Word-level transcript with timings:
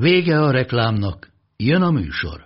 Vége 0.00 0.38
a 0.38 0.50
reklámnak, 0.50 1.28
jön 1.56 1.82
a 1.82 1.90
műsor. 1.90 2.40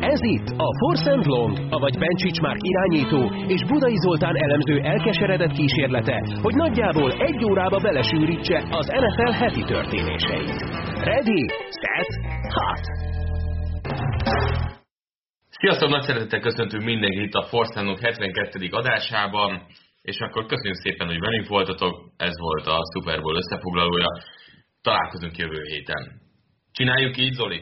Ez 0.00 0.20
itt 0.22 0.48
a 0.56 0.68
Force 0.78 1.10
and 1.12 1.26
Long, 1.26 1.58
avagy 1.70 1.98
Bencsics 1.98 2.40
Márk 2.40 2.58
irányító 2.60 3.22
és 3.46 3.64
Budai 3.64 3.96
Zoltán 3.96 4.36
elemző 4.36 4.80
elkeseredett 4.80 5.52
kísérlete, 5.52 6.38
hogy 6.42 6.54
nagyjából 6.54 7.12
egy 7.12 7.44
órába 7.44 7.78
belesűrítse 7.78 8.58
az 8.70 8.86
NFL 8.86 9.32
heti 9.32 9.62
történéseit. 9.62 10.58
Ready, 11.04 11.48
set, 11.80 12.10
hot! 12.54 12.84
Sziasztok, 15.50 15.90
nagy 15.90 16.02
szeretettel 16.02 16.40
köszöntünk 16.40 16.84
mindenkit 16.84 17.22
itt 17.22 17.34
a 17.34 17.42
Force 17.42 17.78
and 17.78 17.86
Long 17.86 17.98
72. 18.00 18.68
adásában, 18.70 19.62
és 20.10 20.18
akkor 20.18 20.46
köszönjük 20.46 20.82
szépen, 20.84 21.06
hogy 21.06 21.20
velünk 21.20 21.48
voltatok, 21.48 21.94
ez 22.16 22.38
volt 22.38 22.66
a 22.66 22.78
Super 22.92 23.20
Bowl 23.20 23.36
összefoglalója. 23.36 24.08
Találkozunk 24.82 25.36
jövő 25.36 25.62
héten. 25.72 26.02
Csináljuk 26.72 27.16
így, 27.16 27.32
Zoli? 27.32 27.60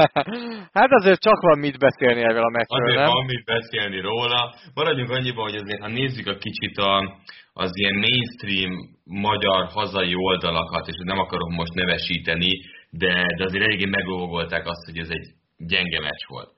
hát 0.78 0.90
azért 0.90 1.20
csak 1.20 1.40
van 1.40 1.58
mit 1.58 1.78
beszélni 1.78 2.22
erről 2.22 2.44
a 2.44 2.50
meccsről, 2.50 2.82
Azért 2.82 3.00
nem? 3.00 3.12
van 3.12 3.24
mit 3.24 3.44
beszélni 3.44 4.00
róla. 4.00 4.54
Maradjunk 4.74 5.10
annyiban, 5.10 5.44
hogy 5.50 5.60
azért, 5.62 5.80
ha 5.80 5.88
nézzük 5.88 6.26
a 6.26 6.36
kicsit 6.36 6.76
a, 6.76 7.20
az 7.52 7.70
ilyen 7.74 7.94
mainstream 7.94 8.72
magyar 9.04 9.66
hazai 9.66 10.14
oldalakat, 10.14 10.88
és 10.88 10.96
nem 10.98 11.18
akarom 11.18 11.52
most 11.54 11.74
nevesíteni, 11.74 12.50
de, 12.90 13.12
de 13.36 13.44
azért 13.44 13.64
eléggé 13.64 13.84
meglovagolták 13.84 14.66
azt, 14.66 14.84
hogy 14.84 14.98
ez 14.98 15.08
egy 15.10 15.26
gyenge 15.56 16.00
meccs 16.00 16.24
volt. 16.26 16.50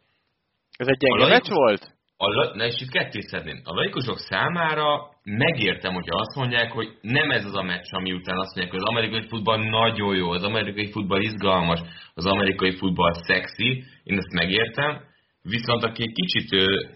Ez 0.76 0.86
egy 0.86 0.98
gyenge 0.98 1.24
laikus- 1.24 1.48
meccs 1.48 1.56
volt? 1.56 1.96
A, 2.20 2.56
na 2.56 2.64
és 2.66 2.80
itt 2.80 2.90
ketté 2.90 3.20
szedném. 3.20 3.60
A 3.64 3.74
laikusok 3.74 4.18
számára 4.18 5.10
megértem, 5.24 5.94
hogyha 5.94 6.18
azt 6.18 6.36
mondják, 6.36 6.72
hogy 6.72 6.88
nem 7.00 7.30
ez 7.30 7.44
az 7.44 7.56
a 7.56 7.62
meccs, 7.62 7.88
ami 7.90 8.12
után 8.12 8.38
azt 8.38 8.54
mondják, 8.54 8.70
hogy 8.74 8.82
az 8.84 8.88
amerikai 8.88 9.28
futball 9.28 9.68
nagyon 9.68 10.16
jó, 10.16 10.30
az 10.30 10.42
amerikai 10.42 10.90
futball 10.90 11.20
izgalmas, 11.20 11.80
az 12.14 12.26
amerikai 12.26 12.76
futball 12.76 13.12
szexi, 13.12 13.84
én 14.02 14.18
ezt 14.18 14.32
megértem, 14.32 15.00
viszont 15.42 15.84
aki 15.84 16.02
egy 16.02 16.12
kicsit 16.12 16.48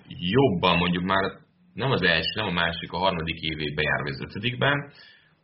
jobban 0.09 0.77
mondjuk 0.77 1.05
már 1.05 1.25
nem 1.75 1.91
az 1.91 2.03
első, 2.03 2.33
nem 2.35 2.47
a 2.47 2.53
másik, 2.53 2.93
a 2.93 2.99
harmadik 2.99 3.41
évében 3.41 3.85
jár, 3.85 4.03
vagy 4.03 4.13
az 4.13 4.25
ötödikben, 4.29 4.93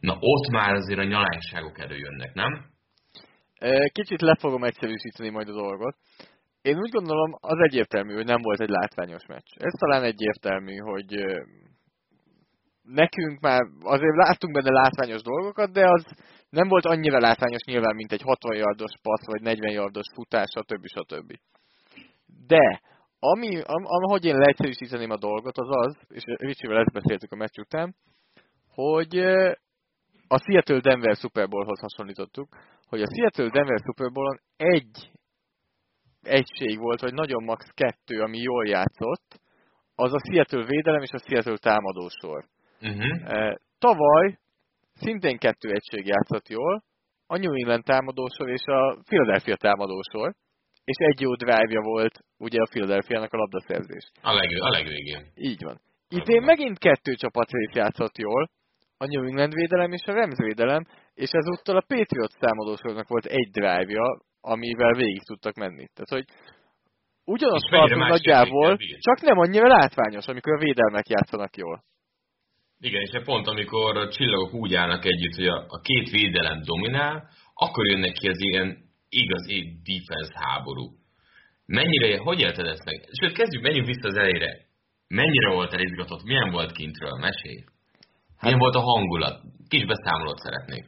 na 0.00 0.16
ott 0.20 0.50
már 0.50 0.74
azért 0.74 0.98
a 0.98 1.04
nyalányságok 1.04 1.78
előjönnek, 1.78 2.34
nem? 2.34 2.64
Kicsit 3.92 4.20
le 4.20 4.36
fogom 4.40 4.64
egyszerűsíteni 4.64 5.30
majd 5.30 5.48
a 5.48 5.52
dolgot. 5.52 5.96
Én 6.62 6.78
úgy 6.78 6.91
gondolom, 6.91 7.34
az 7.41 7.59
egyértelmű, 7.59 8.14
hogy 8.14 8.25
nem 8.25 8.42
volt 8.42 8.61
egy 8.61 8.69
látványos 8.69 9.27
meccs. 9.27 9.51
Ez 9.55 9.73
talán 9.78 10.03
egyértelmű, 10.03 10.77
hogy 10.77 11.14
nekünk 12.83 13.41
már 13.41 13.61
azért 13.81 14.17
láttunk 14.17 14.53
benne 14.55 14.70
látványos 14.70 15.23
dolgokat, 15.23 15.73
de 15.73 15.84
az 15.89 16.05
nem 16.51 16.69
volt 16.69 16.84
annyira 16.84 17.19
látványos 17.19 17.62
nyilván, 17.64 17.95
mint 17.95 18.12
egy 18.12 18.23
60 18.23 18.56
yardos 18.56 18.92
passz, 19.03 19.27
vagy 19.27 19.42
40 19.42 19.73
yardos 19.73 20.06
futás, 20.14 20.47
stb. 20.51 20.86
stb. 20.86 21.33
De, 22.47 22.80
ami, 23.18 23.61
am, 23.64 23.85
ahogy 23.85 24.24
én 24.24 24.39
leegyszerűsíteném 24.39 25.11
a 25.11 25.18
dolgot, 25.18 25.58
az 25.58 25.68
az, 25.68 25.97
és 26.08 26.23
Ricsivel 26.27 26.79
ezt 26.79 26.92
beszéltük 26.92 27.33
a 27.33 27.36
meccs 27.36 27.58
után, 27.58 27.95
hogy 28.74 29.17
a 30.29 30.39
Seattle-Denver 30.39 31.17
Super 31.17 31.48
Bowlhoz 31.48 31.80
hasonlítottuk, 31.80 32.48
hogy 32.89 33.02
a 33.02 33.08
Seattle-Denver 33.14 33.79
Super 33.79 34.13
Bowl-on 34.13 34.41
egy 34.57 35.11
egység 36.23 36.79
volt, 36.79 37.01
vagy 37.01 37.14
nagyon 37.14 37.45
max. 37.45 37.64
kettő, 37.74 38.20
ami 38.20 38.39
jól 38.39 38.67
játszott, 38.67 39.40
az 39.95 40.12
a 40.14 40.20
Seattle 40.30 40.64
védelem 40.64 41.02
és 41.02 41.11
a 41.11 41.18
Seattle 41.18 41.58
támadósor. 41.58 42.45
Uh-huh. 42.80 43.55
Tavaly 43.79 44.39
szintén 44.95 45.39
kettő 45.39 45.70
egység 45.70 46.06
játszott 46.06 46.48
jól, 46.48 46.83
a 47.27 47.36
New 47.36 47.55
England 47.55 47.84
támadósor 47.84 48.48
és 48.48 48.64
a 48.64 48.98
Philadelphia 49.05 49.56
támadósor, 49.56 50.34
és 50.84 50.96
egy 50.96 51.20
jó 51.20 51.34
drive 51.34 51.80
volt 51.80 52.18
ugye 52.39 52.61
a 52.61 52.68
Philadelphia-nak 52.70 53.33
a 53.33 53.36
labdaszerzés. 53.36 54.11
A, 54.23 54.33
leg, 54.33 54.48
a 54.61 54.68
legvégén. 54.68 55.27
Így 55.35 55.62
van. 55.62 55.80
Idén 56.08 56.42
megint 56.42 56.79
kettő 56.79 57.14
csapatrész 57.14 57.74
játszott 57.74 58.18
jól, 58.18 58.50
a 58.96 59.06
New 59.06 59.24
England 59.24 59.55
védelem 59.55 59.92
és 59.92 60.05
a 60.06 60.12
Rams 60.12 60.36
védelem, 60.36 60.86
és 61.14 61.30
ezúttal 61.30 61.77
a 61.77 61.85
Patriots 61.86 62.35
támadósornak 62.39 63.08
volt 63.08 63.24
egy 63.24 63.50
drive-ja, 63.50 64.20
amivel 64.40 64.94
végig 64.94 65.22
tudtak 65.22 65.54
menni. 65.54 65.86
Tehát, 65.94 66.08
hogy 66.08 66.24
mennyire 67.24 67.68
tartunk 67.70 68.08
nagyjából, 68.08 68.76
csak 68.98 69.20
nem 69.20 69.38
annyira 69.38 69.66
látványos, 69.66 70.26
amikor 70.26 70.54
a 70.54 70.58
védelmek 70.58 71.08
játszanak 71.08 71.56
jól. 71.56 71.82
Igen, 72.80 73.00
és 73.00 73.22
pont 73.24 73.46
amikor 73.46 73.96
a 73.96 74.08
csillagok 74.08 74.54
úgy 74.54 74.74
állnak 74.74 75.04
együtt, 75.04 75.34
hogy 75.34 75.46
a, 75.46 75.64
a 75.68 75.80
két 75.80 76.10
védelem 76.10 76.60
dominál, 76.64 77.28
akkor 77.54 77.86
jönnek 77.86 78.12
ki 78.12 78.28
az 78.28 78.40
ilyen 78.40 78.88
igazi 79.08 79.80
defense 79.84 80.32
háború. 80.34 80.86
Mennyire, 81.66 82.18
hogy 82.18 82.40
élted 82.40 82.66
ezt 82.66 82.84
meg? 82.84 83.08
Sőt, 83.20 83.32
kezdjük, 83.32 83.62
menjünk 83.62 83.86
vissza 83.86 84.08
az 84.08 84.16
elejére. 84.16 84.66
Mennyire 85.08 85.50
volt 85.50 85.72
elizgatott? 85.72 86.22
Milyen 86.22 86.50
volt 86.50 86.72
kintről? 86.72 87.18
Mesélj. 87.20 87.64
Milyen 88.40 88.58
volt 88.58 88.74
a 88.74 88.80
hangulat? 88.80 89.42
Kis 89.68 89.84
beszámolót 89.86 90.38
szeretnék. 90.38 90.84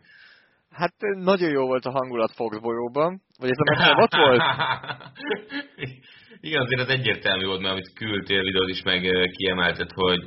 Hát 0.70 0.94
nagyon 1.14 1.50
jó 1.50 1.66
volt 1.66 1.84
a 1.84 1.90
hangulat 1.90 2.34
Foxborough-ban, 2.34 3.22
vagy 3.38 3.50
ez 3.50 3.58
a 3.58 3.70
meccs 3.70 3.86
nem 3.88 3.98
ott 3.98 4.14
volt? 4.14 4.42
Igen, 6.46 6.60
azért 6.60 6.80
az 6.80 6.88
egyértelmű 6.88 7.46
volt, 7.46 7.60
mert 7.60 7.72
amit 7.72 7.92
küldtél 7.92 8.42
videót 8.42 8.68
is 8.68 8.82
meg 8.82 9.00
kiemelted, 9.36 9.90
hogy 9.92 10.20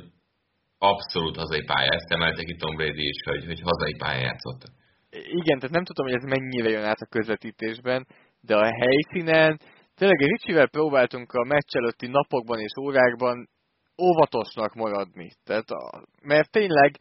abszolút 0.78 1.36
hazai 1.36 1.64
pálya. 1.64 1.90
Ezt 1.92 2.12
emelte 2.12 2.42
ki 2.44 2.56
Tom 2.56 2.76
Brady 2.76 3.08
is, 3.08 3.22
hogy, 3.24 3.44
hogy 3.46 3.60
hazai 3.60 3.94
pályán 3.98 4.22
játszott. 4.22 4.62
Igen, 5.10 5.58
tehát 5.58 5.74
nem 5.74 5.84
tudom, 5.84 6.06
hogy 6.06 6.14
ez 6.14 6.24
mennyire 6.24 6.70
jön 6.70 6.84
át 6.84 7.00
a 7.00 7.06
közvetítésben, 7.10 8.06
de 8.40 8.56
a 8.56 8.74
helyszínen, 8.80 9.58
tényleg 9.94 10.18
Ricsivel 10.18 10.68
próbáltunk 10.68 11.32
a 11.32 11.44
meccs 11.44 11.72
előtti 11.76 12.06
napokban 12.06 12.58
és 12.58 12.72
órákban 12.80 13.48
óvatosnak 14.02 14.74
maradni. 14.74 15.30
Tehát, 15.44 15.70
a, 15.70 16.02
mert 16.22 16.50
tényleg, 16.50 16.96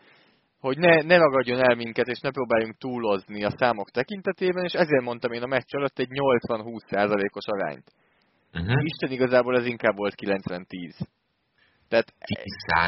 hogy 0.65 0.77
ne, 0.77 0.95
ne 1.01 1.17
ragadjon 1.17 1.59
el 1.59 1.75
minket, 1.75 2.07
és 2.07 2.19
ne 2.19 2.31
próbáljunk 2.31 2.77
túlozni 2.77 3.43
a 3.43 3.55
számok 3.59 3.89
tekintetében, 3.89 4.63
és 4.63 4.73
ezért 4.73 5.03
mondtam 5.03 5.31
én 5.31 5.43
a 5.43 5.53
meccs 5.55 5.71
előtt 5.77 5.99
egy 5.99 6.07
80-20 6.09 6.89
százalékos 6.89 7.45
arányt. 7.45 7.87
Uh-huh. 8.53 8.83
Isten 8.83 9.11
igazából 9.11 9.57
ez 9.57 9.65
inkább 9.65 9.95
volt 9.95 10.13
90-10. 10.25 11.07
Tehát 11.87 12.13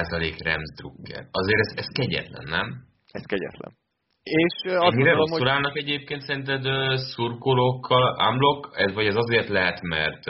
10% 0.10 0.36
Rams 0.44 0.72
Drucker. 0.76 1.28
Azért 1.32 1.60
ez, 1.60 1.72
ez 1.76 1.88
kegyetlen, 1.88 2.48
nem? 2.50 2.68
ez 3.12 3.26
kegyetlen. 3.26 3.72
És 4.24 4.54
azt 4.64 4.74
Ennyire 4.74 4.90
gondolom, 4.94 5.18
rosszul 5.18 5.40
hogy 5.40 5.48
állnak 5.48 5.78
egyébként 5.78 6.22
szerinted 6.22 6.64
szurkolókkal, 6.98 8.22
ámlok? 8.22 8.72
Ez, 8.76 8.94
vagy 8.94 9.06
ez 9.06 9.16
azért 9.16 9.48
lehet, 9.48 9.82
mert 9.82 10.24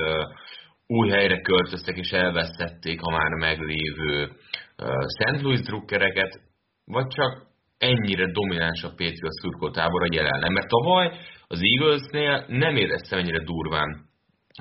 új 0.87 1.09
helyre 1.09 1.41
költöztek 1.41 1.97
és 1.97 2.11
elvesztették 2.11 3.01
a 3.01 3.11
már 3.11 3.31
meglévő 3.31 4.31
ö, 4.75 4.93
St. 5.17 5.41
Louis 5.41 5.61
drukkereket, 5.61 6.39
vagy 6.85 7.07
csak 7.07 7.47
ennyire 7.77 8.31
domináns 8.31 8.83
a 8.83 8.89
Patriots 8.89 9.39
szurkoltábor 9.41 10.01
a 10.01 10.13
jelen 10.13 10.39
nem? 10.39 10.53
Mert 10.53 10.67
tavaly 10.67 11.07
az 11.47 11.59
Eaglesnél 11.61 12.45
nem 12.47 12.75
éreztem 12.75 13.19
ennyire 13.19 13.43
durván 13.43 13.89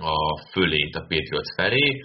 a 0.01 0.17
fölét 0.53 0.95
a 0.95 1.07
Patriots 1.09 1.55
felé, 1.57 2.03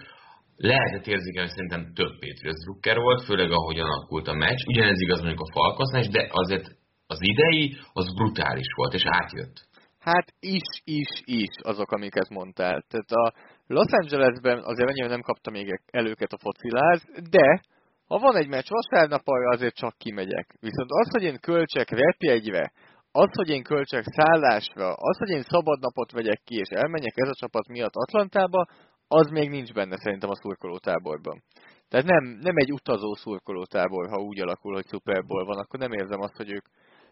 lehetett 0.55 1.07
érzékelni, 1.07 1.47
hogy 1.47 1.57
szerintem 1.57 1.93
több 1.93 2.13
Patriots 2.19 2.63
drukker 2.65 2.97
volt, 2.97 3.23
főleg 3.23 3.51
ahogyan 3.51 3.89
alakult 3.89 4.27
a 4.27 4.33
meccs. 4.33 4.61
Ugyanez 4.67 5.01
igaz 5.01 5.21
mondjuk 5.21 5.47
a 5.47 5.51
Falconsnál 5.51 6.01
is, 6.01 6.07
de 6.07 6.27
azért 6.31 6.67
az 7.07 7.17
idei 7.21 7.77
az 7.93 8.13
brutális 8.15 8.69
volt, 8.75 8.93
és 8.93 9.03
átjött. 9.05 9.67
Hát 9.99 10.27
is, 10.39 10.69
is, 10.83 11.11
is 11.25 11.53
azok, 11.61 11.91
amiket 11.91 12.29
mondtál. 12.29 12.83
Tehát 12.89 13.11
a 13.11 13.33
Los 13.67 13.91
Angelesben 13.91 14.57
azért 14.63 14.89
annyira 14.89 15.07
nem 15.07 15.21
kapta 15.21 15.51
még 15.51 15.79
el 15.91 16.05
őket 16.05 16.31
a 16.31 16.37
fociláz, 16.37 17.01
de 17.29 17.61
ha 18.09 18.17
van 18.19 18.35
egy 18.35 18.47
meccs 18.47 18.69
vasárnap, 18.69 19.21
arra 19.23 19.49
azért 19.49 19.75
csak 19.75 19.97
kimegyek. 19.97 20.55
Viszont 20.59 20.89
az, 20.91 21.11
hogy 21.11 21.23
én 21.23 21.39
költsek 21.39 21.89
repjegyre, 21.89 22.71
az, 23.11 23.29
hogy 23.35 23.49
én 23.49 23.63
költsek 23.63 24.03
szállásra, 24.03 24.93
az, 24.93 25.17
hogy 25.17 25.29
én 25.29 25.41
szabad 25.41 25.79
napot 25.79 26.11
vegyek 26.11 26.41
ki, 26.43 26.55
és 26.55 26.69
elmenjek 26.69 27.13
ez 27.15 27.29
a 27.29 27.39
csapat 27.39 27.67
miatt 27.67 27.95
Atlantába, 27.95 28.67
az 29.07 29.29
még 29.29 29.49
nincs 29.49 29.73
benne 29.73 29.97
szerintem 29.97 30.29
a 30.29 30.35
szurkolótáborban. 30.35 31.43
Tehát 31.87 32.05
nem, 32.05 32.23
nem 32.23 32.57
egy 32.57 32.71
utazó 32.71 33.13
szurkolótábor, 33.13 34.09
ha 34.09 34.21
úgy 34.21 34.39
alakul, 34.39 34.73
hogy 34.73 34.87
Super 34.87 35.25
Bowl 35.25 35.45
van, 35.45 35.57
akkor 35.57 35.79
nem 35.79 35.91
érzem 35.91 36.19
azt, 36.19 36.35
hogy 36.35 36.51
ők, 36.51 36.65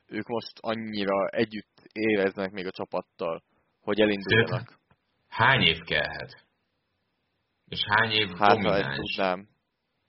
ők 0.07 0.27
most 0.27 0.53
annyira 0.59 1.27
együtt 1.27 1.81
éreznek 1.91 2.51
még 2.51 2.65
a 2.65 2.71
csapattal, 2.71 3.43
hogy 3.81 3.99
elinduljanak. 3.99 4.79
Hány 5.27 5.61
év 5.61 5.79
kellhet? 5.79 6.45
És 7.65 7.79
hány 7.89 8.11
év 8.11 8.29
hát, 8.37 8.49
domináns? 8.49 8.95
Tudnám. 8.95 9.47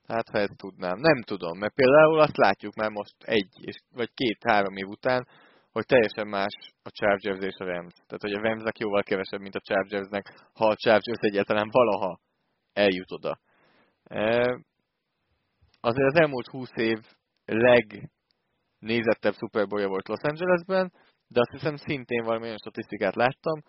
Hát, 0.09 0.29
ha 0.29 0.37
ezt 0.37 0.57
tudnám. 0.57 0.97
Nem 0.99 1.21
tudom, 1.21 1.57
mert 1.57 1.73
például 1.73 2.19
azt 2.19 2.37
látjuk 2.37 2.75
már 2.75 2.89
most 2.89 3.15
egy, 3.19 3.49
és, 3.61 3.75
vagy 3.91 4.11
két-három 4.13 4.75
év 4.75 4.87
után, 4.87 5.27
hogy 5.71 5.85
teljesen 5.85 6.27
más 6.27 6.73
a 6.83 6.89
Chargers 6.89 7.45
és 7.45 7.55
a 7.57 7.65
Rams. 7.65 7.93
Tehát, 7.93 8.21
hogy 8.21 8.33
a 8.33 8.41
Ramsnek 8.41 8.77
jóval 8.77 9.03
kevesebb, 9.03 9.39
mint 9.39 9.55
a 9.55 9.59
Chargersnek, 9.59 10.25
ha 10.53 10.67
a 10.67 10.75
Chargers 10.75 11.19
egyáltalán 11.19 11.69
valaha 11.71 12.19
eljut 12.73 13.11
oda. 13.11 13.39
E, 14.03 14.39
azért 15.79 16.07
az 16.13 16.19
elmúlt 16.19 16.47
20 16.47 16.71
év 16.75 16.99
legnézettebb 17.45 19.33
Super 19.33 19.67
volt 19.67 20.07
Los 20.07 20.21
Angelesben, 20.21 20.91
de 21.27 21.39
azt 21.39 21.51
hiszem 21.51 21.75
szintén 21.75 22.23
valami 22.23 22.43
olyan 22.43 22.57
statisztikát 22.57 23.15
láttam, 23.15 23.63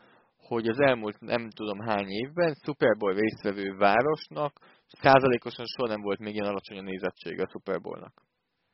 hogy 0.54 0.68
az 0.68 0.80
elmúlt 0.80 1.20
nem 1.20 1.50
tudom 1.58 1.78
hány 1.88 2.08
évben 2.08 2.54
Super 2.64 2.96
Bowl 2.98 3.14
résztvevő 3.14 3.76
városnak 3.76 4.52
százalékosan 4.86 5.66
soha 5.66 5.88
nem 5.88 6.00
volt 6.00 6.18
még 6.18 6.34
ilyen 6.34 6.46
alacsony 6.52 6.78
a 6.78 6.82
nézettsége 6.82 7.42
a 7.42 7.50
Super 7.50 7.80
Bowl-nak. 7.80 8.12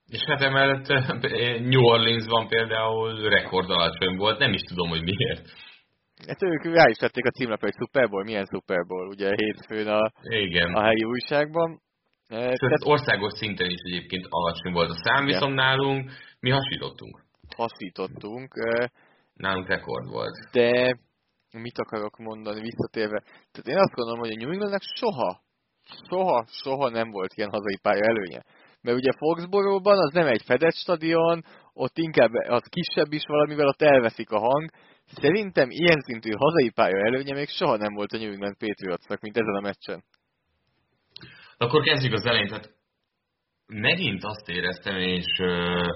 És 0.06 0.22
hát 0.28 0.42
emellett 0.42 0.88
eh, 0.88 1.60
New 1.60 1.82
Orleansban 1.82 2.48
például 2.48 3.28
rekord 3.28 3.70
alacsony 3.70 4.16
volt, 4.16 4.38
nem 4.38 4.52
is 4.52 4.60
tudom, 4.60 4.88
hogy 4.88 5.02
miért. 5.02 5.44
Hát 6.26 6.42
ők 6.42 6.64
rá 6.64 6.88
is 6.88 6.98
vették 7.00 7.26
a 7.26 7.30
címlapra, 7.30 7.66
hogy 7.66 7.86
Super 7.86 8.08
Bowl, 8.08 8.24
milyen 8.24 8.48
Super 8.54 8.86
Bowl, 8.86 9.06
ugye 9.08 9.28
hétfőn 9.34 9.86
a, 9.86 10.12
Igen. 10.22 10.74
a 10.74 10.82
helyi 10.82 11.04
újságban. 11.04 11.80
E, 12.28 12.36
tehát 12.36 12.84
országos 12.84 13.32
szinten 13.32 13.70
is 13.70 13.80
egyébként 13.90 14.26
alacsony 14.28 14.72
volt 14.72 14.90
a 14.90 15.00
szám, 15.04 15.24
viszont 15.24 15.54
nálunk 15.54 16.10
mi 16.40 16.50
hasítottunk. 16.50 17.24
Hasítottunk. 17.56 18.52
Nálunk 19.34 19.68
rekord 19.68 20.08
volt. 20.08 20.34
De 20.52 20.98
mit 21.52 21.78
akarok 21.78 22.16
mondani 22.16 22.60
visszatérve? 22.60 23.20
Tehát 23.20 23.68
én 23.68 23.78
azt 23.78 23.94
gondolom, 23.94 24.20
hogy 24.20 24.32
a 24.32 24.36
New 24.36 24.50
Englandnek 24.50 24.82
soha, 24.94 25.40
soha, 26.08 26.46
soha 26.62 26.88
nem 26.88 27.10
volt 27.10 27.32
ilyen 27.34 27.50
hazai 27.50 27.78
pálya 27.82 28.04
előnye 28.04 28.42
mert 28.86 28.98
ugye 28.98 29.12
Foxborough-ban 29.12 29.98
az 29.98 30.12
nem 30.12 30.26
egy 30.26 30.42
fedett 30.44 30.74
stadion, 30.74 31.44
ott 31.72 31.98
inkább 31.98 32.32
az 32.32 32.64
kisebb 32.68 33.12
is 33.12 33.22
valamivel, 33.26 33.66
ott 33.66 33.82
elveszik 33.82 34.30
a 34.30 34.38
hang. 34.38 34.70
Szerintem 35.06 35.70
ilyen 35.70 36.00
szintű 36.00 36.30
hazai 36.30 36.70
pálya 36.70 37.06
előnye 37.06 37.34
még 37.34 37.48
soha 37.48 37.76
nem 37.76 37.94
volt 37.94 38.12
a 38.12 38.16
New 38.16 38.30
England 38.30 38.56
Patriotsnak, 38.58 39.20
mint 39.20 39.36
ezen 39.36 39.54
a 39.54 39.60
meccsen. 39.60 40.04
Akkor 41.56 41.82
kezdjük 41.82 42.12
az 42.12 42.26
elején, 42.26 42.48
tehát 42.48 42.70
megint 43.66 44.24
azt 44.24 44.48
éreztem, 44.48 44.96
és 44.96 45.26
uh, 45.38 45.86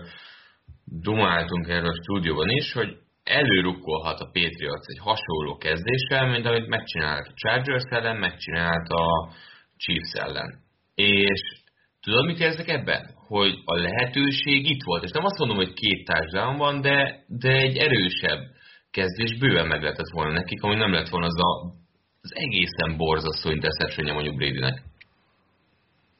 dumáltunk 0.84 1.68
erről 1.68 1.90
a 1.90 2.02
stúdióban 2.02 2.48
is, 2.48 2.72
hogy 2.72 2.96
előrukkolhat 3.30 4.20
a 4.20 4.30
Patriots 4.32 4.86
egy 4.86 4.98
hasonló 4.98 5.56
kezdéssel, 5.56 6.26
mint 6.26 6.46
amit 6.46 6.68
megcsinált 6.68 7.26
a 7.26 7.34
Chargers 7.34 7.84
ellen, 7.88 8.16
megcsinált 8.16 8.88
a 8.88 9.32
Chiefs 9.76 10.12
ellen. 10.12 10.58
És 10.94 11.60
Tudod, 12.02 12.26
mit 12.26 12.40
érzek 12.40 12.68
ebben? 12.68 13.10
Hogy 13.14 13.54
a 13.64 13.76
lehetőség 13.76 14.70
itt 14.70 14.82
volt. 14.82 15.04
És 15.04 15.10
nem 15.10 15.24
azt 15.24 15.38
mondom, 15.38 15.56
hogy 15.56 15.72
két 15.72 16.04
társadalom 16.04 16.56
van, 16.56 16.80
de, 16.80 17.24
de 17.26 17.52
egy 17.52 17.76
erősebb 17.76 18.40
kezdés 18.90 19.38
bőven 19.38 19.66
meg 19.66 19.82
lehetett 19.82 20.10
volna 20.12 20.32
nekik, 20.32 20.62
ami 20.62 20.74
nem 20.74 20.92
lett 20.92 21.08
volna 21.08 21.26
az, 21.26 21.38
a, 21.38 21.72
az 22.20 22.34
egészen 22.34 22.96
borzasztó 22.96 23.50
interception 23.50 24.12
mondjuk 24.12 24.36
Bradynek. 24.36 24.82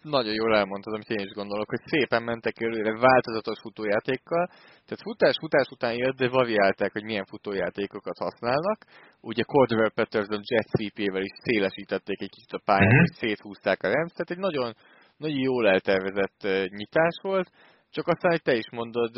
Nagyon 0.02 0.35
jól 0.35 0.56
elmondtad, 0.56 0.94
amit 0.94 1.11
én 1.11 1.26
is 1.26 1.32
gondolok, 1.32 1.69
hogy 1.69 1.81
szépen 1.85 2.23
mentek 2.23 2.61
előre 2.61 2.99
változatos 2.99 3.58
futójátékkal, 3.61 4.47
tehát 4.87 5.02
futás 5.02 5.37
futás 5.41 5.67
után 5.70 5.94
jött, 5.94 6.17
de 6.17 6.29
variálták, 6.29 6.93
hogy 6.93 7.05
milyen 7.05 7.25
futójátékokat 7.25 8.19
használnak. 8.19 8.79
Ugye 9.20 9.43
Cordell 9.43 9.91
Patterson 9.94 10.41
jet 10.44 10.69
sweep-ével 10.69 11.23
is 11.23 11.35
szélesítették 11.43 12.20
egy 12.20 12.31
kicsit 12.31 12.52
a 12.52 12.62
pályát, 12.64 12.93
mm-hmm. 12.93 13.02
és 13.02 13.17
széthúzták 13.17 13.82
a 13.82 13.93
Rams, 13.93 14.12
tehát 14.12 14.31
egy 14.31 14.38
nagyon 14.38 14.75
nagyon 15.17 15.38
jól 15.38 15.69
eltervezett 15.69 16.69
nyitás 16.69 17.19
volt, 17.23 17.50
csak 17.91 18.06
aztán, 18.06 18.31
hogy 18.31 18.43
te 18.43 18.55
is 18.55 18.70
mondod, 18.70 19.12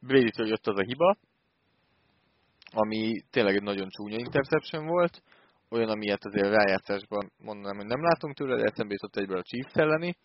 Brady-től 0.00 0.46
jött 0.46 0.66
az 0.66 0.78
a 0.78 0.82
hiba, 0.82 1.16
ami 2.70 3.22
tényleg 3.30 3.54
egy 3.54 3.62
nagyon 3.62 3.88
csúnya 3.88 4.18
interception 4.18 4.86
volt, 4.86 5.22
olyan, 5.72 5.88
amilyet 5.88 6.24
azért 6.24 6.54
rájátszásban 6.54 7.32
mondanám, 7.38 7.76
hogy 7.76 7.86
nem 7.86 8.02
látunk 8.02 8.34
tőle, 8.34 8.56
de 8.56 8.64
eszembe 8.64 8.92
jutott 8.92 9.16
egyből 9.16 9.38
a 9.38 9.42
Chiefs 9.42 9.74
elleni. 9.74 10.16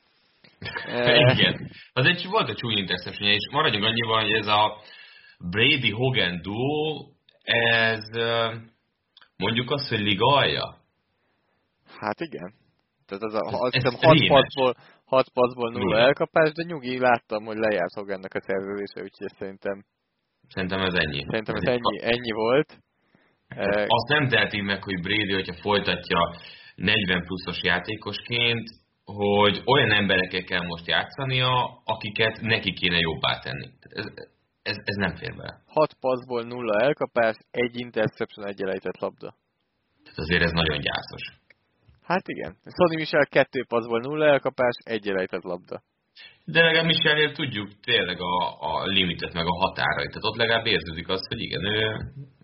Igen. 1.36 1.72
Az 1.94 2.06
egy 2.06 2.28
volt 2.30 2.50
a 2.50 2.56
csúnya 2.56 2.78
interception 2.78 3.30
és 3.30 3.50
maradjunk 3.52 3.86
annyiban, 3.86 4.22
hogy 4.22 4.32
ez 4.32 4.48
a 4.48 4.82
Brady-Hogan 5.40 6.42
duo, 6.42 7.10
ez 7.44 8.04
mondjuk 9.38 9.72
azt, 9.72 9.90
hogy 9.90 10.00
liga 10.00 10.36
alja? 10.36 10.78
Hát 12.00 12.20
igen. 12.20 12.54
Tehát 13.06 13.24
az 13.24 13.34
a, 13.34 13.40
azt 13.40 13.74
hiszem 13.74 13.94
6 13.94 14.28
pasból, 14.28 14.76
6 15.06 15.30
pasból 15.34 15.72
0 15.72 15.98
elkapás, 15.98 16.52
de 16.52 16.64
nyugi, 16.64 17.00
láttam, 17.00 17.46
hogy 17.46 17.58
lejárt 17.58 17.94
Hogannek 17.94 18.34
a 18.34 18.42
szerződése, 18.42 19.02
úgyhogy 19.02 19.38
szerintem... 19.38 19.84
Szerintem 20.50 20.82
ez 20.82 20.94
ennyi. 20.94 21.24
Szerintem 21.30 21.56
ez 21.56 21.64
ennyi, 21.64 22.02
ennyi 22.02 22.32
volt. 22.32 22.78
Azt 23.88 24.08
nem 24.08 24.28
teheti 24.28 24.62
meg, 24.62 24.84
hogy 24.84 25.02
Brady, 25.02 25.34
hogyha 25.34 25.62
folytatja 25.62 26.20
40 26.76 27.24
pluszos 27.26 27.64
játékosként, 27.64 28.70
hogy 29.04 29.62
olyan 29.66 29.92
emberekkel 29.92 30.44
kell 30.44 30.66
most 30.66 30.88
játszania, 30.88 31.82
akiket 31.84 32.42
neki 32.42 32.74
kéne 32.74 32.98
jobbá 32.98 33.40
tenni. 33.40 33.68
Ez, 33.82 34.06
ez, 34.62 34.76
ez 34.84 34.96
nem 34.96 35.16
fér 35.16 35.36
bele. 35.36 35.62
6 35.66 35.94
passzból 36.00 36.44
0 36.44 36.80
elkapás, 36.80 37.36
egy 37.52 37.80
interception, 37.80 38.48
egy 38.48 38.62
elejtett 38.62 39.00
labda. 39.00 39.36
Tehát 40.04 40.20
azért 40.20 40.44
ez 40.44 40.52
nagyon 40.52 40.80
gyászos. 40.80 41.24
Hát 42.04 42.28
igen. 42.28 42.58
Sonny 42.64 42.96
Michel 42.96 43.26
kettő 43.26 43.66
passzból 43.68 44.00
nulla 44.00 44.26
elkapás, 44.26 44.76
egy 44.84 45.10
elejtett 45.10 45.44
labda. 45.44 45.82
De 46.46 46.62
legalább 46.62 46.86
Michelnél 46.86 47.32
tudjuk 47.32 47.70
tényleg 47.82 48.20
a, 48.20 48.58
a 48.60 48.86
limitet, 48.86 49.34
meg 49.34 49.46
a 49.46 49.60
határait. 49.66 50.08
Tehát 50.08 50.30
ott 50.30 50.38
legalább 50.38 50.66
érződik 50.66 51.08
azt, 51.08 51.28
hogy 51.28 51.42
igen, 51.42 51.64
ő, 51.66 51.98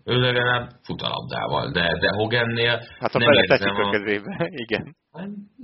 ő 0.04 0.20
legalább 0.20 0.70
fut 0.82 1.02
a 1.02 1.08
labdával, 1.08 1.70
de, 1.70 1.98
de 1.98 2.08
Hogannél 2.16 2.86
Hát 2.98 3.12
ha 3.12 3.18
beletetik 3.18 3.66
a... 3.66 3.88
a 3.88 3.90
kezébe, 3.90 4.48
igen. 4.64 4.96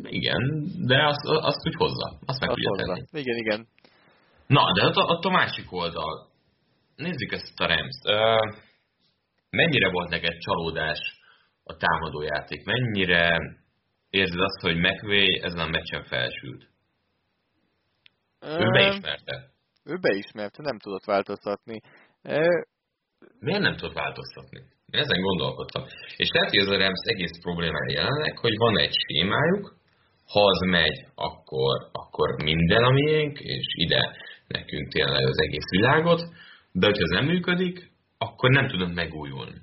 Igen, 0.02 0.64
de 0.86 1.06
azt, 1.06 1.24
azt 1.24 1.66
úgy 1.66 1.74
hozza. 1.74 2.18
Azt 2.26 2.40
meg 2.40 2.50
azt 2.50 2.58
tudja 2.58 2.84
tenni. 2.84 3.02
Igen, 3.12 3.36
igen. 3.36 3.66
Na, 4.46 4.72
de 4.72 4.84
ott 4.84 4.94
a, 4.94 5.02
ott 5.02 5.24
a 5.24 5.30
másik 5.30 5.72
oldal. 5.72 6.28
Nézzük 6.96 7.32
ezt 7.32 7.60
a 7.60 7.66
rams 7.66 7.98
uh, 8.04 8.56
mennyire 9.50 9.90
volt 9.90 10.08
neked 10.08 10.38
csalódás 10.38 10.98
a 11.64 11.76
támadójáték? 11.76 12.64
Mennyire 12.64 13.38
érzed 14.10 14.40
azt, 14.40 14.60
hogy 14.60 14.76
McVay 14.76 15.40
ezen 15.42 15.58
a 15.58 15.66
meccsen 15.66 16.04
felsült? 16.04 16.68
Ő 18.40 18.70
beismerte. 18.70 19.50
Ő 19.84 19.96
beismerte, 19.96 20.62
nem 20.62 20.78
tudott 20.78 21.04
változtatni. 21.04 21.80
Miért 23.40 23.60
nem 23.60 23.76
tudott 23.76 23.94
változtatni? 23.94 24.60
Ezen 24.90 25.20
gondolkodtam. 25.20 25.84
És 26.16 26.28
lehet, 26.32 26.50
hogy 26.50 26.58
ez 26.58 26.68
a 26.68 26.78
Rams 26.78 27.02
egész 27.02 27.40
problémája 27.42 27.98
jelenleg, 27.98 28.38
hogy 28.38 28.56
van 28.56 28.78
egy 28.78 28.94
sémájuk, 29.06 29.78
ha 30.32 30.40
az 30.44 30.60
megy, 30.60 31.04
akkor, 31.14 31.76
akkor 31.92 32.42
minden 32.42 32.82
a 32.84 32.90
miénk, 32.90 33.38
és 33.38 33.66
ide 33.76 34.16
nekünk 34.46 34.92
tényleg 34.92 35.26
az 35.26 35.40
egész 35.46 35.70
világot, 35.70 36.20
de 36.72 36.86
hogyha 36.86 37.02
ez 37.02 37.18
nem 37.20 37.30
működik, 37.32 37.90
akkor 38.18 38.50
nem 38.50 38.66
tudunk 38.68 38.94
megújulni. 38.94 39.58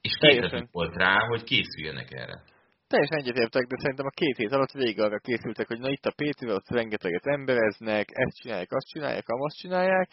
És 0.00 0.12
két 0.20 0.68
volt 0.72 0.94
rá, 0.94 1.18
hogy 1.28 1.42
készüljenek 1.44 2.12
erre. 2.12 2.42
Teljesen 2.88 3.18
egyetértek, 3.18 3.66
de 3.66 3.76
szerintem 3.78 4.06
a 4.06 4.18
két 4.20 4.36
hét 4.36 4.52
alatt 4.52 4.72
végig 4.72 5.00
arra 5.00 5.18
készültek, 5.18 5.66
hogy 5.66 5.78
na 5.78 5.90
itt 5.90 6.04
a 6.04 6.12
Pétrivel, 6.16 6.54
ott 6.54 6.68
rengeteget 6.68 7.26
embereznek, 7.26 8.06
ezt 8.12 8.36
csinálják, 8.40 8.72
azt 8.72 8.88
csinálják, 8.88 9.24
azt 9.26 9.56
csinálják, 9.56 10.08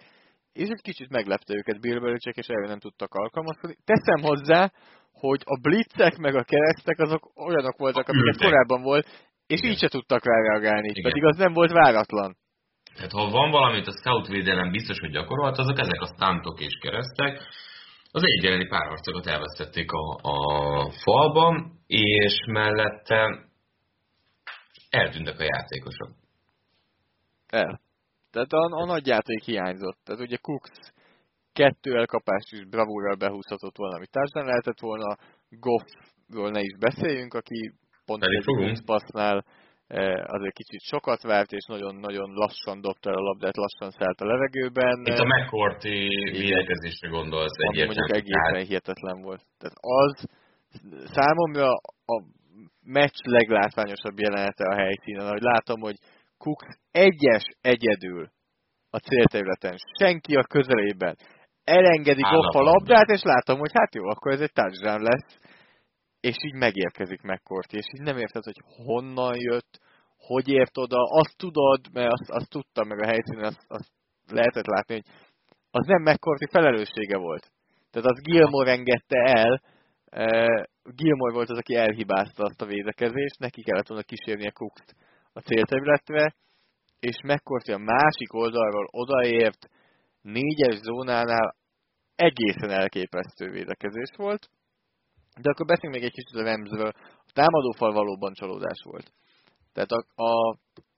és 0.54 0.68
egy 0.70 0.82
kicsit 0.82 1.10
meglepte 1.10 1.54
őket 1.56 1.82
Bill 1.82 2.00
Belichick, 2.00 2.38
és 2.38 2.48
erre 2.48 2.68
nem 2.68 2.80
tudtak 2.80 3.14
alkalmazkodni. 3.14 3.76
Teszem 3.86 4.22
hozzá, 4.22 4.72
hogy 5.12 5.42
a 5.46 5.60
blitzek 5.62 6.18
meg 6.18 6.36
a 6.36 6.44
keresztek 6.44 7.00
azok 7.00 7.32
olyanok 7.36 7.78
voltak, 7.78 8.08
amiket 8.08 8.42
korábban 8.42 8.82
volt, 8.82 9.06
és 9.48 9.60
Igen. 9.60 9.72
így 9.72 9.80
se 9.80 9.88
tudtak 9.88 10.26
rá 10.26 10.42
reagálni, 10.42 10.90
Igen. 10.90 11.04
pedig 11.04 11.26
az 11.26 11.38
nem 11.38 11.54
volt 11.54 11.72
váratlan. 11.72 12.38
Tehát 12.96 13.12
ha 13.12 13.30
van 13.30 13.52
valamit 13.52 13.88
a 13.88 13.92
scout 13.92 14.28
védelem 14.28 14.72
biztos, 14.72 15.00
hogy 15.00 15.12
gyakorolt, 15.12 15.58
azok 15.58 15.80
ezek 15.80 16.02
a 16.02 16.06
stuntok 16.06 16.60
és 16.60 16.78
keresztek, 16.82 17.42
az 18.12 18.24
egy 18.24 18.46
elleni 18.46 18.68
párharcokat 18.68 19.28
elvesztették 19.28 19.92
a, 19.92 20.20
a 20.22 20.92
falban, 20.92 21.80
és 21.88 22.40
mellette 22.46 23.50
eltűntek 24.90 25.40
a 25.40 25.44
játékosok. 25.44 26.10
El. 27.48 27.83
Tehát 28.34 28.52
a, 28.52 28.64
a 28.82 28.86
nagy 28.86 29.08
játék 29.08 29.44
hiányzott. 29.44 29.98
Tehát 30.04 30.22
ugye 30.22 30.38
Cooks 30.38 30.72
kettő 31.54 31.98
elkapást 31.98 32.52
is 32.52 32.66
bravúrral 32.66 33.16
behúzhatott 33.16 33.78
volna, 33.78 33.96
amit 33.96 34.12
társadalán 34.12 34.48
lehetett 34.48 34.80
volna. 34.80 35.18
Goffról 35.50 36.50
ne 36.52 36.62
is 36.62 36.76
beszéljünk, 36.80 37.34
aki 37.34 37.74
pont 38.06 38.24
egy 38.24 38.82
passznál 38.86 39.46
azért 40.36 40.54
kicsit 40.54 40.82
sokat 40.82 41.22
várt, 41.22 41.52
és 41.52 41.66
nagyon-nagyon 41.66 42.30
lassan 42.34 42.82
dobta 42.82 43.10
a 43.12 43.22
labdát, 43.22 43.58
lassan 43.58 43.92
szállt 43.92 44.22
a 44.22 44.26
levegőben. 44.26 45.02
Itt 45.04 45.18
a 45.18 45.26
McCourty 45.26 45.90
védekezésre 46.32 47.10
gondolsz 47.10 47.58
egyértelműen. 47.58 47.86
mondjuk 47.86 48.18
egészen 48.18 48.68
hihetetlen 48.68 49.22
volt. 49.22 49.42
Tehát 49.58 49.78
az 49.80 50.28
számomra 51.16 51.70
a 52.14 52.24
meccs 52.84 53.20
leglátványosabb 53.24 54.20
jelenete 54.20 54.64
a 54.70 54.76
helyszínen, 54.76 55.26
ahogy 55.26 55.42
látom, 55.42 55.80
hogy 55.80 55.96
Cook 56.44 56.62
egyes 56.92 57.44
egyedül 57.62 58.32
a 58.90 58.98
célterületen, 58.98 59.76
senki 60.00 60.36
a 60.36 60.44
közelében, 60.44 61.16
elengedi 61.64 62.22
Goff 62.22 62.56
a 62.56 62.62
labdát, 62.62 63.10
és 63.10 63.22
látom, 63.22 63.60
hogy 63.60 63.72
hát 63.74 63.96
jó, 63.96 64.04
akkor 64.06 64.32
ez 64.32 64.42
egy 64.42 64.52
touchdown 64.52 65.02
lesz, 65.02 65.38
és 66.20 66.36
így 66.48 66.54
megérkezik 66.54 67.22
McCourty, 67.22 67.78
és 67.78 67.86
így 67.96 68.02
nem 68.02 68.18
érted, 68.18 68.44
hogy 68.44 68.62
honnan 68.86 69.36
jött, 69.38 69.80
hogy 70.18 70.48
ért 70.50 70.78
oda, 70.78 71.02
azt 71.22 71.38
tudod, 71.38 71.80
mert 71.94 72.12
azt, 72.12 72.30
azt 72.30 72.50
tudtam 72.50 72.88
meg 72.88 73.00
a 73.02 73.06
helyszínen, 73.06 73.46
azt, 73.46 73.66
azt 73.68 73.92
lehetett 74.28 74.66
látni, 74.66 74.94
hogy 74.94 75.06
az 75.72 75.86
nem 75.86 76.02
McCourty 76.02 76.48
felelőssége 76.52 77.18
volt. 77.18 77.52
Tehát 77.92 78.10
az 78.10 78.22
Gilmore 78.22 78.72
engedte 78.72 79.18
el, 79.18 79.62
uh, 80.12 80.64
Gilmore 80.84 81.34
volt 81.34 81.50
az, 81.50 81.58
aki 81.58 81.76
elhibázta 81.76 82.44
azt 82.44 82.62
a 82.62 82.66
védekezést, 82.66 83.40
neki 83.40 83.62
kellett 83.62 83.88
volna 83.88 84.04
kísérnie 84.04 84.52
Cooks 84.52 84.84
a 85.34 85.40
célterületre, 85.40 86.36
és 87.00 87.18
McCourty 87.24 87.72
a 87.72 87.78
másik 87.78 88.34
oldalról 88.34 88.88
odaért, 88.92 89.70
négyes 90.22 90.76
zónánál 90.76 91.56
egészen 92.16 92.70
elképesztő 92.70 93.50
védekezés 93.52 94.10
volt. 94.16 94.50
De 95.42 95.50
akkor 95.50 95.66
beszéljünk 95.66 96.02
még 96.02 96.10
egy 96.10 96.18
kicsit 96.18 96.40
a 96.40 96.50
Ramsről. 96.50 96.92
A 97.30 97.32
támadófal 97.34 97.92
valóban 97.94 98.34
csalódás 98.34 98.82
volt. 98.84 99.12
Tehát 99.74 99.92
a, 99.92 100.24
a 100.24 100.58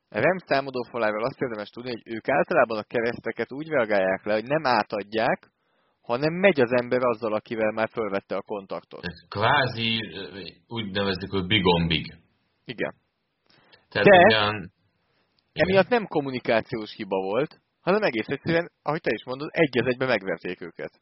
Rams 0.09 0.43
támadófaláról 0.45 1.23
azt 1.23 1.41
érdemes 1.41 1.69
tudni, 1.69 1.89
hogy 1.89 2.13
ők 2.13 2.29
általában 2.29 2.77
a 2.77 2.83
kereszteket 2.83 3.51
úgy 3.51 3.67
reagálják 3.67 4.25
le, 4.25 4.33
hogy 4.33 4.43
nem 4.43 4.65
átadják, 4.65 5.49
hanem 6.01 6.33
megy 6.33 6.61
az 6.61 6.71
ember 6.71 6.99
azzal, 7.03 7.33
akivel 7.33 7.71
már 7.71 7.89
fölvette 7.89 8.35
a 8.35 8.41
kontaktot. 8.41 9.05
Ez 9.05 9.27
kvázi 9.29 9.99
úgy 10.67 10.91
nevezik, 10.91 11.29
hogy 11.29 11.45
big 11.45 11.65
on 11.65 11.87
big. 11.87 12.13
Igen. 12.65 12.93
Tehát 13.95 14.07
De 14.07 14.25
ugyan... 14.25 14.71
emiatt 15.53 15.89
nem 15.89 16.05
kommunikációs 16.15 16.91
hiba 16.95 17.17
volt, 17.31 17.51
hanem 17.81 18.01
egész 18.01 18.27
egyszerűen, 18.27 18.71
ahogy 18.83 19.01
te 19.01 19.11
is 19.13 19.23
mondod, 19.25 19.49
egy 19.51 19.79
az 19.81 19.87
egyben 19.87 20.07
megverték 20.07 20.61
őket. 20.61 20.93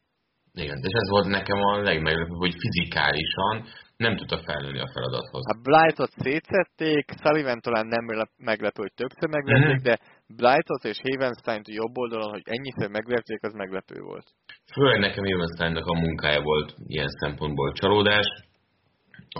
Igen, 0.52 0.78
és 0.88 0.94
ez 1.02 1.08
volt 1.08 1.26
nekem 1.26 1.58
a 1.58 1.82
legmeglepőbb, 1.90 2.42
hogy 2.46 2.54
fizikálisan 2.64 3.54
nem 3.96 4.16
tudta 4.16 4.38
felnőni 4.46 4.80
a 4.80 4.90
feladathoz. 4.94 5.42
A 5.46 5.60
Blightot 5.62 6.12
szétszették, 6.24 7.04
Sullivan 7.22 7.60
talán 7.60 7.86
nem 7.86 8.04
meglepő, 8.36 8.80
hogy 8.82 8.94
többször 8.94 9.28
megverték, 9.28 9.74
mm-hmm. 9.74 9.88
de 9.88 9.98
Blightot 10.26 10.84
és 10.84 10.98
Havenstein-t 11.02 11.68
jobb 11.68 11.96
oldalon, 11.96 12.30
hogy 12.30 12.42
ennyiszer 12.44 12.88
megverték, 12.88 13.38
az 13.42 13.52
meglepő 13.52 14.00
volt. 14.00 14.26
Főleg 14.72 14.98
nekem 15.00 15.24
Havensteinnak 15.24 15.86
a 15.86 16.00
munkája 16.00 16.40
volt 16.40 16.74
ilyen 16.86 17.12
szempontból 17.20 17.72
csalódás 17.72 18.26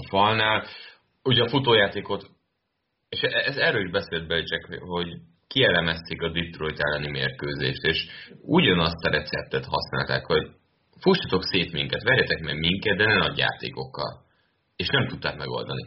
a 0.01 0.07
falnál. 0.09 0.67
Ugye 1.23 1.43
a 1.43 1.49
futójátékot, 1.49 2.23
és 3.15 3.21
ez 3.21 3.57
erről 3.57 3.85
is 3.85 3.91
beszélt 3.91 4.27
Belichick, 4.27 4.65
hogy 4.81 5.09
kielemezték 5.47 6.23
a 6.23 6.29
Detroit 6.29 6.79
elleni 6.79 7.11
mérkőzést, 7.11 7.83
és 7.83 8.07
ugyanazt 8.41 9.05
a 9.05 9.11
receptet 9.11 9.65
használták, 9.65 10.25
hogy 10.25 10.47
fussatok 11.01 11.43
szét 11.43 11.73
minket, 11.73 12.03
verjetek 12.03 12.41
meg 12.41 12.59
minket, 12.59 12.97
de 12.97 13.07
ne 13.07 13.17
nagy 13.17 13.39
játékokkal. 13.39 14.13
És 14.77 14.89
nem 14.89 15.07
tudták 15.07 15.37
megoldani. 15.37 15.85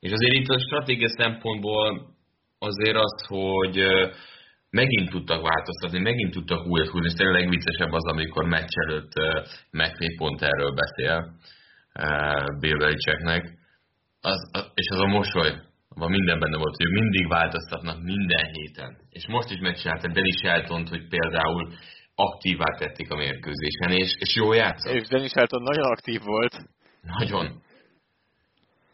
És 0.00 0.12
azért 0.12 0.32
itt 0.32 0.48
a 0.48 0.58
stratégia 0.58 1.08
szempontból 1.08 2.14
azért 2.58 2.96
az, 2.96 3.26
hogy 3.28 3.76
megint 4.70 5.10
tudtak 5.10 5.42
változtatni, 5.42 5.98
megint 5.98 6.32
tudtak 6.32 6.66
újat 6.66 6.88
húzni, 6.88 7.06
és 7.06 7.14
tényleg 7.14 7.40
legviccesebb 7.40 7.92
az, 7.92 8.04
amikor 8.04 8.44
meccs 8.44 8.74
előtt 8.86 9.12
McVay 9.70 10.14
pont 10.16 10.42
erről 10.42 10.74
beszél 10.74 11.34
Bill 12.60 12.78
Belichicknek, 12.78 13.58
az, 14.20 14.50
és 14.74 14.88
az 14.90 14.98
a 14.98 15.06
mosoly, 15.06 15.52
van 15.96 16.10
minden 16.10 16.38
benne 16.38 16.56
volt, 16.56 16.76
hogy 16.76 16.90
mindig 16.90 17.28
változtatnak 17.28 18.02
minden 18.02 18.44
héten. 18.52 18.96
És 19.10 19.26
most 19.26 19.50
is 19.50 19.60
megcsinálta 19.60 20.08
Danny 20.08 20.32
Shelton, 20.32 20.86
hogy 20.86 21.08
például 21.08 21.72
aktívá 22.14 22.64
tették 22.78 23.10
a 23.10 23.16
mérkőzésen, 23.16 23.90
és, 23.90 24.14
és 24.18 24.34
jó 24.34 24.52
játszott. 24.52 24.92
És 24.92 25.08
Danny 25.08 25.28
Shelton 25.28 25.62
nagyon 25.62 25.90
aktív 25.90 26.20
volt. 26.24 26.54
Nagyon. 27.02 27.46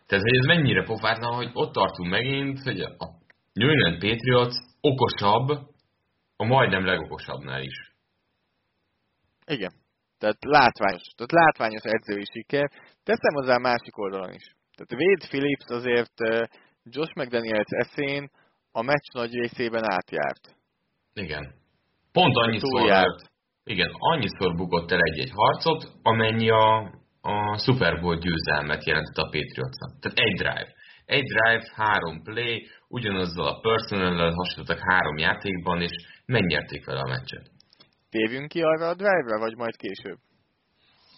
Tehát, 0.06 0.24
hogy 0.24 0.38
ez 0.38 0.44
mennyire 0.44 0.82
pofátlan, 0.82 1.34
hogy 1.34 1.50
ott 1.52 1.72
tartunk 1.72 2.10
megint, 2.10 2.62
hogy 2.62 2.80
a 2.80 3.06
New 3.52 3.68
England 3.68 4.00
Patriots 4.00 4.54
okosabb, 4.80 5.48
a 6.36 6.44
majdnem 6.44 6.84
legokosabbnál 6.84 7.62
is. 7.62 7.92
Igen. 9.46 9.72
Tehát 10.18 10.36
látványos. 10.40 11.02
Tehát 11.16 11.32
látványos 11.32 11.82
edzői 11.82 12.24
siker. 12.32 12.70
Teszem 13.04 13.34
hozzá 13.34 13.54
a 13.54 13.66
másik 13.70 13.98
oldalon 13.98 14.32
is. 14.32 14.54
Tehát 14.74 15.04
Wade 15.04 15.26
Phillips 15.28 15.66
azért 15.66 16.14
Josh 16.84 17.16
McDaniels 17.16 17.68
eszén 17.68 18.30
a 18.72 18.82
meccs 18.82 19.06
nagy 19.14 19.32
részében 19.32 19.90
átjárt. 19.90 20.56
Igen. 21.14 21.54
Pont 22.12 22.36
annyiszor, 22.36 23.06
igen, 23.64 23.90
annyiszor 23.92 24.54
bukott 24.54 24.90
el 24.90 25.00
egy-egy 25.00 25.30
harcot, 25.34 25.92
amennyi 26.02 26.50
a, 26.50 26.92
a 27.20 27.58
Super 27.58 28.00
Bowl 28.00 28.18
győzelmet 28.18 28.86
jelentett 28.86 29.16
a 29.16 29.24
patriots 29.24 29.76
Tehát 30.00 30.18
egy 30.18 30.34
drive. 30.34 30.74
Egy 31.04 31.24
drive, 31.24 31.72
három 31.74 32.22
play, 32.22 32.68
ugyanazzal 32.88 33.46
a 33.46 33.60
personal 33.60 34.32
hasonlítottak 34.32 34.90
három 34.90 35.16
játékban, 35.16 35.80
és 35.80 35.90
megnyerték 36.26 36.84
vele 36.84 37.00
a 37.00 37.08
meccset. 37.08 37.50
Tévünk 38.10 38.48
ki 38.48 38.62
arra 38.62 38.88
a 38.88 38.94
drive-ra, 38.94 39.38
vagy 39.38 39.56
majd 39.56 39.76
később? 39.76 40.18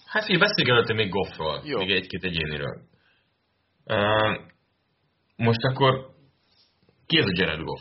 Hát 0.06 0.28
így 0.28 0.68
előtte 0.68 0.94
még 0.94 1.10
Goffról, 1.10 1.60
Jó. 1.64 1.78
még 1.78 1.90
egy-két 1.90 2.24
egyéniről. 2.24 2.80
Uh, 3.84 4.52
most 5.36 5.62
akkor 5.62 6.10
ki 7.06 7.18
ez 7.18 7.24
a 7.24 7.32
Jared 7.34 7.60
Goff? 7.60 7.80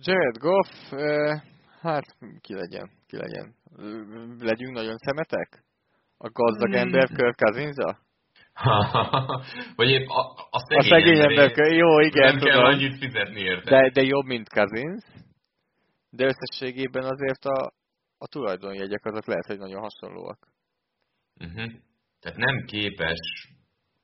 Jared 0.00 0.38
Goff, 0.38 0.70
hát 1.80 2.16
ki 2.40 2.54
legyen, 2.54 2.90
ki 3.06 3.16
legyen. 3.16 3.54
Legyünk 4.38 4.74
nagyon 4.74 4.96
szemetek? 4.96 5.64
A 6.18 6.30
gazdag 6.30 6.68
hmm. 6.68 6.80
ember 6.80 7.08
Kirk 7.08 7.36
cousins 7.36 7.76
Vagy 9.76 9.90
épp 9.90 10.08
a, 10.08 10.20
a 10.50 10.58
szegény, 10.58 10.92
a 10.92 10.94
szegény 10.94 11.20
ember, 11.20 11.48
ember 11.48 11.72
jó, 11.72 12.00
igen, 12.00 12.26
Nem 12.26 12.38
tudom. 12.38 12.54
kell 12.54 12.64
annyit 12.64 12.98
fizetni 12.98 13.40
érte. 13.40 13.70
De, 13.70 13.90
de 13.90 14.02
jobb, 14.02 14.24
mint 14.24 14.48
Cousins. 14.48 15.04
De 16.10 16.24
összességében 16.24 17.04
azért 17.04 17.44
a, 17.44 17.72
a 18.18 18.26
tulajdonjegyek 18.26 19.04
azok 19.04 19.26
lehet, 19.26 19.46
hogy 19.46 19.58
nagyon 19.58 19.80
hasonlóak. 19.80 20.48
Uh-huh. 21.40 21.72
Tehát 22.20 22.38
nem 22.38 22.64
képes 22.64 23.48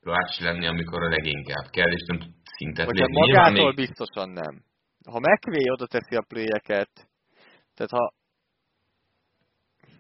bácsi 0.05 0.43
lenni, 0.43 0.67
amikor 0.67 1.03
a 1.03 1.09
leginkább 1.09 1.67
kell, 1.71 1.93
és 1.93 2.05
nem 2.07 2.19
tud 2.19 2.33
szintet 2.57 2.87
Hogyha 2.87 3.07
lépni. 3.07 3.21
magától 3.21 3.67
még... 3.67 3.75
biztosan 3.75 4.29
nem. 4.31 4.63
Ha 5.11 5.19
McVay 5.19 5.71
oda 5.71 5.87
teszi 5.87 6.17
a 6.17 6.25
pléjeket, 6.29 6.91
tehát 7.75 7.91
ha 7.91 8.13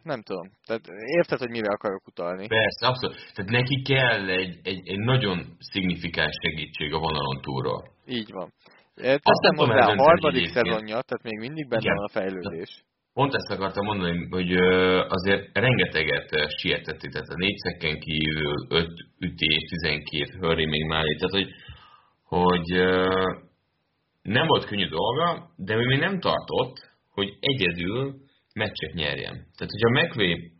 nem 0.02 0.22
tudom. 0.22 0.50
Tehát 0.66 0.82
érted, 1.18 1.38
hogy 1.38 1.50
mire 1.50 1.72
akarok 1.72 2.06
utalni? 2.06 2.46
Persze, 2.46 2.86
abszolút. 2.86 3.16
Tehát 3.34 3.50
neki 3.50 3.82
kell 3.82 4.28
egy, 4.28 4.58
egy, 4.62 4.88
egy 4.88 4.98
nagyon 4.98 5.56
szignifikáns 5.58 6.36
segítség 6.42 6.92
a 6.92 6.98
vonalon 6.98 7.40
túlról. 7.40 7.82
Így 8.06 8.32
van. 8.32 8.52
Teszem 8.94 9.56
hozzá 9.56 9.86
a 9.86 10.02
harmadik 10.02 10.48
szezonja, 10.48 11.00
tehát 11.00 11.22
még 11.22 11.38
mindig 11.38 11.68
benne 11.68 11.82
Igen. 11.82 11.94
van 11.94 12.04
a 12.04 12.08
fejlődés. 12.08 12.84
Pont 13.14 13.34
ezt 13.34 13.50
akartam 13.50 13.84
mondani, 13.84 14.26
hogy 14.30 14.52
azért 15.08 15.58
rengeteget 15.58 16.50
sietetti, 16.58 17.08
tehát 17.08 17.28
a 17.28 17.36
négy 17.36 17.56
szekken 17.56 17.98
kívül 17.98 18.66
5 18.68 18.88
ütés, 19.18 19.62
12 19.68 20.38
hurry 20.40 20.66
még 20.66 20.84
mellé, 20.84 21.16
tehát 21.16 21.34
hogy, 21.34 21.50
hogy 22.22 22.68
nem 24.22 24.46
volt 24.46 24.64
könnyű 24.64 24.88
dolga, 24.88 25.50
de 25.56 25.76
még 25.76 25.98
nem 25.98 26.20
tartott, 26.20 26.90
hogy 27.10 27.36
egyedül 27.40 28.14
meccset 28.54 28.92
nyerjen. 28.92 29.34
Tehát, 29.56 29.72
hogyha 29.72 30.00
McVay 30.00 30.52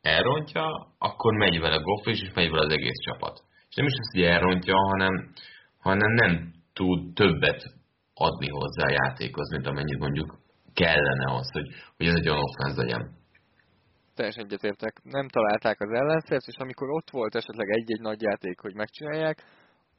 elrontja, 0.00 0.94
akkor 0.98 1.34
megy 1.34 1.60
vele 1.60 1.76
Goff 1.76 2.06
és 2.06 2.30
megy 2.34 2.50
vele 2.50 2.64
az 2.64 2.72
egész 2.72 3.00
csapat. 3.04 3.40
És 3.68 3.74
nem 3.74 3.86
is 3.86 3.92
az, 3.98 4.10
hogy 4.12 4.22
elrontja, 4.22 4.74
hanem, 4.76 5.32
hanem 5.78 6.12
nem 6.12 6.52
tud 6.72 7.14
többet 7.14 7.62
adni 8.14 8.48
hozzá 8.48 8.90
játékhoz, 8.90 9.50
mint 9.50 9.66
amennyit 9.66 9.98
mondjuk 9.98 10.44
kellene 10.80 11.26
az, 11.38 11.48
hogy, 11.52 11.68
hogy 11.96 12.06
ez 12.06 12.14
egy 12.14 12.28
olyan 12.28 12.42
offense 12.48 12.82
legyen. 12.82 13.02
Teljesen 14.14 14.44
egyetértek. 14.44 14.94
Nem 15.02 15.28
találták 15.28 15.80
az 15.80 15.90
ellenszert, 15.90 16.46
és 16.46 16.56
amikor 16.56 16.88
ott 16.90 17.10
volt 17.10 17.34
esetleg 17.34 17.68
egy-egy 17.68 18.00
nagy 18.00 18.22
játék, 18.22 18.60
hogy 18.60 18.74
megcsinálják, 18.74 19.36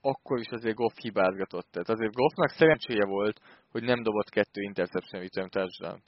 akkor 0.02 0.40
is 0.40 0.50
azért 0.50 0.76
Goff 0.76 0.96
hibázgatott. 1.02 1.68
Tehát 1.72 1.90
azért 1.90 2.14
Goffnak 2.14 2.50
szerencséje 2.50 3.06
volt, 3.06 3.40
hogy 3.72 3.84
nem 3.84 4.04
dobott 4.04 4.30
kettő 4.30 4.62
interception 4.62 5.22
return 5.22 5.50
touchdown 5.50 6.02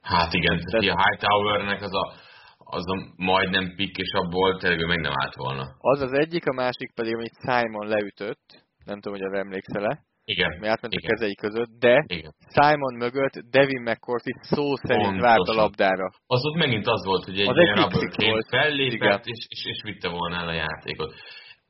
Hát 0.00 0.32
igen, 0.32 0.60
tehát 0.60 0.96
a 0.96 1.02
Hightowernek 1.02 1.82
az 1.82 1.94
a, 1.94 2.12
az 2.58 2.84
a 2.86 3.12
majdnem 3.16 3.74
pick, 3.76 3.96
és 3.96 4.12
abból 4.12 4.58
tényleg 4.58 4.86
meg 4.86 5.00
nem 5.00 5.12
állt 5.14 5.34
volna. 5.34 5.64
Az 5.78 6.00
az 6.00 6.12
egyik, 6.12 6.46
a 6.46 6.52
másik 6.52 6.92
pedig, 6.94 7.14
amit 7.14 7.40
Simon 7.40 7.86
leütött, 7.86 8.64
nem 8.84 9.00
tudom, 9.00 9.18
hogy 9.18 9.26
arra 9.26 9.38
emlékszel-e, 9.38 10.07
Igen. 10.32 10.50
mi 10.60 10.66
átment 10.72 10.94
Igen. 10.94 11.04
a 11.04 11.08
kezei 11.12 11.34
között, 11.34 11.72
de 11.84 12.04
Igen. 12.06 12.32
Simon 12.56 12.94
mögött 13.04 13.34
Devin 13.50 13.82
McCourty 13.82 14.32
szó 14.40 14.66
szerint 14.76 15.02
Pontosan. 15.02 15.28
várt 15.28 15.48
a 15.52 15.54
labdára. 15.62 16.06
Az 16.26 16.44
ott 16.48 16.58
megint 16.64 16.86
az 16.86 17.04
volt, 17.04 17.24
hogy 17.24 17.40
egy 17.40 17.48
Az 17.48 17.56
ilyen 17.56 17.88
volt. 18.32 18.46
fellépett, 18.48 19.24
és, 19.26 19.40
és, 19.48 19.64
és 19.64 19.80
vitte 19.82 20.08
volna 20.08 20.36
el 20.36 20.48
a 20.48 20.52
játékot. 20.52 21.14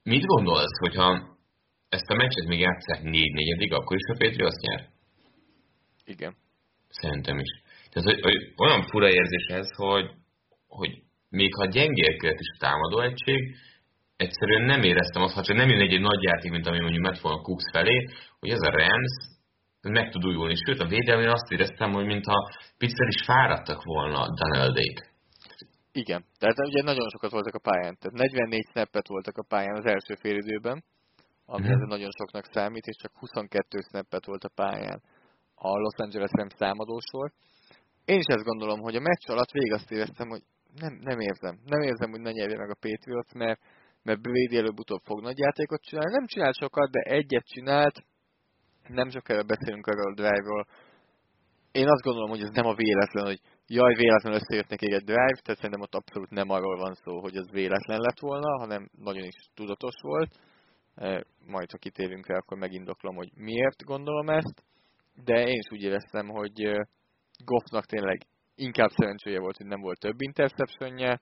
Mit 0.02 0.24
gondolsz, 0.24 0.78
hogyha 0.80 1.08
ezt 1.88 2.10
a 2.10 2.14
meccset 2.14 2.46
még 2.46 2.60
játszák 2.60 3.02
négy 3.02 3.32
negyedik, 3.32 3.72
akkor 3.72 3.96
is 3.96 4.06
a 4.14 4.16
Patriots 4.18 4.60
nyer? 4.66 4.80
Igen. 6.04 6.34
Szerintem 6.88 7.38
is. 7.38 7.50
Tehát, 7.90 8.08
hogy, 8.10 8.20
hogy 8.22 8.36
olyan 8.56 8.82
fura 8.82 9.08
érzés 9.10 9.46
ez, 9.46 9.68
hogy, 9.76 10.10
hogy 10.66 10.90
még 11.30 11.54
ha 11.54 11.66
gyengélkedett 11.66 12.40
is 12.40 12.50
a 12.54 12.58
támadó 12.58 13.00
egység, 13.00 13.54
egyszerűen 14.24 14.64
nem 14.72 14.82
éreztem 14.82 15.22
azt, 15.22 15.44
csak 15.48 15.56
nem 15.56 15.68
jön 15.68 15.80
egy, 15.80 15.92
egy 15.92 16.00
nagy 16.00 16.22
játék, 16.22 16.50
mint 16.50 16.66
ami 16.66 16.80
mondjuk 16.80 17.02
ment 17.02 17.20
volna 17.20 17.42
Cooks 17.42 17.64
felé, 17.72 17.96
hogy 18.40 18.50
ez 18.50 18.62
a 18.68 18.70
Rams 18.70 19.14
ez 19.80 19.90
meg 19.90 20.10
tud 20.10 20.26
újulni. 20.26 20.54
Sőt, 20.64 20.80
a 20.80 20.86
védelmén 20.86 21.28
azt 21.28 21.50
éreztem, 21.50 21.92
hogy 21.92 22.06
mintha 22.06 22.50
picit 22.78 23.08
is 23.08 23.22
fáradtak 23.24 23.82
volna 23.82 24.26
Daneldék. 24.38 24.98
Igen. 25.92 26.24
Tehát 26.38 26.58
ugye 26.58 26.82
nagyon 26.82 27.08
sokat 27.08 27.30
voltak 27.30 27.54
a 27.54 27.66
pályán. 27.70 27.96
Tehát 28.00 28.18
44 28.18 28.66
snappet 28.70 29.08
voltak 29.08 29.36
a 29.36 29.46
pályán 29.48 29.76
az 29.76 29.84
első 29.84 30.14
félidőben, 30.14 30.84
ami 31.46 31.64
Mhm. 31.64 31.72
azért 31.72 31.88
nagyon 31.88 32.10
soknak 32.18 32.44
számít, 32.44 32.86
és 32.86 32.96
csak 32.96 33.12
22 33.18 33.78
snappet 33.88 34.24
volt 34.26 34.44
a 34.44 34.54
pályán 34.54 35.02
a 35.54 35.68
Los 35.78 35.96
Angeles 35.96 36.30
Rams 36.32 36.54
támadósor. 36.54 37.32
Én 38.04 38.18
is 38.18 38.26
ezt 38.26 38.44
gondolom, 38.44 38.80
hogy 38.80 38.96
a 38.96 39.00
meccs 39.00 39.28
alatt 39.30 39.50
végig 39.50 39.72
azt 39.72 39.90
éreztem, 39.90 40.28
hogy 40.28 40.42
nem, 40.74 40.92
nem 41.00 41.18
érzem. 41.20 41.58
Nem 41.64 41.80
érzem, 41.80 42.10
hogy 42.10 42.20
ne 42.20 42.30
nyerje 42.30 42.58
meg 42.58 42.70
a 42.70 42.80
Patriots, 42.80 43.32
mert, 43.32 43.60
mert 44.08 44.20
Brady 44.20 44.56
előbb-utóbb 44.56 45.02
fog 45.04 45.20
nagy 45.20 45.38
játékot 45.38 45.82
csinálni. 45.82 46.12
Nem 46.12 46.26
csinált 46.26 46.56
sokat, 46.56 46.90
de 46.90 47.00
egyet 47.00 47.46
csinált. 47.46 47.96
Nem 48.88 49.08
sokára 49.10 49.42
beszélünk 49.42 49.86
arról 49.86 50.10
a 50.12 50.14
drive-ról. 50.14 50.66
Én 51.72 51.88
azt 51.88 52.02
gondolom, 52.02 52.30
hogy 52.30 52.42
ez 52.42 52.50
nem 52.50 52.66
a 52.66 52.74
véletlen, 52.74 53.24
hogy 53.24 53.40
jaj, 53.66 53.94
véletlenül 53.94 54.38
összejött 54.38 54.68
nekik 54.68 54.92
egy 54.92 55.04
drive, 55.04 55.40
tehát 55.42 55.60
szerintem 55.60 55.80
ott 55.80 55.94
abszolút 55.94 56.30
nem 56.30 56.50
arról 56.50 56.76
van 56.76 56.94
szó, 56.94 57.20
hogy 57.20 57.36
ez 57.36 57.50
véletlen 57.50 58.00
lett 58.00 58.18
volna, 58.18 58.58
hanem 58.58 58.90
nagyon 58.98 59.24
is 59.24 59.38
tudatos 59.54 59.94
volt. 60.00 60.30
E, 60.94 61.24
Majd, 61.46 61.70
ha 61.70 61.78
kitérünk 61.78 62.26
rá, 62.26 62.36
akkor 62.36 62.58
megindoklom, 62.58 63.14
hogy 63.16 63.30
miért 63.34 63.84
gondolom 63.84 64.28
ezt. 64.28 64.64
De 65.24 65.46
én 65.48 65.58
is 65.58 65.70
úgy 65.72 65.82
éreztem, 65.82 66.28
hogy 66.28 66.64
e, 66.64 66.88
Goffnak 67.44 67.84
tényleg 67.84 68.18
inkább 68.54 68.90
szerencséje 68.90 69.40
volt, 69.40 69.56
hogy 69.56 69.66
nem 69.66 69.80
volt 69.80 70.00
több 70.00 70.20
interceptionje. 70.20 71.20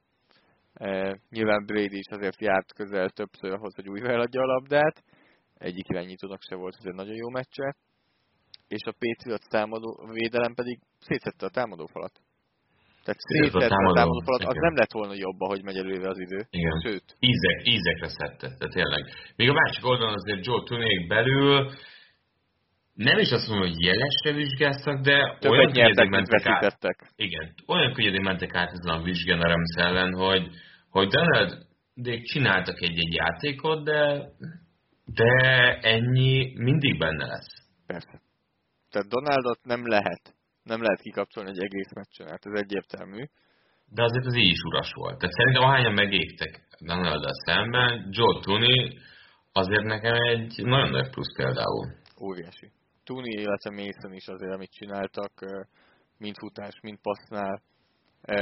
E, 0.77 1.19
Nyilván 1.31 1.67
Brady 1.67 1.99
is 1.99 2.09
azért 2.11 2.41
járt 2.41 2.73
közel 2.75 3.09
többször 3.11 3.53
ahhoz, 3.53 3.75
hogy 3.75 3.89
újra 3.89 4.09
eladja 4.13 4.41
a 4.43 4.47
labdát. 4.47 5.03
Egyik 5.59 5.89
irányítónak 5.89 6.43
se 6.49 6.55
volt, 6.55 6.75
ez 6.79 6.85
egy 6.85 6.95
nagyon 6.95 7.15
jó 7.15 7.29
meccse. 7.29 7.77
És 8.69 8.83
a 8.85 8.95
Patriots 8.99 9.47
támadó 9.49 10.09
védelem 10.13 10.55
pedig 10.55 10.79
szétszette 11.01 11.47
a 11.47 11.51
támadófalat. 11.51 12.13
Tehát 13.05 13.21
Szétszette 13.21 13.57
a 13.57 13.61
szétszette 13.61 13.75
a 13.75 13.77
támadó- 13.77 13.95
támadófalat, 13.95 14.43
az 14.43 14.61
nem 14.61 14.77
lett 14.77 14.93
volna 14.93 15.15
jobb, 15.15 15.41
ahogy 15.41 15.63
megy 15.63 15.77
előre 15.77 16.09
az 16.09 16.19
idő. 16.19 16.47
Igen. 16.51 16.81
Sőt, 16.85 17.17
Ízek, 17.19 17.59
ízekre 17.65 18.09
szedte, 18.09 18.49
tehát 18.59 18.75
tényleg. 18.75 19.03
Még 19.37 19.49
a 19.49 19.53
másik 19.53 19.85
oldalon 19.85 20.15
azért 20.15 20.47
Joe 20.47 20.63
Tunék 20.65 21.07
belül 21.09 21.71
nem 22.95 23.19
is 23.19 23.31
azt 23.31 23.49
mondom, 23.49 23.69
hogy 23.69 23.81
jelesre 23.85 24.33
vizsgáztak, 24.33 25.01
de 25.01 25.13
olyan 25.15 25.39
többet 25.39 25.51
könnyedén 25.51 25.83
nyertek, 25.85 26.09
mint 26.09 26.31
mentek 26.31 26.47
át. 26.47 27.13
Igen, 27.17 27.55
olyan 27.67 27.93
könnyedén 27.93 28.23
mentek 28.23 28.55
át 28.55 28.71
ezen 28.73 28.95
a 28.95 29.03
vizsgán 29.03 29.41
a 29.41 29.49
Rams 29.49 29.75
ellen, 29.77 30.13
hogy, 30.15 30.51
hogy 30.97 31.09
Donald 31.09 31.67
de 31.95 32.21
csináltak 32.23 32.83
egy-egy 32.83 33.13
játékot, 33.13 33.85
de, 33.85 34.31
de 35.05 35.33
ennyi 35.81 36.53
mindig 36.55 36.99
benne 36.99 37.27
lesz. 37.27 37.53
Persze. 37.87 38.21
Tehát 38.91 39.09
Donaldot 39.09 39.65
nem 39.65 39.87
lehet. 39.87 40.35
Nem 40.63 40.83
lehet 40.83 41.01
kikapcsolni 41.01 41.51
egy 41.51 41.63
egész 41.63 41.93
meccsen, 41.95 42.29
hát 42.29 42.47
ez 42.47 42.61
egyértelmű. 42.61 43.25
De 43.89 44.03
azért 44.03 44.27
az 44.27 44.37
így 44.37 44.51
is 44.51 44.63
uras 44.63 44.93
volt. 44.93 45.19
Tehát 45.19 45.35
szerintem 45.35 45.63
ahányan 45.63 45.93
megégtek 45.93 46.67
donald 46.79 47.25
szemben, 47.45 48.09
Joe 48.11 48.41
Tooney 48.41 48.99
azért 49.53 49.85
nekem 49.85 50.15
egy 50.15 50.63
nagyon 50.65 50.91
nagy 50.91 51.11
plusz 51.11 51.37
például. 51.37 51.87
Óriási. 52.21 52.71
Tuni, 53.05 53.41
illetve 53.41 53.71
Mason 53.71 54.13
is 54.13 54.27
azért, 54.27 54.53
amit 54.53 54.73
csináltak, 54.73 55.33
mind 56.19 56.37
futás, 56.37 56.81
mind 56.83 56.99
passznál. 57.03 57.63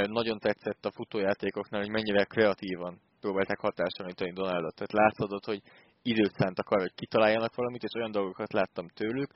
Nagyon 0.06 0.38
tetszett 0.38 0.84
a 0.84 0.90
futójátékoknál, 0.90 1.80
hogy 1.80 1.90
mennyire 1.90 2.24
kreatívan 2.24 3.00
próbálták 3.20 3.58
hatástalanítani 3.58 4.32
Donaldot. 4.32 4.74
Tehát 4.74 4.92
látszódott, 4.92 5.44
hogy 5.44 5.62
időt 6.02 6.32
szántak 6.32 6.68
arra, 6.68 6.80
hogy 6.80 6.94
kitaláljanak 6.94 7.54
valamit, 7.54 7.82
és 7.82 7.94
olyan 7.94 8.10
dolgokat 8.10 8.52
láttam 8.52 8.88
tőlük, 8.88 9.30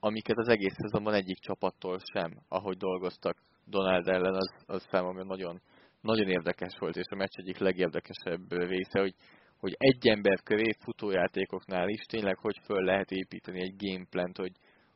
amiket 0.00 0.36
az 0.36 0.48
egész 0.48 0.74
szezonban 0.74 1.14
egyik 1.14 1.38
csapattól 1.38 1.98
sem, 2.12 2.30
ahogy 2.48 2.76
dolgoztak 2.76 3.36
Donald 3.64 4.08
ellen, 4.08 4.34
az, 4.34 4.52
az 4.66 4.86
számomra 4.90 5.24
nagyon, 5.24 5.60
nagyon 6.00 6.28
érdekes 6.28 6.78
volt, 6.78 6.96
és 6.96 7.06
a 7.10 7.16
meccs 7.16 7.36
egyik 7.36 7.58
legérdekesebb 7.58 8.52
része, 8.52 9.00
hogy, 9.00 9.14
hogy 9.58 9.74
egy 9.78 10.08
ember 10.08 10.42
köré 10.42 10.72
futójátékoknál 10.78 11.88
is 11.88 12.00
tényleg 12.00 12.38
hogy 12.38 12.58
föl 12.64 12.84
lehet 12.84 13.10
építeni 13.10 13.60
egy 13.60 13.74
gameplant, 13.76 14.36
hogy, 14.36 14.52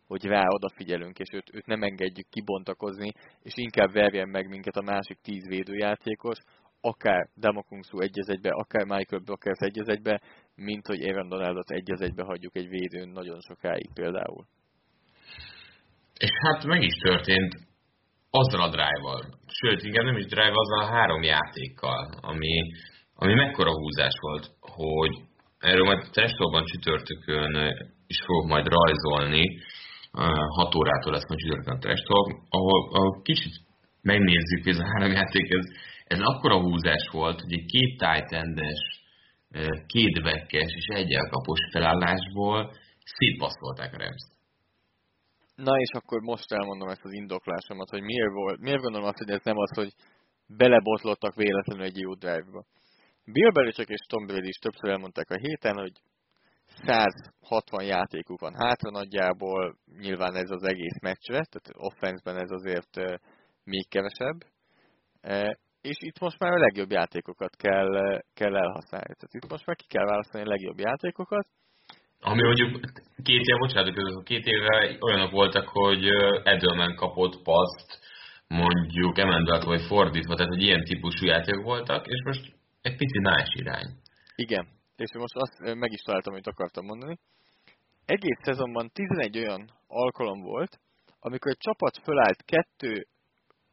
hogy 0.06 0.24
rá 0.24 0.44
odafigyelünk, 0.48 1.18
és 1.18 1.28
őt, 1.32 1.54
őt 1.54 1.66
nem 1.66 1.82
engedjük 1.82 2.28
kibontakozni, 2.28 3.12
és 3.42 3.52
inkább 3.56 3.92
verjen 3.92 4.28
meg 4.28 4.48
minket 4.48 4.76
a 4.76 4.82
másik 4.82 5.18
tíz 5.22 5.46
védőjátékos, 5.48 6.38
akár 6.80 7.28
Damokungsu 7.36 8.00
egy 8.00 8.18
az 8.18 8.28
egybe, 8.28 8.50
akár 8.50 8.84
Michael 8.84 9.22
Brockers 9.24 9.58
egy 9.58 9.80
egybe, 9.84 10.20
mint 10.54 10.86
hogy 10.86 11.02
Aaron 11.04 11.28
Donaldot 11.28 11.70
egy 11.70 11.90
egybe 12.00 12.24
hagyjuk 12.24 12.56
egy 12.56 12.68
védőn 12.68 13.08
nagyon 13.08 13.40
sokáig 13.40 13.90
például. 13.94 14.46
És 16.18 16.30
hát 16.44 16.64
meg 16.64 16.82
is 16.82 16.94
történt 16.94 17.52
azzal 18.30 18.62
a 18.62 18.68
drive-val. 18.68 19.22
Sőt, 19.46 19.82
igen, 19.82 20.04
nem 20.04 20.16
is 20.16 20.26
drive, 20.26 20.52
azzal 20.54 20.80
a 20.80 20.92
három 20.92 21.22
játékkal, 21.22 22.18
ami, 22.20 22.54
ami 23.14 23.34
mekkora 23.34 23.70
húzás 23.70 24.14
volt, 24.20 24.46
hogy 24.60 25.14
erről 25.58 25.84
majd 25.84 26.10
testolban 26.12 26.64
csütörtökön 26.64 27.54
is 28.06 28.20
fogok 28.26 28.46
majd 28.46 28.66
rajzolni, 28.66 29.60
6 30.14 30.74
órától 30.74 31.12
lesz 31.12 31.28
majd 31.28 31.40
csütörtökön 31.40 31.80
testol, 31.80 32.22
ahol, 32.48 32.80
ahol 32.96 33.22
kicsit 33.22 33.54
megnézzük, 34.02 34.62
hogy 34.62 34.72
ez 34.72 34.78
a 34.78 34.90
három 34.92 35.12
játék, 35.12 35.50
ez, 35.50 35.66
ez 36.04 36.20
akkora 36.20 36.60
húzás 36.60 37.08
volt, 37.12 37.40
hogy 37.40 37.52
egy 37.52 37.66
két 37.66 37.98
tight 37.98 38.30
két 39.86 40.22
vekkes 40.22 40.72
és 40.80 40.86
egy 40.86 41.12
elkapos 41.12 41.60
felállásból 41.72 42.72
szétpasszolták 43.16 43.94
a 43.94 43.98
Rams-t. 43.98 44.32
Na 45.54 45.74
és 45.78 45.90
akkor 45.90 46.20
most 46.20 46.52
elmondom 46.52 46.88
ezt 46.88 47.04
az 47.04 47.12
indoklásomat, 47.12 47.90
hogy 47.90 48.02
miért, 48.02 48.32
volt, 48.32 48.60
miért 48.60 48.80
gondolom 48.80 49.08
azt, 49.08 49.18
hogy 49.18 49.30
ez 49.30 49.40
nem 49.44 49.56
az, 49.56 49.70
hogy 49.74 49.92
belebotlottak 50.46 51.34
véletlenül 51.34 51.84
egy 51.84 51.98
jó 51.98 52.14
drive-ba. 52.14 52.64
Bill 53.24 53.50
Belichick 53.50 53.88
és 53.88 54.06
Tom 54.06 54.26
Brady 54.26 54.48
is 54.48 54.56
többször 54.56 54.90
elmondták 54.90 55.30
a 55.30 55.38
héten, 55.38 55.76
hogy 55.76 55.92
160 56.86 57.84
játékuk 57.84 58.40
van 58.40 58.54
hátra 58.54 58.90
nagyjából, 58.90 59.76
nyilván 59.98 60.34
ez 60.34 60.50
az 60.50 60.62
egész 60.62 61.00
meccsre, 61.00 61.44
tehát 61.44 61.72
offenszben 61.72 62.36
ez 62.36 62.50
azért 62.50 63.20
még 63.64 63.88
kevesebb. 63.88 64.38
És 65.80 65.96
itt 65.98 66.18
most 66.18 66.38
már 66.38 66.52
a 66.52 66.58
legjobb 66.58 66.90
játékokat 66.90 67.56
kell, 67.56 68.22
kell 68.34 68.56
elhasználni. 68.56 69.14
Tehát 69.14 69.34
itt 69.34 69.50
most 69.50 69.66
már 69.66 69.76
ki 69.76 69.86
kell 69.88 70.04
választani 70.04 70.44
a 70.44 70.48
legjobb 70.48 70.78
játékokat, 70.78 71.46
Ami 72.20 72.42
mondjuk 72.42 72.80
két 73.22 73.44
év, 73.46 73.58
bocsánat, 73.58 74.24
két 74.24 74.46
éve 74.46 74.96
olyanok 75.00 75.30
voltak, 75.30 75.68
hogy 75.68 76.04
Edelman 76.44 76.94
kapott 76.94 77.42
paszt, 77.42 78.00
mondjuk 78.48 79.18
Emendelt 79.18 79.64
vagy 79.64 79.82
fordítva, 79.82 80.34
tehát 80.34 80.52
hogy 80.52 80.62
ilyen 80.62 80.84
típusú 80.84 81.26
játékok 81.26 81.64
voltak, 81.64 82.06
és 82.06 82.22
most 82.24 82.52
egy 82.82 82.96
pici 82.96 83.18
más 83.18 83.48
irány. 83.54 83.88
Igen, 84.36 84.66
és 84.96 85.12
most 85.12 85.36
azt 85.36 85.74
meg 85.74 85.92
is 85.92 86.00
találtam, 86.00 86.32
amit 86.32 86.46
akartam 86.46 86.84
mondani. 86.84 87.18
Egész 88.04 88.38
szezonban 88.42 88.90
11 88.92 89.38
olyan 89.38 89.70
alkalom 89.86 90.40
volt, 90.40 90.80
amikor 91.20 91.50
egy 91.50 91.58
csapat 91.58 91.98
fölállt 92.02 92.42
kettő 92.44 93.06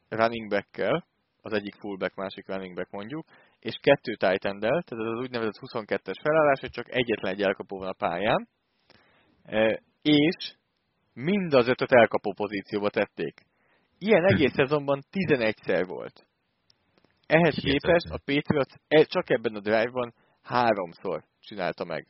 running 0.08 0.48
back-kel, 0.48 1.06
az 1.40 1.52
egyik 1.52 1.74
fullback, 1.74 2.14
másik 2.14 2.46
running 2.46 2.74
back 2.74 2.90
mondjuk, 2.90 3.26
és 3.58 3.78
kettő 3.80 4.14
tight 4.14 4.44
end 4.44 4.60
tehát 4.60 4.92
ez 4.92 4.98
az 4.98 5.18
úgynevezett 5.18 5.60
22-es 5.60 6.20
felállás, 6.22 6.60
hogy 6.60 6.70
csak 6.70 6.94
egyetlen 6.94 7.32
egy 7.32 7.42
elkapó 7.42 7.78
van 7.78 7.88
a 7.88 7.92
pályán, 7.92 8.48
e, 9.44 9.82
és 10.02 10.54
mind 11.14 11.54
az 11.54 11.68
ötöt 11.68 11.92
elkapó 11.92 12.32
pozícióba 12.32 12.90
tették. 12.90 13.40
Ilyen 13.98 14.24
egész 14.24 14.52
szezonban 14.60 15.02
11-szer 15.12 15.84
volt. 15.86 16.26
Ehhez 17.26 17.54
képest 17.54 18.06
a 18.10 18.20
Patriots 18.24 18.74
e- 18.88 19.04
csak 19.04 19.30
ebben 19.30 19.54
a 19.54 19.60
drive-ban 19.60 20.14
háromszor 20.42 21.24
csinálta 21.40 21.84
meg. 21.84 22.06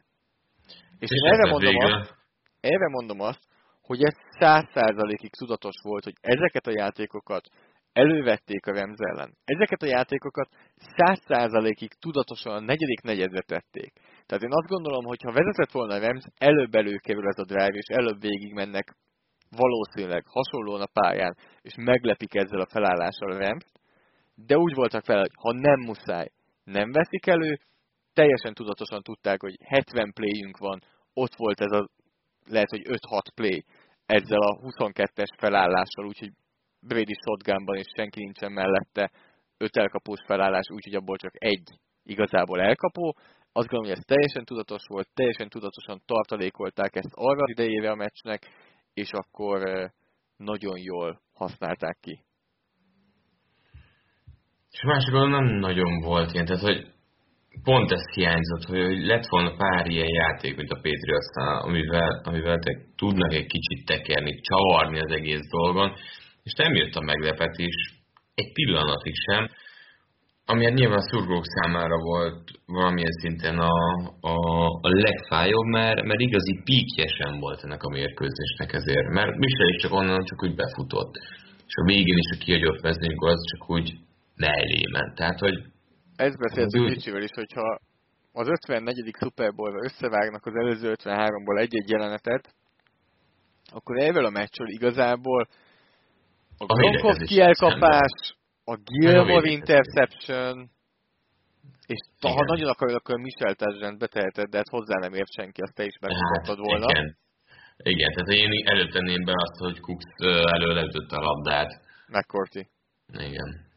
És 0.99 1.11
én 1.11 1.33
erre 1.33 1.43
ezzel 1.43 1.51
mondom, 1.51 1.77
azt, 1.77 2.15
erre 2.61 2.89
mondom 2.89 3.21
azt, 3.21 3.43
hogy 3.83 4.03
ez 4.03 4.15
száz 4.39 4.69
százalékig 4.73 5.31
tudatos 5.31 5.75
volt, 5.83 6.05
hogy 6.05 6.15
ezeket 6.21 6.67
a 6.67 6.71
játékokat 6.71 7.49
elővették 7.93 8.67
a 8.67 8.73
Rams 8.73 8.99
ellen. 8.99 9.37
Ezeket 9.45 9.83
a 9.83 9.87
játékokat 9.87 10.49
száz 10.97 11.21
százalékig 11.27 11.93
tudatosan 11.93 12.55
a 12.55 12.61
negyedik 12.61 13.01
negyedre 13.01 13.41
tették. 13.41 13.93
Tehát 14.27 14.43
én 14.43 14.53
azt 14.53 14.69
gondolom, 14.69 15.05
hogy 15.05 15.23
ha 15.23 15.33
vezetett 15.33 15.71
volna 15.71 15.95
a 15.95 15.99
Rams, 15.99 16.25
előbb 16.39 16.75
előkerül 16.75 17.29
ez 17.29 17.39
a 17.39 17.45
drive, 17.45 17.79
és 17.83 17.87
előbb 17.87 18.21
végig 18.21 18.53
mennek 18.53 18.97
valószínűleg 19.51 20.25
hasonlóan 20.27 20.81
a 20.81 20.93
pályán, 21.01 21.37
és 21.63 21.75
meglepik 21.77 22.35
ezzel 22.35 22.61
a 22.61 22.67
felállással 22.67 23.31
a 23.31 23.39
Rams, 23.39 23.65
de 24.35 24.57
úgy 24.57 24.75
voltak 24.75 25.05
fel, 25.05 25.19
hogy 25.19 25.33
ha 25.35 25.53
nem 25.53 25.81
muszáj, 25.81 26.29
nem 26.65 26.93
veszik 26.93 27.27
elő, 27.27 27.59
teljesen 28.13 28.55
tudatosan 28.55 29.03
tudták, 29.03 29.41
hogy 29.41 29.57
70 29.65 30.13
playünk 30.13 30.57
van, 30.57 30.83
ott 31.15 31.35
volt 31.37 31.61
ez 31.61 31.73
a, 31.73 31.89
lehet, 32.47 32.71
hogy 32.71 32.83
5-6 32.85 32.97
play 33.35 33.65
ezzel 34.07 34.41
a 34.41 34.59
22-es 34.61 35.39
felállással, 35.39 36.07
úgyhogy 36.07 36.33
Brady 36.81 37.15
shotgunban 37.15 37.77
és 37.77 37.87
senki 37.97 38.21
nincsen 38.21 38.53
mellette, 38.53 39.11
5 39.57 39.77
elkapós 39.77 40.21
felállás, 40.27 40.67
úgyhogy 40.75 40.95
abból 40.95 41.17
csak 41.17 41.33
egy 41.35 41.69
igazából 42.03 42.61
elkapó. 42.61 43.17
Azt 43.53 43.69
gondolom, 43.69 43.85
hogy 43.85 43.99
ez 43.99 44.05
teljesen 44.05 44.45
tudatos 44.45 44.83
volt, 44.87 45.09
teljesen 45.15 45.49
tudatosan 45.49 46.03
tartalékolták 46.05 46.97
ezt 46.97 47.13
arra 47.13 47.45
idejére 47.47 47.91
a 47.91 47.95
meccsnek, 47.95 48.41
és 48.95 49.11
akkor 49.13 49.91
nagyon 50.37 50.79
jól 50.79 51.21
használták 51.35 51.99
ki. 52.01 52.25
És 54.71 54.83
másik 54.83 55.13
nem 55.13 55.45
nagyon 55.45 56.01
volt 56.01 56.33
ilyen, 56.33 56.47
tehát 56.47 56.63
hogy 56.63 56.93
pont 57.63 57.93
ez 57.93 58.05
hiányzott, 58.15 58.65
hogy 58.65 59.07
lett 59.07 59.27
volna 59.29 59.57
pár 59.57 59.87
ilyen 59.87 60.09
játék, 60.09 60.57
mint 60.57 60.71
a 60.71 60.81
patriots 60.85 61.63
amivel, 61.65 62.21
amivel 62.25 62.59
te 62.59 62.73
tudnak 62.97 63.33
egy 63.33 63.47
kicsit 63.47 63.87
tekerni, 63.87 64.41
csavarni 64.41 64.99
az 64.99 65.11
egész 65.11 65.49
dolgon, 65.51 65.93
és 66.43 66.53
nem 66.57 66.75
jött 66.75 66.95
a 66.95 67.01
meglepetés 67.01 67.75
egy 68.35 68.53
pillanatig 68.53 69.15
sem, 69.15 69.51
ami 70.47 70.65
hát 70.65 70.75
nyilván 70.75 70.99
a 70.99 71.09
szurkolók 71.11 71.47
számára 71.47 71.97
volt 71.97 72.51
valamilyen 72.67 73.19
szinten 73.21 73.59
a, 73.59 73.75
a, 74.21 74.37
a 74.81 74.89
legfájóbb, 74.89 75.67
mert, 75.67 76.03
mert 76.03 76.21
igazi 76.21 76.61
píkje 76.65 77.07
sem 77.07 77.39
volt 77.41 77.65
ennek 77.65 77.83
a 77.83 77.91
mérkőzésnek 77.91 78.73
ezért, 78.73 79.09
mert 79.09 79.37
Michel 79.37 79.69
is 79.69 79.83
csak 79.83 79.93
onnan 79.93 80.25
csak 80.25 80.43
úgy 80.43 80.55
befutott. 80.55 81.15
És 81.67 81.75
a 81.75 81.85
végén 81.85 82.17
is 82.17 82.31
a 82.37 82.43
kiagyott 82.45 82.83
mezőnykor 82.83 83.29
az 83.29 83.45
csak 83.51 83.71
úgy 83.71 83.93
mellé 84.37 84.83
ment. 84.93 85.15
Tehát, 85.15 85.39
hogy 85.39 85.57
ezt 86.23 86.39
beszéltünk 86.39 86.89
Ricsivel 86.89 87.23
is, 87.23 87.31
hogyha 87.35 87.81
az 88.33 88.49
54. 88.49 89.17
Super 89.19 89.55
Bowl-ra 89.55 89.85
összevágnak 89.85 90.47
az 90.47 90.55
előző 90.55 90.95
53-ból 90.99 91.61
egy-egy 91.61 91.91
jelenetet, 91.91 92.55
akkor 93.73 93.99
ebből 93.99 94.25
a 94.25 94.31
meccsről 94.31 94.69
igazából 94.69 95.49
a, 96.59 96.65
Gronkowski 96.65 97.41
elkapás, 97.41 98.37
a 98.65 98.77
Gilmore 98.77 99.51
interception, 99.51 100.71
és 101.87 101.99
igen. 102.21 102.37
ha 102.37 102.45
nagyon 102.45 102.69
akarod, 102.69 102.95
akkor 102.95 103.19
Michel 103.19 103.55
Tezsent 103.55 103.99
beteheted, 103.99 104.49
de 104.49 104.57
hát 104.57 104.69
hozzá 104.69 104.99
nem 104.99 105.15
ért 105.15 105.33
senki, 105.33 105.61
azt 105.61 105.75
te 105.75 105.85
is 105.85 105.99
megmutattad 106.01 106.57
hát, 106.57 106.67
volna. 106.67 106.91
Igen. 106.91 107.17
igen, 107.77 108.13
tehát 108.13 108.29
én 108.29 108.67
előtenném 108.67 109.25
be 109.25 109.33
azt, 109.35 109.59
hogy 109.59 109.81
Cooks 109.81 110.05
elő 110.55 110.91
a 111.09 111.21
labdát. 111.21 111.81
McCourty. 112.07 112.69
Igen. 113.13 113.72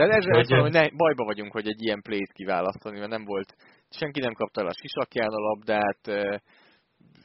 Tehát 0.00 0.16
ezzel 0.16 0.34
hogy 0.34 0.48
mondom, 0.48 0.70
hogy 0.70 0.80
ne, 0.80 0.96
bajba 0.96 1.24
vagyunk, 1.24 1.52
hogy 1.52 1.68
egy 1.68 1.82
ilyen 1.82 2.02
play-t 2.02 2.32
kiválasztani, 2.32 2.98
mert 2.98 3.10
nem 3.10 3.24
volt, 3.24 3.54
senki 3.90 4.20
nem 4.20 4.32
kapta 4.32 4.60
el 4.60 4.66
a 4.66 4.78
sisakján 4.80 5.28
a 5.28 5.40
labdát, 5.48 6.02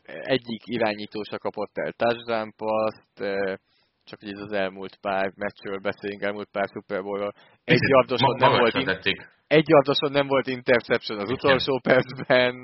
egyik 0.05 0.61
irányító 0.63 1.23
se 1.23 1.37
kapott 1.37 1.71
el 1.73 1.91
touchdown 1.91 2.53
paszt, 2.55 3.15
csak 4.03 4.19
hogy 4.19 4.31
ez 4.31 4.39
az 4.39 4.51
elmúlt 4.51 4.97
pár 5.01 5.31
meccsről 5.35 5.79
beszélünk, 5.79 6.21
elmúlt 6.21 6.49
pár 6.51 6.67
Super 6.73 7.01
Bowl-ról. 7.01 7.33
Egy 7.63 7.79
yardoson 7.81 8.35
nem 8.37 8.51
volt, 8.51 8.75
egy 9.47 9.67
yardoson 9.67 10.11
nem 10.11 10.27
volt 10.27 10.47
interception 10.47 11.19
az 11.19 11.29
utolsó 11.29 11.79
percben. 11.83 12.55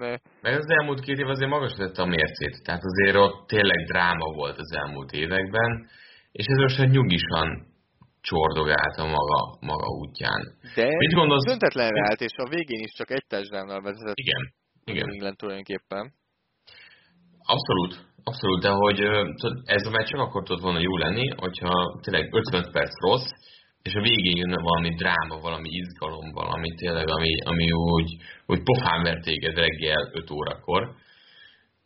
Mert 0.41 0.58
az 0.58 0.69
elmúlt 0.69 1.00
két 1.00 1.17
év 1.17 1.28
azért 1.28 1.50
magas 1.50 1.74
lett 1.78 1.97
a 1.97 2.06
mércét, 2.06 2.63
tehát 2.63 2.82
azért 2.84 3.15
ott 3.15 3.47
tényleg 3.47 3.86
dráma 3.86 4.34
volt 4.34 4.58
az 4.58 4.71
elmúlt 4.76 5.12
években, 5.12 5.89
és 6.32 6.45
ez 6.45 6.58
most 6.58 6.91
nyugisan 6.91 7.70
csordogált 8.21 8.97
a 8.97 9.05
maga, 9.05 9.57
maga 9.60 9.88
útján. 9.88 10.41
De 10.75 10.88
Mit 10.97 11.13
gondolsz? 11.13 11.45
döntetlenre 11.45 12.01
állt, 12.10 12.21
és 12.21 12.36
a 12.36 12.49
végén 12.49 12.81
is 12.88 12.91
csak 12.91 13.12
egy 13.12 13.25
touchdown 13.27 13.84
vezetett. 13.84 14.15
Igen. 14.15 14.53
Igen. 14.86 15.10
England 15.10 15.38
tulajdonképpen. 15.38 16.13
Abszolút, 17.53 17.93
abszolút, 18.23 18.62
de 18.62 18.69
hogy 18.69 18.99
ez 19.63 19.86
a 19.86 19.89
meccs 19.89 20.07
csak 20.07 20.19
akkor 20.19 20.43
tudott 20.43 20.63
volna 20.63 20.79
jó 20.79 20.97
lenni, 20.97 21.27
hogyha 21.36 21.99
tényleg 22.01 22.34
50 22.34 22.71
perc 22.71 23.01
rossz, 23.01 23.29
és 23.81 23.93
a 23.93 24.01
végén 24.01 24.38
jönne 24.38 24.62
valami 24.62 24.95
dráma, 24.95 25.39
valami 25.41 25.69
izgalom, 25.69 26.31
valami 26.31 26.69
tényleg, 26.75 27.07
ami, 27.10 27.34
ami 27.43 27.71
úgy, 27.71 28.10
úgy 28.45 28.63
pofán 28.63 29.03
vert 29.03 29.23
téged 29.23 29.55
reggel 29.55 30.10
5 30.13 30.31
órakor, 30.31 30.95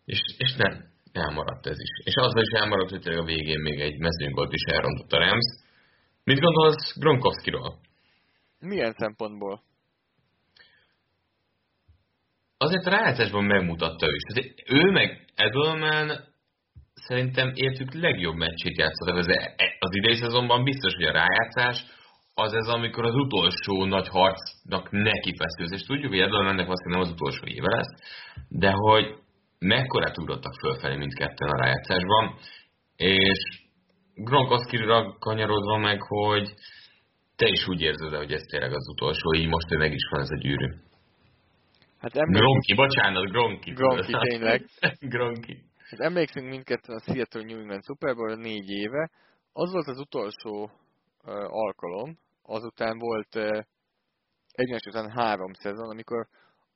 és, 0.06 0.20
és 0.38 0.56
nem, 0.56 0.74
elmaradt 1.14 1.68
ez 1.68 1.80
is. 1.80 1.92
És 2.04 2.16
az 2.16 2.34
is 2.42 2.52
elmaradt, 2.60 2.90
hogy 2.90 3.02
tényleg 3.02 3.22
a 3.22 3.26
végén 3.26 3.60
még 3.60 3.80
egy 3.80 3.98
mezőnybalt 3.98 4.54
is 4.54 4.64
elrontott 4.64 5.12
a 5.12 5.18
Rams, 5.18 5.48
Mit 6.26 6.40
gondolsz 6.40 6.98
Gronkowskiról? 7.00 7.80
Milyen 8.60 8.94
szempontból? 8.98 9.62
Azért 12.58 12.86
a 12.86 12.90
rájátszásban 12.90 13.44
megmutatta 13.44 14.08
ő 14.08 14.14
is. 14.16 14.24
Tehát 14.34 14.52
ő 14.66 14.92
meg 14.92 15.26
Edelman 15.36 16.34
szerintem 16.94 17.52
értük 17.56 17.94
legjobb 17.94 18.36
meccsét 18.36 18.78
játszott. 18.78 19.10
Az, 19.10 19.28
az 19.80 19.96
idei 19.96 20.16
szezonban 20.16 20.64
biztos, 20.64 20.94
hogy 20.94 21.06
a 21.06 21.12
rájátszás 21.12 21.86
az 22.34 22.54
ez, 22.54 22.68
amikor 22.68 23.06
az 23.06 23.16
utolsó 23.16 23.86
nagy 23.86 24.08
harcnak 24.08 24.92
neki 24.92 25.34
feszülsz. 25.38 25.82
És 25.82 25.88
tudjuk, 25.88 26.12
hogy 26.12 26.20
Edelmannek 26.20 26.66
valószínűleg 26.66 27.00
nem 27.00 27.08
az 27.08 27.12
utolsó 27.12 27.46
éve 27.46 27.76
lesz, 27.76 27.94
de 28.50 28.72
hogy 28.72 29.16
mekkorát 29.60 30.18
ugrottak 30.18 30.54
fölfelé 30.60 30.96
mindketten 30.96 31.50
a 31.50 31.58
rájátszásban, 31.58 32.38
és 32.96 33.65
Gronkowski-ra 34.16 35.18
kanyarodva 35.20 35.78
meg, 35.78 36.02
hogy 36.02 36.54
te 37.36 37.48
is 37.48 37.68
úgy 37.68 37.82
érzed, 37.82 38.14
hogy 38.14 38.32
ez 38.32 38.42
tényleg 38.42 38.74
az 38.74 38.90
utolsó, 38.90 39.34
így 39.34 39.48
most 39.48 39.72
ő 39.72 39.78
meg 39.78 39.94
is 39.94 40.08
van 40.10 40.22
ez 40.22 40.30
a 40.30 40.38
gyűrű. 40.38 40.68
Hát 41.98 42.16
emlékszünk... 42.16 42.38
Gronki, 42.38 42.74
bocsánat, 42.74 43.30
Gronki. 43.32 43.72
Gronki, 43.72 44.14
tényleg. 44.20 44.66
Gronki. 45.14 45.64
Hát 45.90 46.00
emlékszünk 46.00 46.50
mindketten 46.50 46.96
a 46.96 47.00
Seattle 47.00 47.44
New 47.44 47.60
England 47.60 47.84
Super 47.84 48.16
Bowl 48.16 48.36
négy 48.36 48.70
éve. 48.70 49.10
Az 49.54 49.72
volt 49.72 49.88
az 49.88 50.00
utolsó 50.00 50.64
uh, 50.64 50.70
alkalom, 51.50 52.18
azután 52.44 52.98
volt 52.98 53.36
uh, 53.36 53.64
egymás 54.52 54.82
után 54.88 55.12
három 55.12 55.54
szezon, 55.54 55.90
amikor 55.90 56.28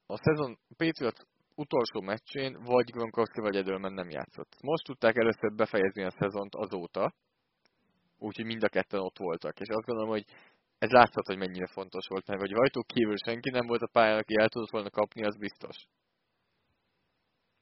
a 0.05 0.17
szezon 0.17 0.57
a 0.69 0.73
Patriot 0.77 1.27
utolsó 1.55 2.01
meccsén 2.01 2.57
vagy 2.63 2.91
Gronkowski 2.91 3.41
vagy 3.41 3.55
Edelman 3.55 3.93
nem 3.93 4.09
játszott. 4.09 4.55
Most 4.61 4.85
tudták 4.85 5.15
először 5.15 5.55
befejezni 5.55 6.03
a 6.03 6.11
szezont 6.11 6.55
azóta, 6.55 7.13
úgyhogy 8.19 8.45
mind 8.45 8.63
a 8.63 8.69
ketten 8.69 8.99
ott 8.99 9.17
voltak. 9.17 9.59
És 9.59 9.67
azt 9.67 9.85
gondolom, 9.85 10.09
hogy 10.09 10.25
ez 10.77 10.89
látszott, 10.89 11.25
hogy 11.25 11.37
mennyire 11.37 11.67
fontos 11.67 12.07
volt, 12.07 12.27
mert 12.27 12.39
hogy 12.39 12.51
rajtuk 12.51 12.87
kívül 12.87 13.17
senki 13.25 13.49
nem 13.49 13.67
volt 13.67 13.81
a 13.81 13.89
pályán, 13.91 14.17
aki 14.17 14.33
el 14.39 14.49
tudott 14.49 14.71
volna 14.71 14.89
kapni, 14.89 15.23
az 15.23 15.37
biztos. 15.37 15.77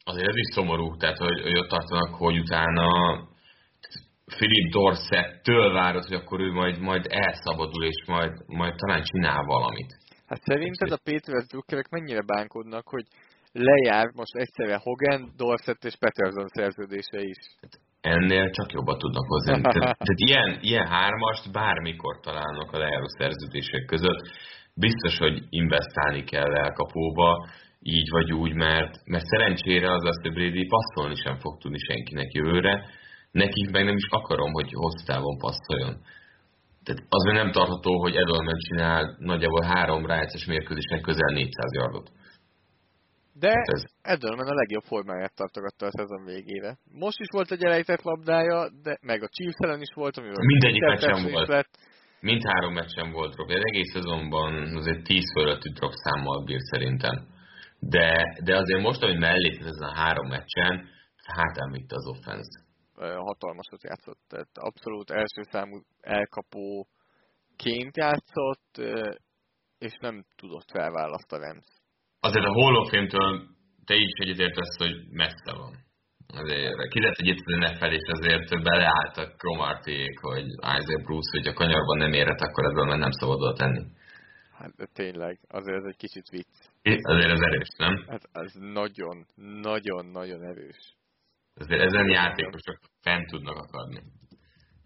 Azért 0.03 0.27
ez 0.27 0.35
is 0.35 0.53
szomorú, 0.53 0.95
tehát 0.97 1.17
hogy, 1.17 1.41
hogy 1.41 1.57
ott 1.57 1.69
tartanak, 1.69 2.15
hogy 2.15 2.37
utána 2.39 2.87
Philip 4.25 4.71
Dorset-től 4.71 5.73
várod, 5.73 6.03
hogy 6.03 6.15
akkor 6.17 6.39
ő 6.39 6.51
majd, 6.51 6.79
majd 6.79 7.05
elszabadul, 7.09 7.83
és 7.85 8.03
majd, 8.05 8.33
majd 8.45 8.75
talán 8.75 9.03
csinál 9.03 9.43
valamit. 9.43 9.97
Hát 10.25 10.41
szerinted 10.41 10.91
a 10.91 10.99
Patriots 11.03 11.47
drukkerek 11.47 11.89
mennyire 11.89 12.21
bánkodnak, 12.21 12.87
hogy 12.87 13.05
lejár 13.57 14.07
most 14.13 14.35
egyszerre 14.35 14.77
Hogan, 14.83 15.33
Dorset 15.37 15.83
és 15.83 15.95
Peterson 15.99 16.47
szerződése 16.47 17.19
is? 17.33 17.39
Hát 17.61 17.73
ennél 18.01 18.49
csak 18.49 18.71
jobban 18.71 18.97
tudnak 18.97 19.25
hozni. 19.27 19.51
Tehát, 19.61 19.97
tehát 19.97 20.23
ilyen, 20.29 20.59
ilyen 20.61 20.87
hármast 20.87 21.51
bármikor 21.51 22.19
találnak 22.19 22.71
a 22.71 22.77
lejáró 22.77 23.07
szerződések 23.07 23.85
között. 23.85 24.21
Biztos, 24.73 25.17
hogy 25.17 25.43
investálni 25.49 26.23
kell 26.23 26.55
elkapóba, 26.55 27.47
így 27.81 28.09
vagy 28.09 28.33
úgy, 28.33 28.53
mert, 28.53 28.93
mert 29.05 29.25
szerencsére 29.25 29.91
az 29.93 30.05
azt, 30.05 30.21
hogy 30.21 30.33
Brady 30.33 30.67
passzolni 30.67 31.15
sem 31.15 31.35
fog 31.37 31.57
tudni 31.57 31.77
senkinek 31.77 32.31
jövőre, 32.31 32.85
nekik 33.31 33.71
meg 33.71 33.85
nem 33.85 33.95
is 33.95 34.07
akarom, 34.09 34.51
hogy 34.51 34.71
hosszú 34.73 35.05
távon 35.05 35.37
passzoljon. 35.37 35.95
Tehát 36.83 37.03
az 37.09 37.23
nem 37.23 37.51
tartható, 37.51 38.01
hogy 38.01 38.15
Edelman 38.15 38.57
csinál 38.57 39.15
nagyjából 39.19 39.63
három 39.63 40.05
rájátszás 40.05 40.45
mérkőzésnek 40.45 41.01
közel 41.01 41.33
400 41.33 41.73
yardot. 41.73 42.11
De 43.39 43.51
ez... 43.73 43.83
Edelman 44.01 44.47
a 44.47 44.53
legjobb 44.53 44.83
formáját 44.83 45.35
tartogatta 45.35 45.85
a 45.85 45.91
szezon 45.91 46.23
végére. 46.25 46.77
Most 46.91 47.19
is 47.19 47.27
volt 47.31 47.51
egy 47.51 47.63
elejtett 47.63 48.01
labdája, 48.01 48.69
de 48.83 48.97
meg 49.01 49.23
a 49.23 49.27
Chiefs 49.27 49.81
is 49.81 49.93
volt, 49.93 50.17
amivel 50.17 50.45
Mindegyik 50.45 50.81
meccsen 50.81 51.31
volt. 51.31 51.47
Lett. 51.47 51.77
Mind 52.19 52.41
három 52.43 52.73
meccsen 52.73 53.11
volt 53.11 53.33
drop. 53.33 53.49
Egy 53.49 53.67
egész 53.71 53.91
szezonban 53.91 54.75
azért 54.75 55.03
10 55.03 55.31
fölötti 55.33 55.69
drop 55.69 55.91
számmal 55.93 56.43
bír 56.43 56.59
szerintem. 56.59 57.27
De, 57.79 58.37
de 58.43 58.57
azért 58.57 58.81
most, 58.81 59.01
hogy 59.01 59.17
mellé 59.17 59.57
ez 59.59 59.79
a 59.79 59.93
három 59.95 60.27
meccsen, 60.27 60.89
hátán 61.35 61.71
vitte 61.71 61.95
az 61.95 62.07
offense. 62.07 62.65
Hatalmasat 63.15 63.83
játszott, 63.83 64.19
tehát 64.27 64.49
abszolút 64.53 65.09
első 65.09 65.41
számú 65.51 65.81
elkapóként 66.01 67.97
játszott, 67.97 68.81
és 69.77 69.97
nem 69.99 70.25
tudott 70.35 70.71
felválasztani 70.71 71.45
azért 72.19 72.45
a 72.45 72.53
Hall 72.53 72.75
of 72.75 72.89
Fame-től 72.89 73.55
te 73.85 73.95
is 73.95 74.11
egyetértesz, 74.23 74.77
hogy 74.77 74.95
messze 75.11 75.51
van. 75.61 75.73
Azért 76.27 76.89
kizett 76.89 77.15
egy 77.21 77.27
itt 77.27 77.45
NFL, 77.45 77.91
és 77.99 78.07
azért 78.11 78.63
beleálltak 78.63 79.37
Cromartiék, 79.37 80.19
hogy 80.19 80.45
Isaac 80.77 81.03
Bruce, 81.03 81.37
hogy 81.37 81.47
a 81.47 81.53
kanyarban 81.53 81.97
nem 81.97 82.13
érhet, 82.13 82.41
akkor 82.41 82.65
ebből 82.65 82.85
már 82.85 82.97
nem 82.97 83.11
szabad 83.11 83.41
oda 83.41 83.53
tenni. 83.53 83.83
Hát 84.57 84.75
de 84.75 84.85
tényleg, 84.93 85.39
azért 85.47 85.77
ez 85.77 85.83
egy 85.83 85.95
kicsit 85.95 86.29
vicc. 86.29 86.53
É, 86.81 86.97
azért 87.01 87.31
ez 87.31 87.39
erős, 87.39 87.67
nem? 87.77 88.05
Hát 88.07 88.23
az 88.31 88.53
nagyon, 88.53 89.25
nagyon, 89.61 90.05
nagyon 90.05 90.43
erős. 90.43 90.95
Azért 91.55 91.81
ezen 91.81 92.09
játékosok 92.09 92.79
fent 93.01 93.27
tudnak 93.27 93.55
akadni. 93.55 94.01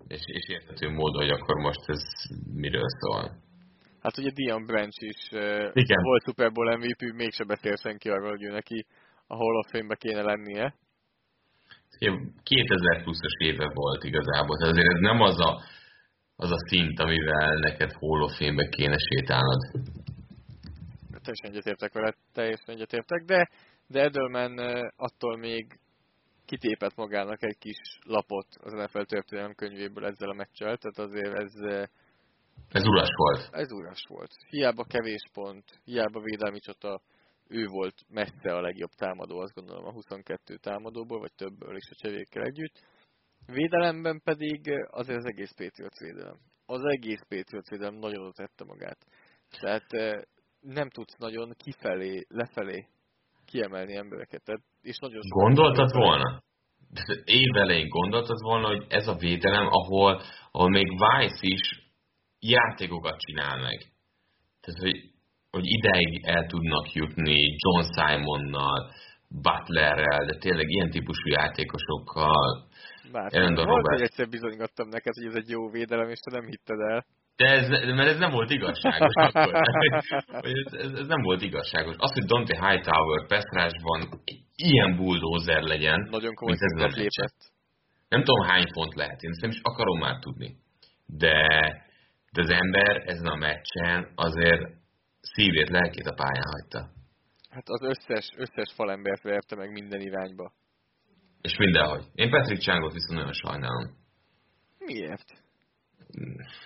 És, 0.08 0.22
és 0.26 0.50
érthető 0.50 0.90
módon, 0.90 1.22
hogy 1.22 1.32
akkor 1.32 1.56
most 1.56 1.84
ez 1.86 2.04
miről 2.54 2.90
szól. 3.00 3.32
Hát 4.02 4.18
ugye 4.18 4.32
Dion 4.32 4.66
Branch 4.66 5.04
is 5.04 5.28
Igen. 5.74 6.02
volt 6.02 6.24
Super 6.24 6.52
Bowl 6.52 6.78
MVP, 6.78 7.14
mégse 7.14 7.44
beszél 7.44 7.76
senki 7.76 8.10
arról, 8.10 8.30
hogy 8.30 8.44
ő 8.44 8.52
neki 8.52 8.86
a 9.28 9.36
Hall 9.36 9.56
of 9.56 9.68
Fame-be 9.72 9.96
kéne 9.96 10.22
lennie. 10.22 10.76
2000 12.44 13.04
pluszos 13.04 13.34
éve 13.38 13.72
volt 13.74 14.04
igazából, 14.04 14.58
tehát 14.58 14.74
azért 14.74 14.94
ez 14.94 15.00
nem 15.00 15.22
az 15.22 15.40
a, 15.40 15.62
az 16.36 16.52
a 16.52 16.68
szint, 16.68 17.00
amivel 17.00 17.54
neked 17.54 17.92
Hall 17.92 18.22
of 18.22 18.38
Fame-be 18.38 18.70
kéne 18.70 18.98
sétálnod. 18.98 19.62
Teljesen 21.24 21.52
egyetértek 21.52 21.94
vele, 21.94 22.16
teljesen 22.34 22.76
egyetértek, 22.76 23.24
de, 23.26 23.50
de 23.88 24.02
Edelman 24.02 24.58
attól 24.96 25.38
még 25.38 25.80
kitépett 26.46 26.96
magának 26.96 27.44
egy 27.44 27.58
kis 27.58 28.00
lapot 28.04 28.48
az 28.60 28.72
NFL 28.72 29.02
történelem 29.02 29.54
könyvéből 29.54 30.06
ezzel 30.06 30.30
a 30.30 30.34
meccsel, 30.34 30.78
tehát 30.78 31.10
azért 31.10 31.38
ez... 31.38 31.54
Ez 32.72 32.86
uras 32.86 33.10
volt. 33.16 33.50
Ez 33.52 33.72
uras 33.72 34.06
volt. 34.08 34.32
Hiába 34.50 34.84
kevés 34.84 35.24
pont, 35.34 35.64
hiába 35.84 36.20
védelmi 36.20 36.60
csata, 36.60 37.02
ő 37.48 37.66
volt 37.66 37.96
messze 38.10 38.56
a 38.56 38.62
legjobb 38.62 38.90
támadó, 38.90 39.40
azt 39.40 39.54
gondolom 39.54 39.86
a 39.86 39.92
22 39.92 40.56
támadóból, 40.56 41.20
vagy 41.20 41.34
többből 41.36 41.76
is 41.76 41.90
a 41.90 41.96
cserékkel 41.96 42.44
együtt. 42.44 42.80
Védelemben 43.46 44.22
pedig 44.24 44.72
azért 44.90 45.18
az 45.18 45.26
egész 45.26 45.52
Patriots 45.52 45.98
védelem. 46.00 46.38
Az 46.66 46.84
egész 46.84 47.22
Patriots 47.28 47.70
védelem 47.70 47.96
nagyon 47.96 48.22
oda 48.22 48.32
tette 48.32 48.64
magát. 48.64 48.98
Tehát 49.60 49.86
nem 50.60 50.90
tudsz 50.90 51.18
nagyon 51.18 51.54
kifelé, 51.58 52.26
lefelé 52.28 52.88
kiemelni 53.46 53.96
embereket. 53.96 54.44
Tehát, 54.44 54.62
és 54.82 54.98
nagyon 54.98 55.22
Gondoltad 55.28 55.92
volna? 55.92 56.44
Évelején 57.24 57.88
gondoltad 57.88 58.42
volna, 58.42 58.68
hogy 58.68 58.86
ez 58.90 59.08
a 59.08 59.16
védelem, 59.16 59.68
ahol, 59.68 60.22
ahol 60.52 60.70
még 60.70 60.88
Vice 60.90 61.40
is 61.40 61.91
játékokat 62.42 63.20
csinál 63.20 63.58
meg. 63.58 63.78
Tehát, 64.62 64.80
hogy, 64.82 64.98
hogy 65.52 65.66
ideig 65.66 66.26
el 66.26 66.46
tudnak 66.46 66.94
jutni 66.94 67.56
John 67.58 67.84
Simonnal, 67.94 68.92
Butlerrel, 69.30 70.26
de 70.26 70.38
tényleg 70.40 70.70
ilyen 70.70 70.90
típusú 70.90 71.30
játékosokkal. 71.30 72.68
Bár, 73.12 73.32
volt, 73.56 73.88
hogy 73.88 74.02
egyszer 74.02 74.30
bizonygattam 74.30 74.88
neked, 74.88 75.14
hogy 75.14 75.26
ez 75.26 75.36
egy 75.36 75.50
jó 75.50 75.70
védelem, 75.70 76.10
és 76.10 76.20
te 76.20 76.32
nem 76.32 76.46
hitted 76.46 76.80
el. 76.80 77.06
De 77.36 77.46
ez, 77.48 77.70
mert 77.70 78.10
ez 78.10 78.18
nem 78.18 78.32
volt 78.32 78.50
igazságos 78.50 79.14
akkor. 79.16 79.54
ez, 80.42 80.74
ez, 80.74 80.92
ez, 80.92 81.08
nem 81.08 81.22
volt 81.22 81.42
igazságos. 81.42 81.96
Az, 81.98 82.14
hogy 82.14 82.24
Dante 82.24 82.68
Hightower 82.68 83.28
Pestrásban 83.28 84.22
ilyen 84.56 84.96
bulldozer 84.96 85.62
legyen, 85.62 86.08
Nagyon 86.10 86.34
komoly 86.34 86.56
mint 86.60 86.84
ez 86.84 86.96
lépett. 86.96 87.36
Nem 88.10 88.24
tudom 88.24 88.48
hány 88.48 88.68
font 88.72 88.96
lehet, 88.96 89.22
én 89.22 89.30
ezt 89.30 89.42
nem 89.42 89.50
is 89.50 89.60
akarom 89.62 90.00
már 90.00 90.20
tudni. 90.20 90.56
De, 91.06 91.48
de 92.32 92.42
az 92.42 92.50
ember 92.50 93.04
ezen 93.06 93.26
a 93.26 93.36
meccsen 93.36 94.12
azért 94.16 94.62
szívét, 95.22 95.70
lelkét 95.70 96.06
a 96.06 96.14
pályán 96.14 96.52
hagyta. 96.52 96.90
Hát 97.50 97.70
az 97.70 97.82
összes, 97.82 98.30
összes 98.36 98.74
falembert 98.76 99.22
verte 99.22 99.56
meg 99.56 99.72
minden 99.72 100.02
irányba. 100.02 100.52
És 101.42 101.58
mindenhogy. 101.58 102.06
Én 102.14 102.30
Patrick 102.30 102.62
Changot 102.62 102.94
viszont 102.94 103.20
nagyon 103.20 103.34
sajnálom. 103.34 104.00
Miért? 104.80 105.40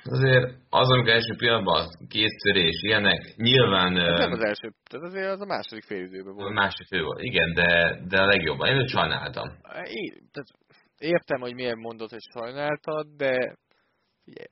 Azért 0.03 0.53
az, 0.69 0.89
amikor 0.89 1.13
első 1.13 1.35
pillanatban 1.37 2.07
késztörés, 2.09 2.81
ilyenek, 2.81 3.35
nyilván... 3.35 3.97
Ez 3.97 4.19
nem 4.19 4.31
az 4.31 4.43
első, 4.43 4.73
tehát 4.89 5.07
azért 5.07 5.31
az 5.31 5.41
a 5.41 5.45
második 5.45 5.83
félidőben 5.83 6.33
volt. 6.33 6.49
A 6.49 6.53
második 6.53 6.87
fél 6.87 7.03
volt, 7.03 7.21
igen, 7.21 7.53
de, 7.53 7.99
de 8.07 8.21
a 8.21 8.25
legjobban. 8.25 8.67
Én 8.69 8.77
őt 8.77 8.89
sajnáltam. 8.89 9.47
Én, 9.83 10.29
tehát 10.31 10.49
értem, 10.97 11.39
hogy 11.39 11.53
miért 11.53 11.75
mondod, 11.75 12.09
hogy 12.09 12.23
sajnáltad, 12.33 13.07
de 13.17 13.57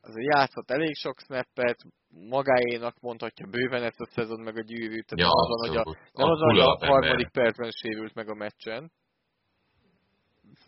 azért 0.01 0.33
játszott 0.33 0.71
elég 0.71 0.95
sok 0.95 1.19
snappet, 1.19 1.77
magáénak 2.09 2.99
mondhatja 2.99 3.47
bőven 3.47 3.83
ezt 3.83 3.99
a 3.99 4.05
szezon 4.05 4.39
meg 4.39 4.57
a 4.57 4.61
gyűrűt, 4.61 5.05
tehát 5.05 5.33
ja, 5.33 5.41
azon, 5.41 5.67
hogy 5.67 5.77
a, 5.77 5.83
nem 6.13 6.29
azon, 6.29 6.49
hogy 6.49 6.59
a 6.59 6.85
harmadik 6.85 7.29
percben 7.29 7.71
sérült 7.71 8.13
meg 8.13 8.29
a 8.29 8.33
meccsen. 8.33 8.91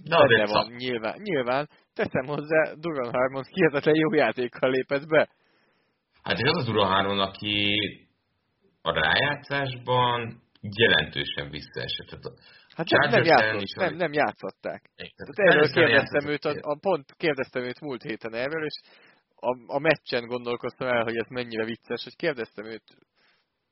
De 0.03 0.17
azért 0.17 0.49
van, 0.49 0.71
nyilván, 0.71 1.21
nyilván. 1.21 1.69
Teszem 1.93 2.25
hozzá, 2.25 2.73
Duran 2.73 3.13
Harmon 3.13 3.43
hihetetlen 3.49 3.95
jó 3.95 4.13
játékkal 4.13 4.69
lépett 4.69 5.07
be. 5.07 5.29
Hát 6.23 6.37
és 6.37 6.49
az 6.49 6.57
a 6.57 6.71
Duran 6.71 6.87
Harmon, 6.87 7.19
aki 7.19 7.77
a 8.81 8.91
rájátszásban 8.91 10.41
jelentősen 10.61 11.49
visszaesett. 11.49 12.07
Tehát 12.07 12.39
Hát 12.75 12.89
nem, 12.89 13.09
nem, 13.09 13.23
játszott, 13.23 13.75
nem, 13.75 13.95
nem 13.95 14.13
játszották. 14.13 14.91
Tehát 14.95 15.53
erről 15.53 15.71
kérdeztem 15.71 16.27
őt, 16.27 16.45
a, 16.45 16.55
a, 16.61 16.77
pont 16.79 17.13
kérdeztem 17.17 17.63
őt 17.63 17.79
múlt 17.79 18.01
héten 18.01 18.33
erről, 18.33 18.65
és 18.65 18.79
a, 19.35 19.75
a 19.75 19.79
meccsen 19.79 20.25
gondolkoztam 20.25 20.88
el, 20.88 21.03
hogy 21.03 21.15
ez 21.15 21.27
mennyire 21.27 21.65
vicces, 21.65 22.03
hogy 22.03 22.15
kérdeztem 22.15 22.65
őt 22.65 22.83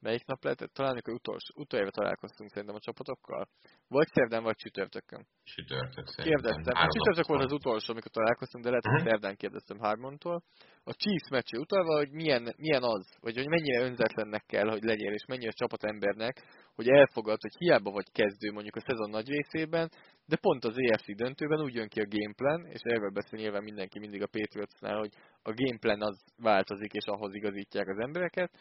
Melyik 0.03 0.25
nap 0.25 0.43
lehetett? 0.43 0.73
Talán 0.73 0.91
amikor 0.91 1.13
utolsó, 1.13 1.51
utoljára 1.63 1.91
találkoztunk 1.91 2.49
szerintem 2.49 2.75
a 2.75 2.85
csapatokkal. 2.87 3.47
Vagy 3.87 4.07
szerdán, 4.07 4.43
vagy 4.43 4.55
csütörtökön. 4.55 5.27
Csütörtök 5.43 6.07
szerintem. 6.07 6.41
Kérdeztem. 6.41 6.83
A 6.83 6.87
csütörtök 6.93 7.27
volt 7.27 7.43
az 7.43 7.51
utolsó, 7.51 7.91
amikor 7.91 8.11
találkoztunk, 8.11 8.63
de 8.63 8.69
lehet, 8.69 8.85
hogy 8.85 8.93
uh-huh. 8.93 9.09
szerdán 9.09 9.35
kérdeztem 9.35 9.77
Harmontól. 9.77 10.43
A 10.83 10.93
Chiefs 10.93 11.29
meccsé 11.29 11.57
utalva, 11.57 11.93
hogy 11.95 12.11
milyen, 12.11 12.43
milyen 12.57 12.83
az, 12.83 13.05
vagy 13.19 13.35
hogy 13.35 13.47
mennyire 13.47 13.79
önzetlennek 13.83 14.43
kell, 14.45 14.67
hogy 14.69 14.83
legyél, 14.83 15.13
és 15.13 15.25
mennyire 15.25 15.51
csapatembernek, 15.51 16.35
hogy 16.75 16.87
elfogad, 16.87 17.41
hogy 17.41 17.55
hiába 17.57 17.91
vagy 17.91 18.11
kezdő 18.11 18.51
mondjuk 18.51 18.75
a 18.75 18.85
szezon 18.87 19.09
nagy 19.09 19.27
részében, 19.29 19.89
de 20.25 20.35
pont 20.35 20.63
az 20.65 20.75
EFC 20.77 21.15
döntőben 21.15 21.61
úgy 21.61 21.75
jön 21.75 21.87
ki 21.87 21.99
a 21.99 22.11
gameplan, 22.13 22.65
és 22.65 22.81
erről 22.83 23.11
beszél 23.11 23.39
nyilván 23.39 23.63
mindenki 23.63 23.99
mindig 23.99 24.21
a 24.21 24.33
Patriotsnál, 24.35 24.97
hogy 24.97 25.13
a 25.41 25.53
gameplan 25.53 26.01
az 26.01 26.23
változik, 26.37 26.91
és 26.91 27.05
ahhoz 27.05 27.33
igazítják 27.33 27.87
az 27.87 27.97
embereket, 27.97 28.51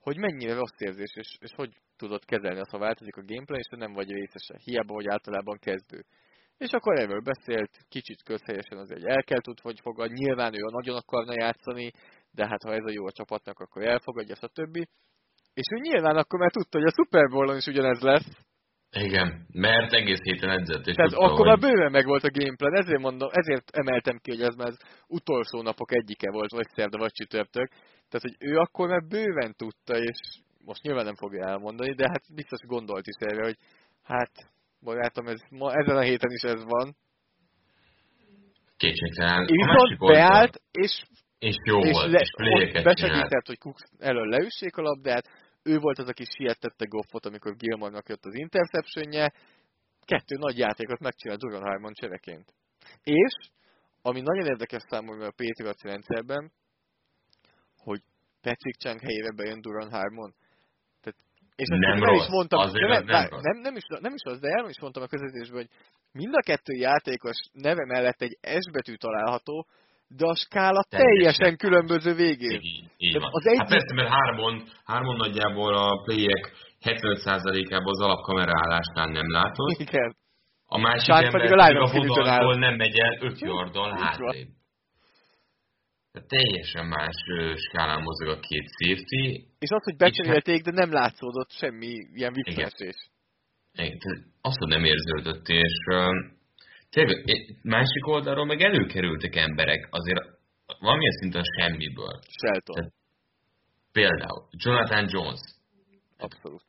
hogy 0.00 0.16
mennyire 0.16 0.54
rossz 0.54 0.78
érzés, 0.78 1.12
és, 1.14 1.36
és 1.40 1.52
hogy 1.54 1.72
tudod 1.96 2.24
kezelni 2.24 2.60
azt, 2.60 2.70
ha 2.70 2.78
változik 2.78 3.16
a 3.16 3.24
gameplay, 3.24 3.58
és 3.58 3.78
nem 3.78 3.92
vagy 3.92 4.10
részese. 4.10 4.58
Hiába 4.64 4.94
vagy 4.94 5.08
általában 5.08 5.58
kezdő. 5.58 6.04
És 6.56 6.70
akkor 6.70 6.98
erről 6.98 7.20
beszélt, 7.20 7.70
kicsit 7.88 8.22
közhelyesen 8.22 8.78
azért 8.78 9.04
el 9.04 9.22
kell 9.22 9.40
tud, 9.40 9.60
hogy 9.60 9.80
fogad. 9.80 10.10
Nyilván 10.12 10.54
ő 10.54 10.58
nagyon 10.70 10.96
akarna 10.96 11.32
játszani, 11.34 11.92
de 12.30 12.46
hát 12.46 12.62
ha 12.62 12.72
ez 12.72 12.84
a 12.84 12.90
jó 12.90 13.06
a 13.06 13.12
csapatnak, 13.12 13.58
akkor 13.58 13.82
elfogadja, 13.82 14.34
többi. 14.36 14.88
És 15.54 15.66
ő 15.74 15.78
nyilván 15.78 16.16
akkor 16.16 16.38
már 16.38 16.50
tudta, 16.50 16.78
hogy 16.78 16.86
a 16.86 17.02
Super 17.02 17.28
Bowl-on 17.28 17.56
is 17.56 17.66
ugyanez 17.66 18.00
lesz. 18.00 18.48
Igen, 18.92 19.46
mert 19.52 19.92
egész 19.92 20.20
héten 20.22 20.50
edzett. 20.50 20.86
És 20.86 20.94
Tehát 20.94 21.10
tudta, 21.10 21.24
akkor 21.24 21.46
hogy... 21.46 21.46
már 21.46 21.70
bőven 21.70 21.90
meg 21.90 22.04
volt 22.04 22.24
a 22.24 22.30
gameplan, 22.30 22.76
ezért 22.76 23.00
mondom, 23.00 23.28
ezért 23.32 23.70
emeltem 23.70 24.18
ki, 24.22 24.30
hogy 24.30 24.42
ez 24.42 24.54
már 24.54 24.68
az 24.68 24.80
utolsó 25.06 25.62
napok 25.62 25.94
egyike 25.94 26.30
volt, 26.30 26.50
vagy 26.50 26.68
szerda, 26.74 26.98
vagy 26.98 27.12
csütörtök. 27.12 27.68
Tehát, 28.08 28.26
hogy 28.28 28.36
ő 28.38 28.56
akkor 28.56 28.88
már 28.88 29.04
bőven 29.08 29.54
tudta, 29.56 29.98
és 29.98 30.18
most 30.64 30.82
nyilván 30.82 31.04
nem 31.04 31.14
fogja 31.14 31.46
elmondani, 31.46 31.94
de 31.94 32.08
hát 32.08 32.34
biztos 32.34 32.60
gondolt 32.60 33.06
is 33.06 33.16
erre, 33.18 33.44
hogy 33.44 33.56
hát, 34.02 34.30
barátom, 34.82 35.26
ez, 35.26 35.40
ma, 35.50 35.72
ezen 35.72 35.96
a 35.96 36.00
héten 36.00 36.30
is 36.30 36.42
ez 36.42 36.64
van. 36.64 36.96
Kétségtelen. 38.76 39.46
Viszont 39.46 39.98
beállt, 39.98 40.60
és 40.70 41.02
és 41.38 41.56
jó 41.64 41.78
és 41.78 41.92
volt, 41.92 42.10
le, 42.10 42.20
és 42.60 42.82
besegített, 42.82 43.46
hogy 43.46 43.58
Cook 43.58 43.76
elől 43.98 44.28
leüssék 44.28 44.76
a 44.76 44.82
labdát, 44.82 45.24
ő 45.62 45.78
volt 45.78 45.98
az, 45.98 46.08
aki 46.08 46.24
sietette 46.36 46.84
Goffot, 46.84 47.26
amikor 47.26 47.56
Gilmornak 47.56 48.08
jött 48.08 48.24
az 48.24 48.34
interceptionje, 48.34 49.32
kettő 50.04 50.36
nagy 50.36 50.58
játékot 50.58 50.98
megcsinált 50.98 51.40
Duran 51.40 51.62
Harmon 51.62 51.92
csereként. 51.92 52.54
És, 53.02 53.34
ami 54.02 54.20
nagyon 54.20 54.46
érdekes 54.46 54.82
számomra 54.88 55.26
a 55.26 55.34
Patriots 55.36 55.82
rendszerben, 55.82 56.52
hogy 57.76 58.00
Patrick 58.40 58.78
Chang 58.78 59.00
helyére 59.00 59.32
bejön 59.32 59.60
Duran 59.60 59.90
Harmon. 59.90 60.34
Tehát, 61.00 61.18
és 61.56 61.68
ezt 61.68 61.80
nem, 61.80 62.02
rossz, 62.02 62.24
is 62.24 62.30
mondtam, 62.30 62.60
azért 62.60 62.88
nem, 62.88 63.04
nem, 63.04 63.28
nem, 63.30 63.40
nem, 63.40 63.56
nem, 63.58 63.76
is, 63.76 63.84
nem 64.00 64.14
is 64.14 64.22
az, 64.22 64.40
de 64.40 64.48
el 64.48 64.68
is 64.68 64.80
mondtam 64.80 65.02
a 65.02 65.06
közvetésben, 65.06 65.56
hogy 65.56 65.70
mind 66.12 66.34
a 66.34 66.42
kettő 66.42 66.72
játékos 66.74 67.36
neve 67.52 67.84
mellett 67.86 68.20
egy 68.20 68.38
S 68.42 68.70
betű 68.72 68.94
található, 68.94 69.66
de 70.16 70.26
a 70.26 70.36
skála 70.36 70.82
teljesen, 70.88 71.14
teljesen 71.14 71.56
különböző 71.56 72.14
végén. 72.14 72.60
Így, 72.60 72.84
így 72.96 73.18
van. 73.20 73.30
Az 73.32 73.46
egy... 73.46 73.58
Hát 73.58 73.68
persze, 73.68 73.94
mert 73.94 74.08
hármon, 74.08 74.68
hármon 74.84 75.16
nagyjából 75.16 75.74
a 75.74 76.02
playek 76.02 76.52
75%-ában 76.80 77.92
az 77.96 78.00
alapkameraállásnál 78.00 79.06
nem 79.06 79.30
látod. 79.30 79.80
Igen. 79.80 80.16
A 80.66 80.78
másik 80.78 81.12
Sár 81.12 81.24
ember 81.24 81.40
pedig 81.40 81.76
a, 81.76 81.82
a 81.82 81.90
vonalból 82.06 82.54
nem 82.54 82.74
megy 82.74 82.98
el 82.98 83.18
5 83.20 83.38
yardal 83.38 83.98
hátrébb. 83.98 84.48
Tehát 86.12 86.28
teljesen 86.28 86.86
más 86.86 87.16
skálán 87.68 88.02
mozog 88.02 88.28
a 88.28 88.40
két 88.40 88.68
safety. 88.78 89.44
És 89.58 89.70
az, 89.70 89.84
hogy 89.84 89.96
becserélték, 89.96 90.62
de 90.62 90.70
nem 90.70 90.92
látszódott 90.92 91.50
semmi 91.50 91.92
ilyen 92.14 92.32
visszaesés. 92.32 93.10
Azt 94.40 94.58
nem 94.58 94.84
érződött, 94.84 95.48
és 95.48 95.78
tényleg, 96.90 97.24
másik 97.62 98.06
oldalról 98.06 98.44
meg 98.44 98.60
előkerültek 98.60 99.36
emberek, 99.36 99.88
azért 99.90 100.20
valamilyen 100.78 101.12
szinten 101.12 101.42
semmiből. 101.58 102.20
Shelton. 102.38 102.74
Tehát, 102.74 102.92
például 103.92 104.48
Jonathan 104.50 105.06
Jones. 105.08 105.40
Abszolút. 106.18 106.62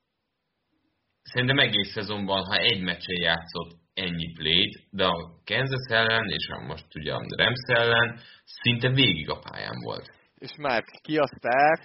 Szerintem 1.24 1.60
egész 1.60 1.92
szezonban, 1.92 2.46
ha 2.46 2.58
egy 2.58 2.82
meccsen 2.82 3.22
játszott 3.22 3.80
ennyi 3.94 4.34
play 4.34 4.88
de 4.90 5.06
a 5.06 5.42
Kansas 5.46 5.88
ellen 5.90 6.30
és 6.30 6.48
a 6.48 6.60
most 6.60 6.96
ugye 6.96 7.14
a 7.14 7.26
Rams 7.36 7.62
ellen 7.66 8.20
szinte 8.46 8.90
végig 8.90 9.30
a 9.30 9.40
pályán 9.40 9.80
volt. 9.84 10.10
És 10.38 10.52
már 10.58 10.84
ki 11.02 11.18
a 11.18 11.28
sztár? 11.28 11.80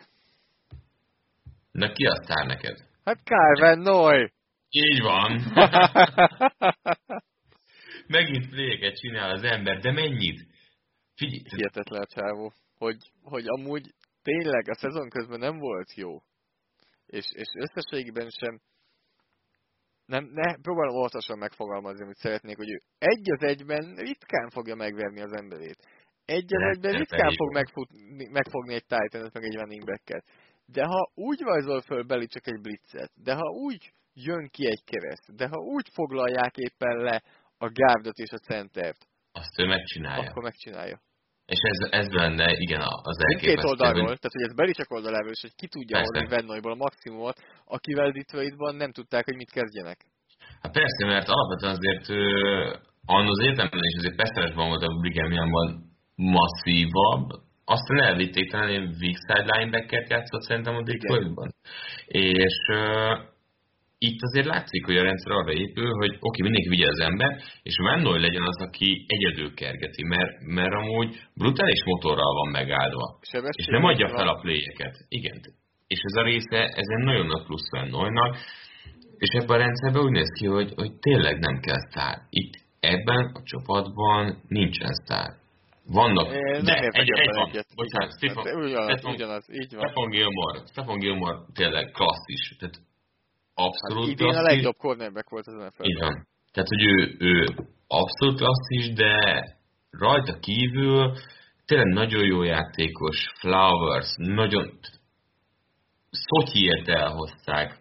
Na 1.70 1.92
ki 1.92 2.06
a 2.06 2.14
sztár 2.22 2.46
neked? 2.46 2.76
Hát 3.04 3.18
Calvin 3.24 3.82
Noy. 3.82 4.32
Így 4.70 5.00
van. 5.00 5.42
Megint 8.06 8.48
pléket 8.48 8.96
csinál 8.98 9.30
az 9.30 9.42
ember, 9.42 9.80
de 9.80 9.92
mennyit? 9.92 10.46
Figyelj. 11.14 11.42
Hihetetlen 11.48 12.06
csávó, 12.14 12.52
hogy, 12.78 13.10
hogy 13.22 13.44
amúgy 13.46 13.94
tényleg 14.22 14.68
a 14.68 14.74
szezon 14.74 15.08
közben 15.08 15.38
nem 15.38 15.58
volt 15.58 15.94
jó. 15.94 16.18
És, 17.06 17.24
és 17.32 17.48
összességében 17.54 18.28
sem 18.30 18.60
nem, 20.06 20.30
ne, 20.32 20.54
próbálom 20.62 20.96
óvatosan 20.96 21.38
megfogalmazni, 21.38 22.02
amit 22.02 22.16
szeretnék, 22.16 22.56
hogy 22.56 22.70
ő 22.70 22.80
egy 22.98 23.32
az 23.32 23.42
egyben 23.42 23.94
ritkán 23.94 24.48
fogja 24.50 24.74
megverni 24.74 25.20
az 25.20 25.32
emberét. 25.32 25.78
Egy 26.24 26.54
az 26.54 26.62
egyben 26.62 26.92
ritkán 26.92 27.32
fog 27.36 27.52
megfutni, 27.52 28.28
megfogni 28.30 28.74
egy 28.74 28.86
titan 28.86 29.30
meg 29.32 29.44
egy 29.44 29.54
running 29.54 29.84
back-et. 29.84 30.24
De 30.66 30.84
ha 30.84 31.10
úgy 31.14 31.40
rajzol 31.40 31.80
föl 31.80 32.02
beli 32.02 32.26
csak 32.26 32.46
egy 32.46 32.60
blitzet, 32.60 33.12
de 33.14 33.34
ha 33.34 33.50
úgy 33.50 33.92
jön 34.14 34.48
ki 34.48 34.66
egy 34.66 34.84
kereszt, 34.84 35.36
de 35.36 35.48
ha 35.48 35.56
úgy 35.56 35.88
foglalják 35.92 36.56
éppen 36.56 36.96
le 36.96 37.22
a 37.58 37.68
gárdot 37.72 38.18
és 38.18 38.30
a 38.30 38.38
centert, 38.38 39.06
azt 39.32 39.58
ő 39.58 39.66
megcsinálja. 39.66 40.30
Akkor 40.30 40.42
megcsinálja. 40.42 41.00
És 41.46 41.60
ez, 41.72 41.78
ez 42.00 42.08
lenne, 42.20 42.46
igen, 42.56 42.80
az 42.80 43.18
elképesztő. 43.18 43.46
Mindkét 43.46 43.70
oldalról, 43.70 44.08
hogy... 44.10 44.18
tehát 44.18 44.36
hogy 44.38 44.46
ez 44.48 44.54
Belicek 44.54 44.90
oldaláról 44.90 45.30
is, 45.30 45.40
hogy 45.40 45.54
ki 45.54 45.68
tudja 45.68 45.98
hozni 45.98 46.26
Vennoyból 46.26 46.72
a 46.72 46.82
maximumot, 46.86 47.36
akivel 47.64 48.10
Detroitban 48.10 48.74
nem 48.74 48.92
tudták, 48.92 49.24
hogy 49.24 49.36
mit 49.36 49.50
kezdjenek. 49.50 49.98
Hát 50.62 50.72
persze, 50.72 51.06
mert 51.06 51.28
alapvetően 51.28 51.76
azért 51.78 52.06
annak 53.04 53.30
az 53.30 53.44
értelemben 53.44 53.90
is 53.90 53.96
azért 53.96 54.16
Peszeresben 54.16 54.68
volt 54.68 54.82
a 54.82 54.98
Brighamianban 55.00 55.68
masszívabb, 56.14 57.28
aztán 57.64 57.98
elvitték 58.02 58.50
talán 58.50 58.68
én 58.68 58.94
weak 59.00 59.18
side 59.24 59.56
linebacker 59.56 60.06
játszott 60.08 60.42
szerintem 60.42 60.76
a 60.76 60.82
Detroitban. 60.82 61.54
És 62.06 62.56
itt 63.98 64.20
azért 64.22 64.46
látszik, 64.46 64.84
hogy 64.84 64.96
a 64.96 65.02
rendszer 65.02 65.32
arra 65.32 65.52
épül, 65.52 65.90
hogy 65.92 66.16
oké, 66.20 66.42
mindenki 66.42 66.68
vigye 66.68 66.88
az 66.88 67.00
ember, 67.00 67.30
és 67.62 67.76
Van 67.76 68.20
legyen 68.20 68.42
az, 68.42 68.60
aki 68.66 69.04
egyedül 69.08 69.54
kergeti, 69.54 70.02
mert, 70.04 70.32
mert 70.40 70.72
amúgy 70.72 71.20
brutális 71.34 71.84
motorral 71.84 72.34
van 72.34 72.50
megáldva. 72.50 73.18
És 73.50 73.66
nem 73.66 73.84
adja 73.84 74.08
fel 74.08 74.28
a 74.28 74.40
pléjeket. 74.40 74.94
Igen. 75.08 75.40
És 75.86 75.98
ez 76.02 76.16
a 76.20 76.22
része, 76.22 76.60
ez 76.64 76.88
egy 76.96 77.04
nagyon 77.04 77.26
nagy 77.26 77.44
plusz 77.44 77.70
Van 77.70 78.36
és 79.18 79.28
ebben 79.28 79.56
a 79.56 79.62
rendszerben 79.64 80.02
úgy 80.02 80.10
néz 80.10 80.30
ki, 80.38 80.46
hogy, 80.46 80.72
hogy 80.74 80.92
tényleg 81.00 81.38
nem 81.38 81.60
kell 81.60 81.80
sztár. 81.88 82.18
Itt 82.30 82.54
ebben 82.80 83.30
a 83.34 83.42
csapatban 83.42 84.42
nincsen 84.48 84.94
sztár. 84.94 85.34
Vannak, 85.86 86.26
Én 86.26 86.64
de 86.64 86.74
egy, 86.74 86.88
egy, 86.92 87.10
egy 87.10 87.34
van. 87.34 87.50
Bocsánat, 87.74 88.16
Stefan, 88.16 88.64
ugyanaz, 88.64 88.90
Stefan, 88.90 89.14
ugyanaz, 89.14 89.44
így 89.52 89.74
van. 89.74 89.80
Stefan 89.80 90.10
Gilmore, 90.10 90.60
Stefan 90.70 90.98
Gilmore 90.98 91.38
tényleg 91.54 91.90
klasszis. 91.90 92.56
Tehát 92.58 92.74
abszolút 93.64 94.04
hát 94.04 94.12
idén 94.12 94.28
klasszis. 94.28 94.44
a 94.44 94.52
legjobb 94.52 94.76
cornerback 94.76 95.28
volt 95.28 95.46
az 95.46 95.54
nfl 95.54 95.82
van. 95.98 96.26
Tehát, 96.52 96.68
hogy 96.68 96.84
ő, 96.84 97.16
ő 97.18 97.46
abszolút 97.86 98.38
klasszis, 98.38 98.92
de 98.92 99.14
rajta 99.90 100.38
kívül 100.38 101.12
tényleg 101.64 101.92
nagyon 101.92 102.24
jó 102.24 102.42
játékos, 102.42 103.32
Flowers, 103.38 104.14
nagyon 104.16 104.78
Szotyiért 106.10 106.88
elhozták, 106.88 107.78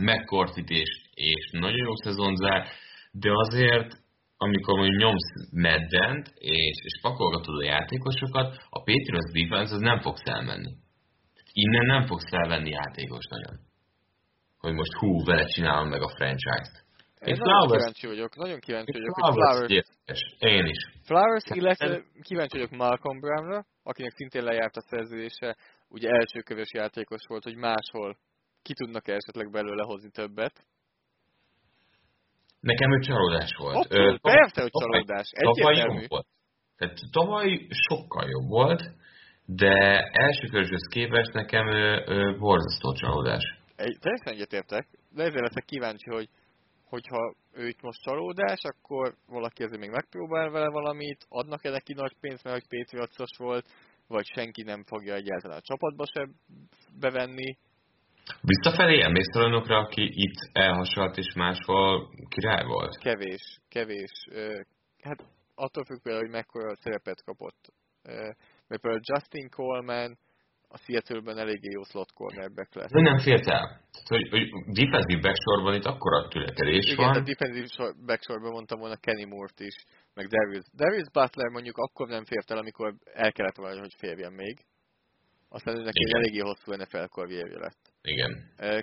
McCourtit 0.00 0.68
és, 0.68 0.90
és 1.14 1.50
nagyon 1.50 1.78
jó 1.78 1.94
szezon 1.94 2.36
zár, 2.36 2.66
de 3.10 3.30
azért, 3.32 3.96
amikor 4.36 4.78
mondjuk 4.78 5.00
nyomsz 5.00 5.50
meddent, 5.50 6.32
és, 6.34 6.76
és 6.82 7.00
pakolgatod 7.02 7.58
a 7.58 7.64
játékosokat, 7.64 8.56
a 8.68 8.82
Patriots 8.82 9.32
defense 9.32 9.74
az 9.74 9.80
nem 9.80 10.00
fogsz 10.00 10.24
elmenni. 10.24 10.72
Innen 11.52 11.86
nem 11.86 12.06
fogsz 12.06 12.32
elvenni 12.32 12.70
játékos 12.70 13.26
nagyon 13.26 13.65
hogy 14.66 14.74
most 14.74 14.94
hú, 15.00 15.24
vele 15.24 15.44
csinálom 15.44 15.88
meg 15.88 16.02
a 16.02 16.08
franchise-t. 16.16 16.74
Én, 17.20 17.34
Én 17.34 17.36
nagyon 17.38 17.68
Flowers, 17.68 17.76
kíváncsi 17.76 18.06
vagyok, 18.06 18.36
nagyon 18.36 18.60
kíváncsi 18.66 18.92
vagyok, 18.92 19.14
hogy 19.14 19.32
Flowers... 19.34 19.66
Flowers 19.66 20.36
Én 20.38 20.66
is. 20.74 20.80
Flowers, 21.08 21.46
illetve 21.60 22.02
kíváncsi 22.22 22.56
vagyok 22.58 22.70
Malcolm 22.70 23.18
Brownra, 23.20 23.64
akinek 23.82 24.12
szintén 24.14 24.44
lejárt 24.44 24.76
a 24.76 24.80
szerződése, 24.80 25.56
ugye 25.88 26.08
első 26.08 26.40
kövös 26.40 26.70
játékos 26.72 27.22
volt, 27.28 27.44
hogy 27.44 27.56
máshol 27.56 28.16
ki 28.62 28.72
tudnak 28.74 29.08
-e 29.08 29.12
esetleg 29.12 29.50
belőle 29.50 29.82
hozni 29.82 30.10
többet. 30.10 30.54
Nekem 32.60 32.92
ő 32.92 32.98
csalódás 32.98 33.54
volt. 33.58 33.92
Ö, 33.92 34.16
persze, 34.22 34.60
hogy 34.62 34.70
csalódás. 34.70 35.28
Tavaly 35.30 35.76
jobb 35.76 36.08
volt. 36.08 36.26
Tehát 36.76 36.94
tavaly 37.10 37.66
sokkal 37.70 38.28
jobb 38.28 38.48
volt, 38.48 38.82
de 39.44 39.74
első 40.12 40.46
köröshöz 40.46 40.86
képest 40.90 41.32
nekem 41.32 41.66
ő, 41.66 42.04
ő 42.06 42.38
borzasztó 42.38 42.92
csalódás 42.92 43.44
egy, 43.76 43.96
teljesen 44.00 44.32
egyetértek, 44.32 44.88
de 45.10 45.22
ezért 45.22 45.40
leszek 45.40 45.64
kíváncsi, 45.64 46.10
hogy 46.10 46.28
hogyha 46.88 47.34
ő 47.52 47.68
itt 47.68 47.82
most 47.82 48.02
csalódás, 48.02 48.60
akkor 48.62 49.14
valaki 49.26 49.62
azért 49.62 49.80
még 49.80 49.90
megpróbál 49.90 50.50
vele 50.50 50.68
valamit, 50.68 51.26
adnak-e 51.28 51.70
neki 51.70 51.92
nagy 51.92 52.16
pénzt, 52.20 52.44
mert 52.44 52.56
hogy 52.56 52.78
Patriots 52.78 53.36
volt, 53.38 53.66
vagy 54.08 54.26
senki 54.26 54.62
nem 54.62 54.84
fogja 54.84 55.14
egyáltalán 55.14 55.58
a 55.58 55.60
csapatba 55.60 56.04
se 56.06 56.28
bevenni. 57.00 57.58
Visszafelé 58.40 59.02
emlékszel 59.02 59.42
olyanokra, 59.42 59.78
aki 59.78 60.10
itt 60.12 60.38
elhasalt 60.52 61.16
és 61.16 61.34
máshol 61.34 62.10
király 62.28 62.64
volt? 62.64 62.98
Kevés, 62.98 63.58
kevés. 63.68 64.12
Hát 65.02 65.24
attól 65.54 65.84
függ 65.84 66.02
például, 66.02 66.24
hogy 66.24 66.34
mekkora 66.34 66.76
szerepet 66.76 67.24
kapott. 67.24 67.72
Mert 68.66 68.80
például 68.80 69.00
Justin 69.12 69.48
Coleman, 69.50 70.18
a 70.68 70.78
Seattle-ben 70.78 71.38
eléggé 71.38 71.70
jó 71.70 71.82
slot 71.82 72.12
cornerback 72.12 72.74
lesz. 72.74 72.90
De 72.90 73.00
nem 73.00 73.18
félt 73.18 73.46
el. 73.46 73.66
Tehát, 73.92 74.08
hogy, 74.08 74.28
hogy 74.28 74.48
defensive 74.80 75.20
backsorban 75.20 75.74
itt 75.74 75.84
akkora 75.84 76.28
tületelés 76.28 76.84
Igen, 76.84 76.96
van. 76.96 77.10
Igen, 77.10 77.22
a 77.22 77.24
defensive 77.24 77.92
backsorban 78.06 78.50
mondtam 78.50 78.78
volna 78.78 78.96
Kenny 78.96 79.26
Moore-t 79.28 79.60
is, 79.60 79.76
meg 80.14 80.26
Darius. 80.26 80.64
Darius 80.74 81.10
Butler 81.12 81.50
mondjuk 81.50 81.76
akkor 81.76 82.08
nem 82.08 82.24
fért 82.24 82.50
el, 82.50 82.58
amikor 82.58 82.94
el 83.12 83.32
kellett 83.32 83.56
volna, 83.56 83.80
hogy 83.80 83.94
férjen 83.98 84.32
még. 84.32 84.56
Aztán 85.48 85.76
őnek 85.76 85.94
egy 85.94 86.14
eléggé 86.14 86.38
hosszú 86.38 86.72
NFL 86.72 87.04
karrierje 87.04 87.58
lett. 87.58 87.82
Igen. 88.02 88.32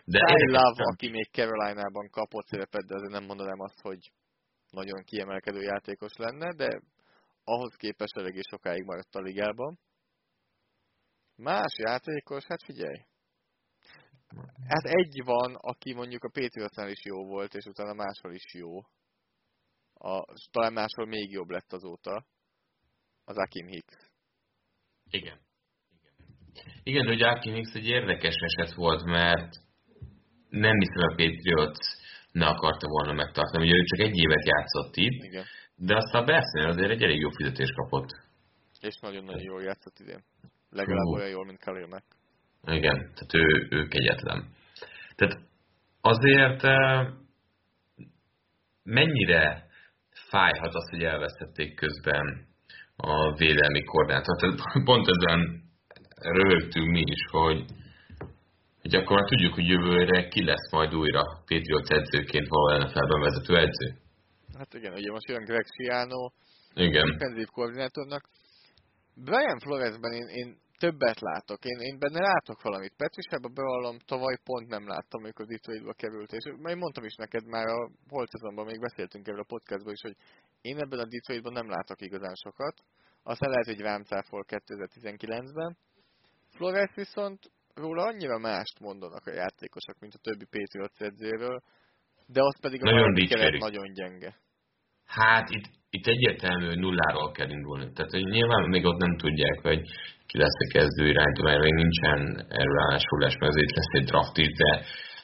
De 0.06 0.20
Kyle 0.20 0.60
Love, 0.60 0.84
aki 0.92 1.10
még 1.10 1.28
Carolina-ban 1.32 2.10
kapott 2.10 2.46
szerepet, 2.46 2.86
de 2.86 2.96
azért 2.96 3.12
nem 3.12 3.26
mondanám 3.26 3.60
azt, 3.60 3.82
hogy 3.82 4.12
nagyon 4.70 5.04
kiemelkedő 5.04 5.62
játékos 5.62 6.14
lenne, 6.16 6.54
de 6.54 6.82
ahhoz 7.44 7.76
képest 7.76 8.18
eléggé 8.18 8.40
sokáig 8.50 8.84
maradt 8.84 9.16
a 9.16 9.22
ligában. 9.22 9.80
Más 11.36 11.74
játékos, 11.78 12.44
hát 12.46 12.64
figyelj. 12.64 12.98
Hát 14.68 14.84
egy 14.84 15.22
van, 15.26 15.56
aki 15.56 15.94
mondjuk 15.94 16.24
a 16.24 16.30
Patriotsnál 16.30 16.90
is 16.90 17.04
jó 17.04 17.26
volt, 17.26 17.54
és 17.54 17.66
utána 17.66 17.94
máshol 17.94 18.34
is 18.34 18.54
jó. 18.54 18.78
A, 19.94 20.26
talán 20.52 20.74
máshol 20.74 21.06
még 21.06 21.32
jobb 21.32 21.50
lett 21.50 21.74
azóta. 21.74 22.26
Az 23.26 23.38
Akim 23.38 23.68
Hicks. 23.68 24.12
Igen. 25.10 25.40
Igen, 26.84 27.06
Igen 27.06 27.06
hogy 27.08 27.22
Akim 27.22 27.54
Hicks 27.54 27.74
egy 27.74 27.88
érdekes 27.88 28.36
eset 28.36 28.74
volt, 28.74 29.04
mert 29.04 29.56
nem 30.50 30.80
hiszem 30.80 31.10
a 31.10 31.16
Patriots 31.16 31.80
ne 32.32 32.46
akarta 32.46 32.88
volna 32.88 33.14
megtartani. 33.14 33.64
Ugye 33.64 33.76
ő 33.76 33.84
csak 33.84 34.00
egy 34.00 34.18
évet 34.18 34.46
játszott 34.46 34.96
itt, 34.96 35.24
Igen. 35.24 35.46
de 35.76 35.96
aztán 35.96 36.24
a 36.24 36.26
azért 36.68 36.92
egy 36.92 37.04
elég 37.04 37.20
jó 37.20 37.30
fizetést 37.30 37.76
kapott. 37.76 38.10
És 38.80 39.00
nagyon-nagyon 39.00 39.44
jól 39.44 39.62
játszott 39.62 40.00
idén. 40.00 40.24
Legalább 40.74 41.06
olyan 41.06 41.30
jól, 41.30 41.46
mint 41.46 41.60
Kalilnek. 41.60 42.04
Igen, 42.64 42.98
tehát 42.98 43.34
ő, 43.34 43.68
ő 43.70 43.88
kegyetlen. 43.88 44.50
Tehát 45.16 45.40
azért 46.02 46.62
mennyire 48.84 49.68
fájhat 50.30 50.74
az, 50.74 50.90
hogy 50.90 51.04
elvesztették 51.04 51.76
közben 51.76 52.48
a 52.96 53.34
védelmi 53.34 53.84
koordinátort. 53.84 54.40
Tehát 54.40 54.60
pont 54.84 55.08
ezen 55.08 55.64
röhögtünk 56.20 56.92
mi 56.92 57.04
is, 57.06 57.26
hogy, 57.30 57.66
hogy 58.82 58.96
akkor 58.96 59.18
már 59.18 59.30
tudjuk, 59.30 59.54
hogy 59.54 59.68
jövőre 59.68 60.28
ki 60.28 60.44
lesz 60.44 60.72
majd 60.72 60.96
újra 60.96 61.22
Patriots 61.22 61.90
edzőként 61.90 62.48
való 62.48 62.78
NFL-ben 62.78 63.22
vezető 63.22 63.58
edző. 63.58 63.96
Hát 64.58 64.74
igen, 64.74 64.94
ugye 64.94 65.12
most 65.12 65.30
jön 65.30 65.44
Greg 65.44 65.66
Schiano, 65.66 66.32
igen. 66.74 67.10
defensív 67.10 67.48
koordinátornak. 67.48 68.24
Brian 69.16 69.60
Floresben 69.60 70.14
én, 70.14 70.28
én 70.28 70.58
többet 70.78 71.20
látok. 71.20 71.66
Én, 71.66 71.80
én 71.80 72.00
benne 72.00 72.20
látok 72.20 72.62
valamit. 72.62 72.94
Petrisában 72.98 73.54
bevallom, 73.54 73.98
tavaly 74.06 74.38
pont 74.44 74.68
nem 74.68 74.88
láttam, 74.88 75.24
amikor 75.24 75.46
Detroitba 75.46 75.94
került. 75.94 76.32
És 76.32 76.46
én 76.46 76.78
mondtam 76.78 77.04
is 77.04 77.16
neked 77.16 77.46
már 77.46 77.68
a 77.68 77.92
holt 78.10 78.30
szezonban, 78.30 78.66
még 78.66 78.80
beszéltünk 78.80 79.28
erről 79.28 79.40
a 79.40 79.54
podcastban 79.54 79.94
is, 79.94 80.02
hogy 80.02 80.16
én 80.62 80.78
ebben 80.78 81.00
a 81.00 81.06
Detroitban 81.06 81.54
nem 81.54 81.70
látok 81.70 82.02
igazán 82.02 82.36
sokat. 82.36 82.76
Aztán 83.24 83.50
lehet, 83.50 83.66
hogy 83.66 83.80
rám 83.80 84.04
cáfol 84.04 84.46
2019-ben. 84.48 85.78
Flores 86.56 86.92
viszont 86.96 87.40
róla 87.74 88.04
annyira 88.04 88.38
mást 88.38 88.80
mondanak 88.80 89.26
a 89.26 89.34
játékosok, 89.34 90.00
mint 90.00 90.14
a 90.14 90.18
többi 90.18 90.46
Patriots 90.46 91.00
edzőről, 91.00 91.64
de 92.26 92.42
az 92.44 92.60
pedig 92.60 92.82
a 92.82 92.92
nagyon, 92.92 93.58
nagyon 93.58 93.94
gyenge. 93.94 94.36
Hát 95.06 95.50
itt, 95.50 95.66
itt 95.90 96.08
egyértelmű, 96.08 96.74
nulláról 96.74 97.32
kell 97.32 97.50
indulni. 97.50 97.92
Tehát 97.94 98.12
hogy 98.12 98.24
nyilván 98.24 98.70
még 98.70 98.86
ott 98.86 99.00
nem 99.00 99.18
tudják, 99.18 99.60
hogy 99.62 99.82
ki 100.28 100.38
lesz 100.38 100.60
a 100.66 100.72
kezdő 100.74 101.08
iránytó, 101.08 101.44
mert 101.44 101.62
még 101.62 101.74
nincsen 101.74 102.46
erről 102.50 102.80
állásolás, 102.80 103.38
mert 103.38 103.52
azért 103.54 103.76
lesz 103.76 103.94
egy 104.00 104.06
draft 104.06 104.36
de, 104.62 104.72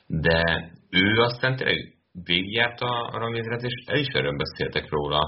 de 0.07 0.71
ő 0.89 1.21
aztán 1.21 1.55
tényleg 1.55 1.77
végigjárt 2.23 2.79
a 2.79 3.09
ranglétrát, 3.11 3.61
és 3.61 3.73
el 3.85 3.97
is 3.97 4.07
erről 4.07 4.37
beszéltek 4.37 4.89
róla 4.89 5.19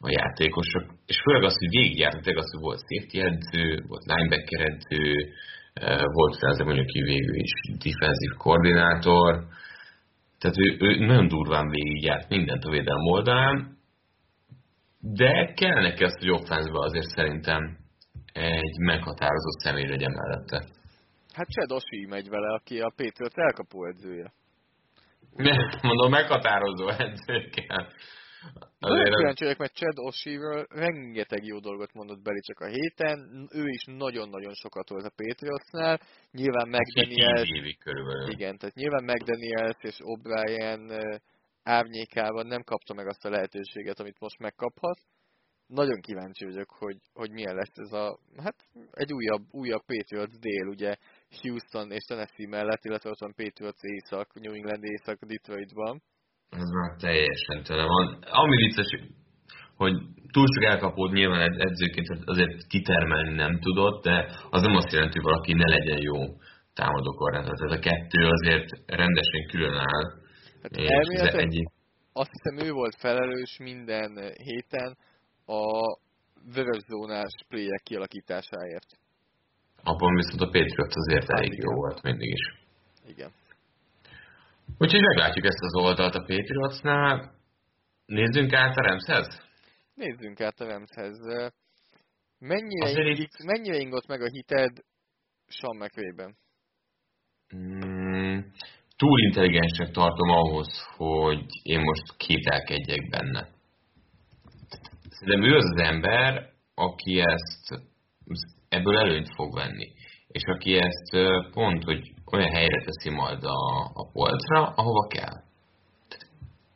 a 0.00 0.10
játékosok, 0.10 0.84
és 1.06 1.20
főleg 1.24 1.42
az, 1.42 1.58
hogy 1.58 1.68
végigjárt, 1.68 2.22
tényleg 2.22 2.42
az, 2.42 2.52
hogy 2.52 2.60
volt 2.60 2.84
safety 2.88 3.18
edző, 3.28 3.84
volt 3.88 4.04
linebacker 4.04 4.60
edző, 4.60 5.12
eh, 5.72 6.02
volt 6.12 6.34
szerzem 6.34 6.66
mondjuk 6.66 6.86
ki 6.86 7.02
végül 7.02 7.34
is 7.34 7.52
defensív 7.84 8.32
koordinátor, 8.36 9.44
tehát 10.38 10.56
ő, 10.58 10.76
ő 10.78 11.06
nagyon 11.06 11.28
durván 11.28 11.68
végigjárt 11.68 12.28
mindent 12.28 12.64
a 12.64 12.70
védelem 12.70 13.06
oldalán, 13.06 13.76
de 15.02 15.52
kell 15.52 15.82
neki 15.82 16.04
azt, 16.04 16.18
hogy 16.18 16.30
offense 16.30 16.70
azért 16.72 17.08
szerintem 17.08 17.76
egy 18.32 18.76
meghatározott 18.78 19.58
személy 19.58 19.88
legyen 19.88 20.12
mellette. 20.12 20.64
Hát 21.32 21.48
Chad 21.48 21.72
Oshie 21.72 22.08
megy 22.08 22.28
vele, 22.28 22.52
aki 22.52 22.80
a 22.80 22.92
Patriots 22.96 23.34
elkapó 23.34 23.86
edzője. 23.86 24.32
Mondom, 25.82 26.10
meghatározó 26.10 26.88
edző 26.88 27.48
kell. 27.50 27.86
Azért 28.80 29.16
kíváncsi 29.16 29.44
vagyok, 29.44 29.58
mert 29.58 29.74
Chad 29.74 29.98
Oshie-ről 29.98 30.66
rengeteg 30.68 31.44
jó 31.44 31.58
dolgot 31.58 31.92
mondott 31.92 32.22
Beli 32.22 32.40
csak 32.40 32.60
a 32.60 32.66
héten. 32.66 33.48
Ő 33.52 33.68
is 33.68 33.84
nagyon-nagyon 33.84 34.54
sokat 34.54 34.88
volt 34.88 35.04
a 35.04 35.12
Patriotsnál. 35.16 36.00
Nyilván 36.30 36.68
McDaniels... 36.68 37.48
Igen, 38.28 38.58
tehát 38.58 38.74
nyilván 38.74 39.04
McDaniels 39.04 39.78
és 39.80 39.96
O'Brien 39.98 41.20
árnyékában 41.62 42.46
nem 42.46 42.62
kapta 42.62 42.94
meg 42.94 43.06
azt 43.06 43.24
a 43.24 43.30
lehetőséget, 43.30 44.00
amit 44.00 44.20
most 44.20 44.38
megkaphat. 44.38 44.98
Nagyon 45.66 46.00
kíváncsi 46.00 46.44
vagyok, 46.44 46.70
hogy, 46.70 46.98
hogy 47.12 47.30
milyen 47.30 47.54
lesz 47.54 47.72
ez 47.74 47.92
a, 47.92 48.18
hát 48.36 48.56
egy 48.90 49.12
újabb, 49.12 49.42
újabb 49.50 49.84
Patriots 49.86 50.38
dél, 50.38 50.66
ugye 50.66 50.94
Houston 51.42 51.90
és 51.90 52.04
Tennessee 52.04 52.48
mellett, 52.48 52.84
illetve 52.84 53.10
ott 53.10 53.20
van 53.20 53.34
Patriots 53.34 53.82
észak, 53.82 54.34
New 54.40 54.52
England 54.52 54.84
észak 54.84 55.18
Detroitban. 55.24 56.02
Ez 56.50 56.68
már 56.68 56.96
teljesen 56.96 57.62
tőle 57.62 57.84
van. 57.84 58.18
Ami 58.22 58.56
vicces, 58.56 58.90
hogy 59.76 59.94
túl 60.32 60.46
sok 60.54 60.64
elkapód 60.64 61.12
nyilván 61.12 61.60
edzőként 61.60 62.08
azért 62.24 62.66
kitermelni 62.66 63.34
nem 63.34 63.60
tudott, 63.60 64.02
de 64.02 64.16
az 64.50 64.62
nem 64.62 64.76
azt 64.76 64.92
jelenti, 64.92 65.18
hogy 65.18 65.30
valaki 65.30 65.52
ne 65.52 65.68
legyen 65.68 66.00
jó 66.00 66.18
támadókorrendben. 66.74 67.54
Tehát 67.54 67.78
a 67.78 67.84
kettő 67.88 68.20
azért 68.26 68.68
rendesen 68.86 69.46
külön 69.50 69.76
Hát 70.62 70.76
elméletileg 70.76 71.44
egy... 71.44 71.68
azt 72.12 72.30
hiszem 72.30 72.66
ő 72.66 72.72
volt 72.72 72.96
felelős 72.98 73.58
minden 73.58 74.32
héten 74.36 74.96
a 75.46 75.96
vörös 76.54 76.82
zónás 76.88 77.32
playek 77.48 77.82
kialakításáért. 77.82 78.86
Abban 79.82 80.14
viszont 80.14 80.40
a 80.40 80.50
Patriot 80.50 80.94
azért 80.94 81.28
hát 81.28 81.38
elég 81.38 81.52
igen. 81.52 81.70
jó 81.70 81.76
volt 81.76 82.02
mindig 82.02 82.28
is. 82.28 82.60
Igen. 83.06 83.30
Úgyhogy 84.78 85.00
meglátjuk 85.00 85.44
ezt 85.44 85.60
az 85.60 85.74
oldalt 85.74 86.14
a 86.14 86.24
Patriotsnál. 86.26 87.34
Nézzünk 88.06 88.52
át 88.52 88.76
a 88.76 88.82
Remshez? 88.82 89.42
Nézzünk 89.94 90.40
át 90.40 90.60
a 90.60 90.66
Remshez. 90.66 91.18
Mennyire, 92.38 93.02
ing, 93.02 93.28
mennyire 93.44 93.76
ingott 93.76 94.06
meg 94.06 94.20
a 94.20 94.28
hited 94.28 94.78
Sean 95.46 95.76
McVay-ben? 95.76 96.36
Mm, 97.56 98.38
túl 99.02 99.20
intelligensnek 99.20 99.90
tartom 99.90 100.28
ahhoz, 100.28 100.68
hogy 100.96 101.44
én 101.62 101.80
most 101.80 102.16
kételkedjek 102.16 103.08
benne. 103.10 103.48
Szerintem 105.10 105.50
ő 105.50 105.56
az 105.56 105.70
az 105.74 105.80
ember, 105.80 106.50
aki 106.74 107.20
ezt 107.20 107.82
ebből 108.68 108.98
előnyt 108.98 109.34
fog 109.34 109.54
venni. 109.54 109.88
És 110.28 110.42
aki 110.44 110.76
ezt 110.76 111.10
pont, 111.52 111.84
hogy 111.84 112.12
olyan 112.32 112.50
helyre 112.50 112.84
teszi 112.84 113.10
majd 113.10 113.44
a, 113.44 113.90
a 113.94 114.10
polcra, 114.12 114.66
ahova 114.74 115.06
kell. 115.06 115.42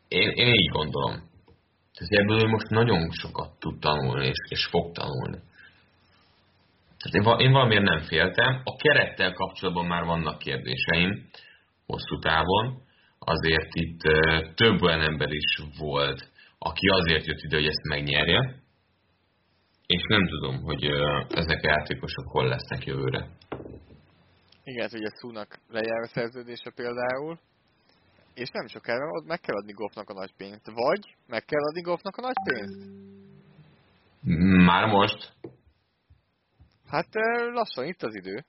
Én, 0.09 0.31
én 0.31 0.55
így 0.55 0.69
gondolom. 0.69 1.15
Tehát 1.95 2.13
ebből 2.13 2.43
ő 2.43 2.49
most 2.49 2.69
nagyon 2.69 3.11
sokat 3.11 3.59
tud 3.59 3.81
tanulni, 3.81 4.27
és, 4.27 4.39
és 4.49 4.67
fog 4.67 4.93
tanulni. 4.93 5.39
Tehát 6.99 7.39
én, 7.39 7.47
én 7.47 7.53
valamiért 7.53 7.85
nem 7.85 8.01
féltem. 8.01 8.61
A 8.65 8.77
kerettel 8.77 9.33
kapcsolatban 9.33 9.87
már 9.87 10.05
vannak 10.05 10.39
kérdéseim 10.39 11.29
hosszú 11.87 12.19
távon. 12.19 12.83
Azért 13.19 13.69
itt 13.73 14.01
több 14.55 14.83
olyan 14.83 15.01
ember 15.01 15.31
is 15.31 15.63
volt, 15.79 16.31
aki 16.59 16.89
azért 16.89 17.27
jött 17.27 17.43
ide, 17.43 17.57
hogy 17.57 17.67
ezt 17.67 17.89
megnyerje, 17.89 18.63
és 19.87 20.03
nem 20.09 20.29
tudom, 20.29 20.63
hogy 20.63 20.85
ezek 21.29 21.63
a 21.63 21.69
játékosok 21.69 22.29
hol 22.29 22.49
lesznek 22.49 22.85
jövőre. 22.85 23.29
Igen, 24.65 24.89
ugye 24.93 25.09
Szúnak 25.09 25.59
lejár 25.69 26.03
a 26.03 26.07
szerződése 26.07 26.71
például, 26.75 27.39
és 28.35 28.49
nem 28.53 28.67
sokára 28.67 29.11
ott 29.11 29.27
meg 29.27 29.41
kell 29.41 29.57
adni 29.57 29.73
Goffnak 29.73 30.09
a 30.09 30.15
nagy 30.15 30.35
pénzt. 30.37 30.71
Vagy 30.71 31.17
meg 31.27 31.45
kell 31.45 31.63
adni 31.63 31.81
Goffnak 31.81 32.17
a 32.17 32.21
nagy 32.21 32.41
pénzt? 32.45 32.79
Már 34.65 34.87
most? 34.87 35.33
Hát 36.89 37.09
lassan 37.53 37.85
itt 37.85 38.03
az 38.03 38.15
idő. 38.15 38.45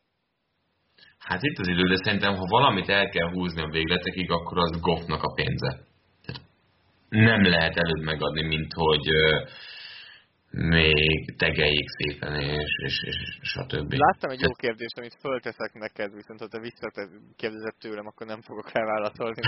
Hát 1.30 1.43
itt 1.43 1.57
az 1.57 1.67
idő, 1.67 1.88
de 1.88 1.95
szerintem, 1.95 2.36
ha 2.36 2.45
valamit 2.49 2.89
el 2.89 3.09
kell 3.09 3.30
húzni 3.32 3.61
a 3.61 3.69
végletekig, 3.69 4.32
akkor 4.32 4.57
az 4.57 4.80
Goffnak 4.82 5.23
a 5.23 5.34
pénze. 5.34 5.71
Tehát 6.25 6.41
nem 7.09 7.41
lehet 7.43 7.75
előbb 7.75 8.03
megadni, 8.03 8.47
mint 8.47 8.73
hogy 8.73 9.07
még 10.51 11.36
tegeljék 11.38 11.88
szépen, 11.89 12.34
és, 12.39 12.71
és, 12.84 13.03
és, 13.03 13.38
és 13.41 13.55
a 13.55 13.65
többi. 13.65 13.97
Láttam 13.97 14.30
egy 14.30 14.41
jó 14.41 14.51
kérdést, 14.51 14.97
amit 14.97 15.17
fölteszek 15.19 15.73
neked, 15.73 16.13
viszont 16.13 16.39
ha 16.39 16.47
te 16.47 16.59
visszakérdezett 16.59 17.78
tőlem, 17.80 18.07
akkor 18.07 18.28
nem 18.28 18.41
fogok 18.41 18.71
rá 18.71 18.86
válaszolni. 18.86 19.41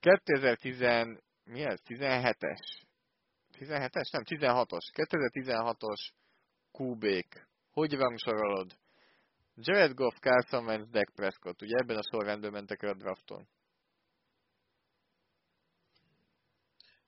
2010, 0.00 0.80
mi 1.52 1.62
ez? 1.64 1.80
17-es? 1.88 2.62
17-es? 3.58 4.12
Nem, 4.12 4.22
16-os. 4.26 4.84
2016-os 4.92 6.10
QB-k. 6.78 7.48
Hogy 7.72 7.92
rangsorolod? 7.92 8.70
Jared 9.58 9.94
Goff, 9.94 10.16
Carson 10.20 10.64
Wentz, 10.64 10.90
Dak 10.90 11.10
Prescott. 11.14 11.62
Ugye 11.62 11.76
ebben 11.76 11.96
a 11.96 12.02
sorrendben 12.02 12.52
mentek 12.52 12.82
el 12.82 12.90
a 12.90 12.94
drafton. 12.94 13.48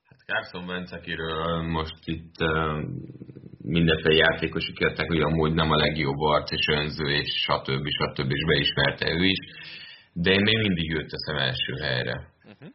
Hát 0.05 0.19
Carson 0.27 0.69
Wentz, 0.69 0.93
akiről 0.93 1.63
most 1.63 2.07
itt 2.07 2.37
mindenféle 3.59 4.15
játékosok 4.15 4.81
jöttek, 4.81 5.07
hogy 5.07 5.21
amúgy 5.21 5.55
nem 5.55 5.71
a 5.71 5.77
legjobb 5.77 6.19
arc 6.19 6.51
és 6.53 6.67
önző, 6.67 7.11
és 7.11 7.29
stb. 7.29 7.87
stb. 7.87 8.31
és 8.31 8.45
beismerte 8.45 9.11
ő 9.11 9.25
is, 9.25 9.39
de 10.13 10.31
én 10.31 10.43
még 10.43 10.59
mindig 10.59 10.95
őt 10.95 11.11
teszem 11.11 11.37
első 11.37 11.75
helyre. 11.81 12.33
Uh-huh. 12.45 12.69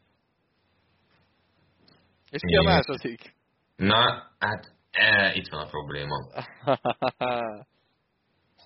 És 2.30 2.42
ki 2.48 2.56
a 2.56 2.64
második? 2.64 3.36
Na, 3.76 4.32
hát 4.40 4.76
e, 4.92 5.34
itt 5.36 5.48
van 5.48 5.62
a 5.62 5.70
probléma. 5.70 6.16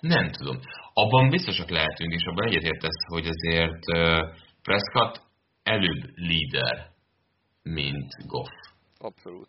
Nem 0.00 0.30
tudom. 0.30 0.60
Abban 0.92 1.28
biztosak 1.28 1.70
lehetünk, 1.70 2.12
és 2.12 2.24
abban 2.24 2.46
egyetértesz, 2.46 3.04
hogy 3.06 3.26
azért 3.26 3.84
Prescott 4.62 5.20
előbb 5.62 6.02
líder, 6.14 6.90
mint 7.62 8.26
Goff. 8.26 8.48
Abszolút. 8.98 9.48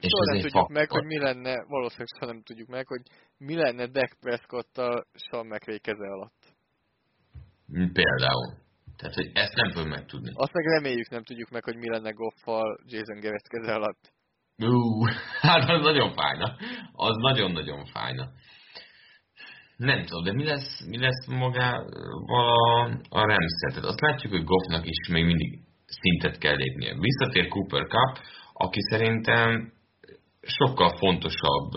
És 0.00 0.08
soha 0.10 0.32
nem 0.32 0.40
tudjuk 0.40 0.68
meg, 0.68 0.90
hogy 0.90 1.04
mi 1.04 1.18
lenne, 1.18 1.64
valószínűleg 1.68 2.08
soha 2.18 2.32
nem 2.32 2.42
tudjuk 2.42 2.68
meg, 2.68 2.86
hogy 2.86 3.02
mi 3.38 3.54
lenne 3.54 3.86
Dak 3.86 4.16
Prescott-tal 4.20 5.06
Sean 5.14 5.46
McVay 5.46 5.78
keze 5.78 6.06
alatt. 6.06 6.56
Például. 7.92 8.66
Tehát, 8.96 9.14
hogy 9.14 9.30
ezt 9.34 9.54
nem 9.54 9.70
tudjuk 9.70 9.88
megtudni. 9.88 10.32
Azt 10.34 10.52
meg 10.52 10.64
reméljük 10.64 11.08
nem 11.08 11.22
tudjuk 11.22 11.50
meg, 11.50 11.64
hogy 11.64 11.76
mi 11.76 11.88
lenne 11.88 12.10
Goffal 12.10 12.80
Jason 12.84 13.20
Garrett 13.20 13.48
keze 13.48 13.74
alatt. 13.74 14.12
Ú, 14.56 15.04
hát 15.48 15.70
az 15.70 15.82
nagyon 15.82 16.12
fájna. 16.14 16.56
Az 16.92 17.16
nagyon-nagyon 17.16 17.84
fájna. 17.84 18.30
Nem 19.78 20.04
tudom, 20.04 20.24
de 20.24 20.32
mi 20.32 20.44
lesz, 20.44 20.86
mi 20.86 20.98
lesz 20.98 21.26
magával 21.26 21.86
a, 22.26 22.42
a 23.08 23.20
Ramszel? 23.20 23.70
Tehát 23.70 23.84
azt 23.84 24.00
látjuk, 24.00 24.32
hogy 24.32 24.44
Goffnak 24.44 24.86
is 24.86 25.08
még 25.08 25.24
mindig 25.24 25.58
szintet 25.86 26.38
kell 26.38 26.56
lépnie. 26.56 26.94
Visszatér 26.98 27.48
Cooper 27.48 27.86
Cup, 27.86 28.24
aki 28.52 28.80
szerintem 28.90 29.72
sokkal 30.40 30.96
fontosabb 30.96 31.70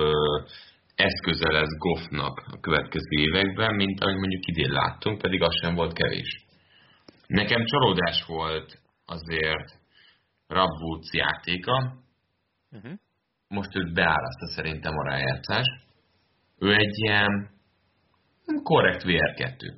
eszköze 0.95 1.51
lesz 1.51 1.77
Goffnak 1.77 2.43
a 2.51 2.59
következő 2.59 3.09
években, 3.09 3.75
mint 3.75 3.99
ahogy 3.99 4.17
mondjuk 4.17 4.45
idén 4.45 4.71
láttunk, 4.71 5.21
pedig 5.21 5.41
az 5.41 5.55
sem 5.61 5.75
volt 5.75 5.93
kevés. 5.93 6.45
Nekem 7.27 7.65
csalódás 7.65 8.25
volt 8.25 8.79
azért 9.05 9.79
Rob 10.47 10.81
Woods 10.81 11.09
játéka. 11.11 11.93
Uh-huh. 12.71 12.91
Most 13.47 13.75
őt 13.75 13.93
beállaszta 13.93 14.47
szerintem 14.47 14.93
a 14.97 15.03
rájátszás. 15.03 15.65
Ő 16.59 16.75
egy 16.75 16.97
ilyen 16.97 17.49
korrekt 18.63 19.03
VR2. 19.03 19.73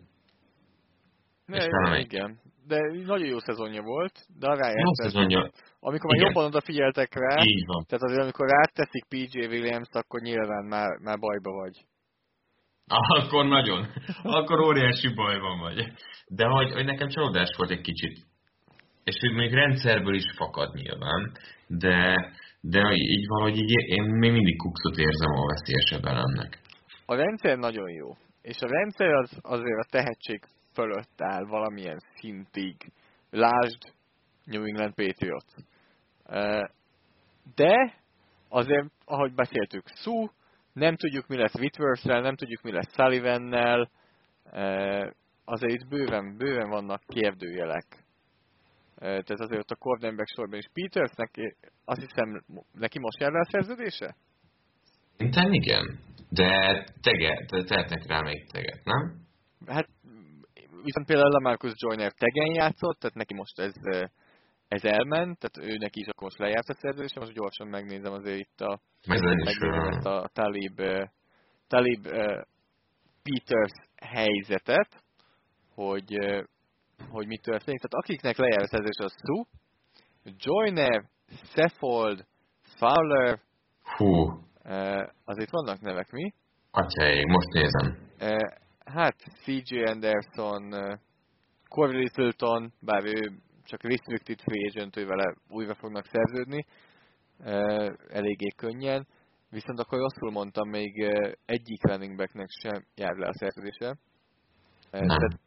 Ne, 1.46 2.00
igen, 2.00 2.40
de 2.68 2.78
nagyon 3.06 3.28
jó 3.28 3.40
szezonja 3.40 3.82
volt, 3.82 4.26
de 4.40 4.48
a 4.48 4.56
rájátszás... 4.56 4.84
Jó 4.84 4.94
szezonja. 4.94 5.52
Amikor 5.80 6.16
már 6.16 6.26
jobban 6.26 6.46
odafigyeltek 6.46 7.14
rá, 7.14 7.44
Így 7.44 7.66
van. 7.66 7.84
tehát 7.88 8.04
azért 8.04 8.22
amikor 8.22 8.50
ráteszik 8.50 9.06
PJ 9.10 9.40
Williams, 9.40 9.90
akkor 9.92 10.22
nyilván 10.22 10.66
már, 10.66 10.98
már 11.02 11.20
bajba 11.20 11.52
vagy. 11.52 11.86
Akkor 13.20 13.46
nagyon. 13.46 13.88
Akkor 14.24 14.60
óriási 14.60 15.14
bajban 15.14 15.60
vagy. 15.60 15.92
De 16.28 16.46
hogy, 16.46 16.72
hogy 16.72 16.86
nekem 16.86 17.08
csalódás 17.08 17.50
volt 17.58 17.70
egy 17.70 17.82
kicsit. 17.82 18.20
És 19.04 19.16
hogy 19.20 19.34
még 19.34 19.54
rendszerből 19.54 20.16
is 20.16 20.34
fakad 20.36 20.74
nyilván, 20.74 21.32
de, 21.68 22.32
de 22.62 22.92
így 22.94 23.28
van, 23.28 23.42
hogy 23.42 23.58
így 23.58 23.72
én 23.72 24.04
még 24.04 24.32
mindig 24.32 24.58
kukszot 24.58 24.98
érzem 24.98 25.32
a 25.32 25.46
veszélyesebb 25.46 26.06
elemnek. 26.06 26.60
A 27.06 27.16
rendszer 27.16 27.58
nagyon 27.58 27.90
jó. 27.90 28.16
És 28.44 28.62
a 28.62 28.68
rendszer 28.68 29.14
az 29.14 29.40
azért 29.42 29.80
a 29.80 29.90
tehetség 29.90 30.44
fölött 30.74 31.22
áll 31.22 31.46
valamilyen 31.46 32.00
szintig. 32.16 32.92
Lásd 33.30 33.94
New 34.44 34.64
England 34.64 34.94
Patriots. 34.94 35.54
De 37.56 37.94
azért, 38.50 38.92
ahogy 39.06 39.34
beszéltük, 39.34 39.88
Sue, 39.88 40.32
nem 40.74 40.96
tudjuk 40.96 41.28
mi 41.28 41.38
lesz 41.38 41.56
whitworth 41.56 42.06
nem 42.06 42.36
tudjuk 42.36 42.62
mi 42.62 42.72
lesz 42.72 42.94
Sullivan-nel, 42.94 43.90
azért 45.46 45.74
itt 45.74 45.88
bőven, 45.88 46.38
bőven 46.38 46.70
vannak 46.70 47.02
kérdőjelek. 47.08 47.86
Tehát 48.96 49.30
azért 49.30 49.60
ott 49.60 49.70
a 49.70 49.76
cornerback 49.76 50.28
sorban 50.36 50.60
is 50.60 50.70
Petersnek, 50.74 51.58
azt 51.86 52.00
hiszem, 52.00 52.44
neki 52.72 53.00
most 53.00 53.20
jár 53.20 53.34
a 53.34 53.46
szerződése? 53.46 54.16
Szerintem 55.18 55.54
igen, 55.54 56.00
de 56.34 56.84
tege, 57.02 57.46
de 57.50 57.64
tehetnek 57.64 58.08
rá 58.08 58.22
még 58.22 58.52
teget, 58.52 58.84
nem? 58.84 59.22
Hát, 59.66 59.88
viszont 60.84 61.06
például 61.06 61.36
a 61.36 61.40
Marcus 61.40 61.74
Joyner 61.76 62.12
tegen 62.12 62.54
játszott, 62.54 63.00
tehát 63.00 63.16
neki 63.16 63.34
most 63.34 63.60
ez 63.60 63.74
ez 64.68 64.84
elment, 64.84 65.40
tehát 65.40 65.72
ő 65.72 65.78
neki 65.78 66.00
is 66.00 66.08
akkor 66.08 66.24
most 66.24 66.38
lejárt 66.38 66.70
a 66.70 66.74
szerződése, 66.74 67.20
most 67.20 67.34
gyorsan 67.34 67.68
megnézem 67.68 68.14
azért 68.14 68.40
itt 68.40 68.60
a, 68.60 68.80
megnézem 69.08 69.88
ezt 69.88 70.06
a 70.06 70.30
Talib, 70.34 70.82
Talib 71.68 72.08
Peters 73.24 73.74
helyzetet, 73.96 75.04
hogy, 75.74 76.18
hogy 77.10 77.28
mi 77.28 77.38
történik. 77.38 77.82
Tehát 77.82 78.04
akiknek 78.04 78.38
lejár 78.38 78.62
a 78.62 78.68
szerződés, 78.68 78.98
az 78.98 79.16
Sue, 79.26 79.46
Joyner, 80.38 81.04
Seffold, 81.54 82.26
Fowler, 82.78 83.40
Hú. 83.84 84.44
Azért 85.26 85.52
vannak 85.52 85.80
nevek, 85.82 86.12
mi? 86.12 86.34
Atyaik, 86.72 87.26
most 87.26 87.50
nézem. 87.50 87.98
Hát, 88.86 89.16
CJ 89.44 89.84
Anderson, 89.84 90.74
Corey 91.68 91.98
Littleton, 91.98 92.74
bár 92.80 93.06
ő 93.06 93.32
csak 93.66 93.84
restricted 93.84 94.40
free 94.40 94.70
agent, 94.70 94.96
vele 94.96 95.36
újra 95.48 95.76
fognak 95.76 96.06
szerződni, 96.06 96.66
eléggé 98.10 98.48
könnyen. 98.56 99.08
Viszont 99.50 99.80
akkor 99.80 100.00
rosszul 100.00 100.32
mondtam, 100.32 100.70
még 100.70 101.04
egyik 101.46 101.88
running 101.88 102.16
backnek 102.18 102.50
sem 102.62 102.86
jár 102.96 103.16
le 103.16 103.28
a 103.28 103.34
szerződése. 103.34 103.98
Tehát 104.90 105.40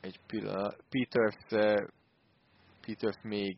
egy 0.00 0.20
pillanat. 0.26 0.84
Peters, 0.88 1.36
Peters 2.86 3.22
még, 3.22 3.56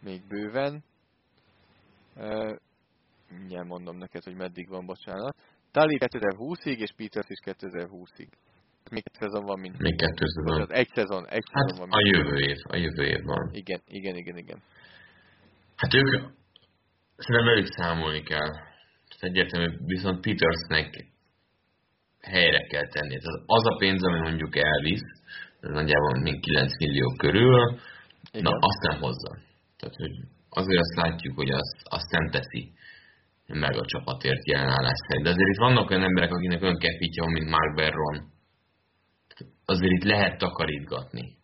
még 0.00 0.22
bőven. 0.28 0.84
Mindjárt 3.30 3.66
mondom 3.66 3.96
neked, 3.96 4.22
hogy 4.22 4.34
meddig 4.34 4.68
van, 4.68 4.86
bocsánat. 4.86 5.36
Tali 5.72 5.98
2020-ig, 6.00 6.76
és 6.76 6.92
Peters 6.96 7.28
is 7.28 7.38
2020-ig. 7.44 8.28
Még 8.90 9.02
egy 9.04 9.20
szezon 9.20 9.44
van, 9.44 9.60
mint... 9.60 9.78
Még 9.78 9.96
kettő 9.96 10.24
szezon. 10.26 10.72
Egy 10.72 10.88
szezon, 10.94 11.26
egy 11.28 11.44
hát 11.52 11.68
szezon 11.68 11.88
van. 11.88 12.00
a 12.00 12.06
jövő 12.06 12.38
év, 12.38 12.56
a 12.68 12.76
jövő 12.76 13.04
év 13.04 13.22
van. 13.24 13.50
Igen, 13.52 13.80
igen, 13.88 14.16
igen, 14.16 14.36
igen. 14.36 14.62
Hát 15.76 15.94
ők, 15.94 16.10
szerintem 17.16 17.44
velük 17.44 17.66
számolni 17.66 18.22
kell. 18.22 18.50
Egyértelmű, 19.20 19.76
viszont 19.84 20.20
Petersnek 20.20 21.06
helyre 22.20 22.66
kell 22.66 22.88
tenni. 22.88 23.16
Tehát 23.18 23.42
az 23.46 23.66
a 23.66 23.76
pénz, 23.76 24.04
ami 24.04 24.18
mondjuk 24.18 24.56
elvisz, 24.56 25.08
ez 25.60 25.70
nagyjából 25.70 26.20
még 26.20 26.40
9 26.40 26.78
millió 26.78 27.08
körül, 27.16 27.78
Igen. 28.30 28.42
na 28.42 28.50
azt 28.50 28.82
nem 28.88 29.00
hozza. 29.00 29.38
Tehát, 29.76 29.94
hogy 29.94 30.14
azért 30.48 30.80
azt 30.80 30.96
látjuk, 30.96 31.36
hogy 31.36 31.50
azt, 31.50 31.76
azt 31.82 32.10
nem 32.10 32.30
teszi 32.30 32.72
meg 33.46 33.76
a 33.76 33.84
csapatért 33.84 34.46
jelenállás 34.46 34.98
szerint. 35.06 35.24
De 35.24 35.30
azért 35.30 35.48
itt 35.48 35.64
vannak 35.66 35.90
olyan 35.90 36.02
emberek, 36.02 36.30
akinek 36.30 36.62
olyan 36.62 36.78
kefítja, 36.78 37.24
mint 37.24 37.50
Mark 37.50 37.74
Berron, 37.74 38.16
azért 39.64 39.92
itt 39.92 40.04
lehet 40.04 40.38
takarítgatni. 40.38 41.36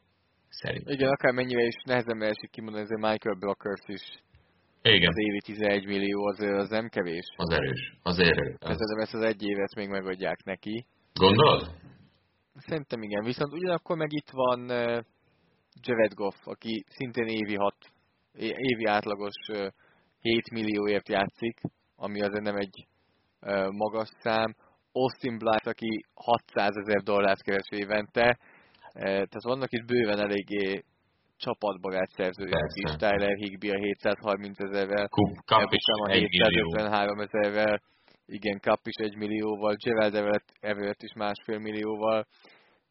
Szerintem. 0.48 0.94
Igen, 0.94 1.09
akár 1.09 1.32
mennyire 1.32 1.62
is 1.62 1.74
nehezen 1.84 2.22
esik 2.22 2.50
kimondani, 2.50 2.84
ezért 2.84 3.00
Michael 3.00 3.36
Blockers 3.38 3.84
is 3.86 4.03
igen. 4.82 5.09
Az 5.09 5.18
évi 5.18 5.40
11 5.40 5.86
millió 5.86 6.26
az, 6.26 6.40
az 6.40 6.68
nem 6.68 6.88
kevés. 6.88 7.24
Az 7.36 7.50
erős. 7.50 7.96
Az 8.03 8.18
erős. 8.18 8.57
Szerintem 8.61 8.98
ezt 8.98 9.14
az 9.14 9.22
egy 9.22 9.42
évet 9.42 9.74
még 9.74 9.88
megadják 9.88 10.44
neki. 10.44 10.86
Gondolod? 11.14 11.74
Szerintem 12.55 13.03
igen. 13.03 13.24
Viszont 13.24 13.53
ugyanakkor 13.53 13.96
meg 13.96 14.12
itt 14.12 14.30
van 14.30 14.61
uh, 14.61 15.00
Jared 15.80 16.14
Goff, 16.14 16.34
aki 16.44 16.84
szintén 16.88 17.26
évi 17.26 17.55
hat, 17.55 17.76
évi 18.38 18.84
átlagos 18.86 19.34
uh, 19.48 19.66
7 20.20 20.50
millióért 20.50 21.09
játszik, 21.09 21.61
ami 22.03 22.20
azért 22.20 22.44
nem 22.44 22.57
egy 22.57 22.86
uh, 23.40 23.70
magas 23.70 24.09
szám. 24.20 24.55
Austin 24.92 25.38
Blythe, 25.38 25.70
aki 25.70 26.05
600 26.14 26.76
ezer 26.76 27.03
dollárt 27.03 27.42
keres 27.42 27.68
évente, 27.70 28.38
eh, 28.92 29.03
tehát 29.05 29.42
vannak 29.42 29.72
itt 29.72 29.86
bőven 29.86 30.18
eléggé 30.18 30.84
csapatbarát 31.36 32.11
szerződések 32.11 32.72
is. 32.72 32.90
Tyler 32.96 33.36
Higby 33.36 33.70
a 33.70 33.78
730 33.78 34.61
ezervel, 34.61 35.09
Kap 35.44 35.72
is 35.72 35.84
a 35.84 36.09
753 36.09 37.20
ezervel, 37.20 37.82
igen, 38.26 38.61
Kap 38.61 38.86
is 38.86 38.94
egy 38.94 39.16
millióval, 39.16 39.74
Gerald 39.74 40.14
Everett 40.61 41.03
is 41.03 41.12
másfél 41.14 41.59
millióval. 41.59 42.26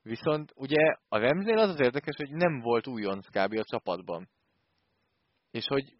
Viszont 0.03 0.51
ugye 0.55 0.95
a 1.09 1.18
Remzél 1.18 1.57
az 1.57 1.70
az 1.70 1.80
érdekes, 1.80 2.16
hogy 2.16 2.32
nem 2.32 2.59
volt 2.59 2.88
újonc 2.88 3.28
kb. 3.28 3.57
a 3.57 3.64
csapatban. 3.64 4.30
És 5.51 5.66
hogy 5.68 5.93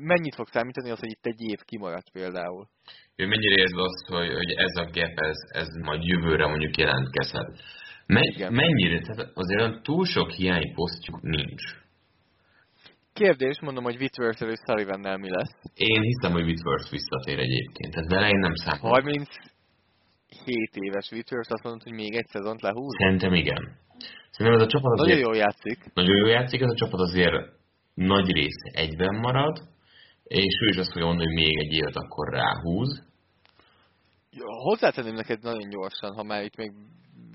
mennyit 0.00 0.34
fog 0.34 0.48
számítani 0.48 0.90
az, 0.90 0.98
hogy 0.98 1.10
itt 1.10 1.26
egy 1.26 1.40
év 1.40 1.58
kimaradt 1.64 2.10
például? 2.12 2.68
Ő 3.16 3.26
mennyire 3.26 3.60
érzi 3.60 3.74
azt, 3.76 4.06
hogy, 4.06 4.32
hogy 4.34 4.50
ez 4.50 4.76
a 4.76 4.84
gap, 4.84 5.18
ez, 5.30 5.38
ez 5.48 5.68
majd 5.82 6.02
jövőre 6.04 6.46
mondjuk 6.46 6.76
jelentkezhet. 6.76 7.60
Me- 8.06 8.50
mennyire? 8.50 9.00
Tehát 9.00 9.30
azért 9.34 9.82
túl 9.82 10.04
sok 10.04 10.30
hiány 10.30 10.74
posztjuk 10.74 11.22
nincs. 11.22 11.62
Kérdés, 13.12 13.60
mondom, 13.60 13.84
hogy 13.84 13.96
Whitworth 13.96 14.42
és 14.42 14.58
sullivan 14.66 15.20
mi 15.20 15.30
lesz. 15.30 15.54
Én 15.74 16.00
hiszem, 16.00 16.32
hogy 16.32 16.44
Whitworth 16.44 16.90
visszatér 16.90 17.38
egyébként. 17.38 17.92
Tehát 17.94 18.10
vele 18.10 18.28
én 18.28 18.38
nem 18.38 18.54
számolom. 18.54 18.90
37 18.90 20.76
éves 20.86 21.10
Whitworth 21.10 21.52
azt 21.52 21.62
mondod, 21.62 21.82
hogy 21.82 21.92
még 21.92 22.14
egy 22.14 22.26
szezont 22.26 22.62
lehúz? 22.62 22.96
Szerintem 22.98 23.34
igen. 23.34 23.62
Szerintem 24.30 24.60
ez 24.60 24.66
a 24.66 24.70
csapat 24.70 24.98
azért... 24.98 25.18
Nagyon 25.18 25.28
jól 25.28 25.36
játszik. 25.36 25.78
Nagyon 25.94 26.16
jól 26.16 26.28
játszik, 26.28 26.60
ez 26.60 26.70
a 26.70 26.74
csapat 26.74 27.00
azért 27.00 27.34
nagy 27.94 28.32
része 28.32 28.68
egyben 28.72 29.14
marad, 29.14 29.71
és 30.32 30.60
ő 30.60 30.68
is 30.68 30.76
azt 30.76 30.94
mondani, 30.94 31.24
hogy 31.24 31.34
még 31.34 31.58
egy 31.58 31.72
évet 31.72 31.96
akkor 31.96 32.28
ráhúz. 32.28 33.02
Hozzátenném 34.38 35.14
neked 35.14 35.42
nagyon 35.42 35.68
gyorsan, 35.68 36.14
ha 36.14 36.22
már 36.22 36.42
itt 36.44 36.56
még 36.56 36.72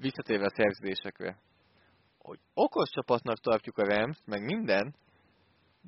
visszatérve 0.01 0.45
a 0.45 0.55
szerződésekre, 0.55 1.37
hogy 2.17 2.39
okos 2.53 2.89
csapatnak 2.89 3.37
tartjuk 3.39 3.77
a 3.77 3.83
Rams, 3.83 4.17
meg 4.25 4.41
minden, 4.43 4.95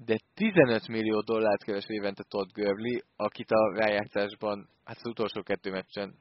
de 0.06 0.16
15 0.34 0.88
millió 0.88 1.22
dollárt 1.22 1.64
keres 1.64 1.86
évente 1.88 2.24
Todd 2.24 2.48
Gurley, 2.54 3.00
akit 3.16 3.52
a 3.52 3.74
rájátszásban, 3.76 4.68
hát 4.84 4.98
az 4.98 5.10
utolsó 5.10 5.42
kettő 5.42 5.72
meccsen, 5.72 6.16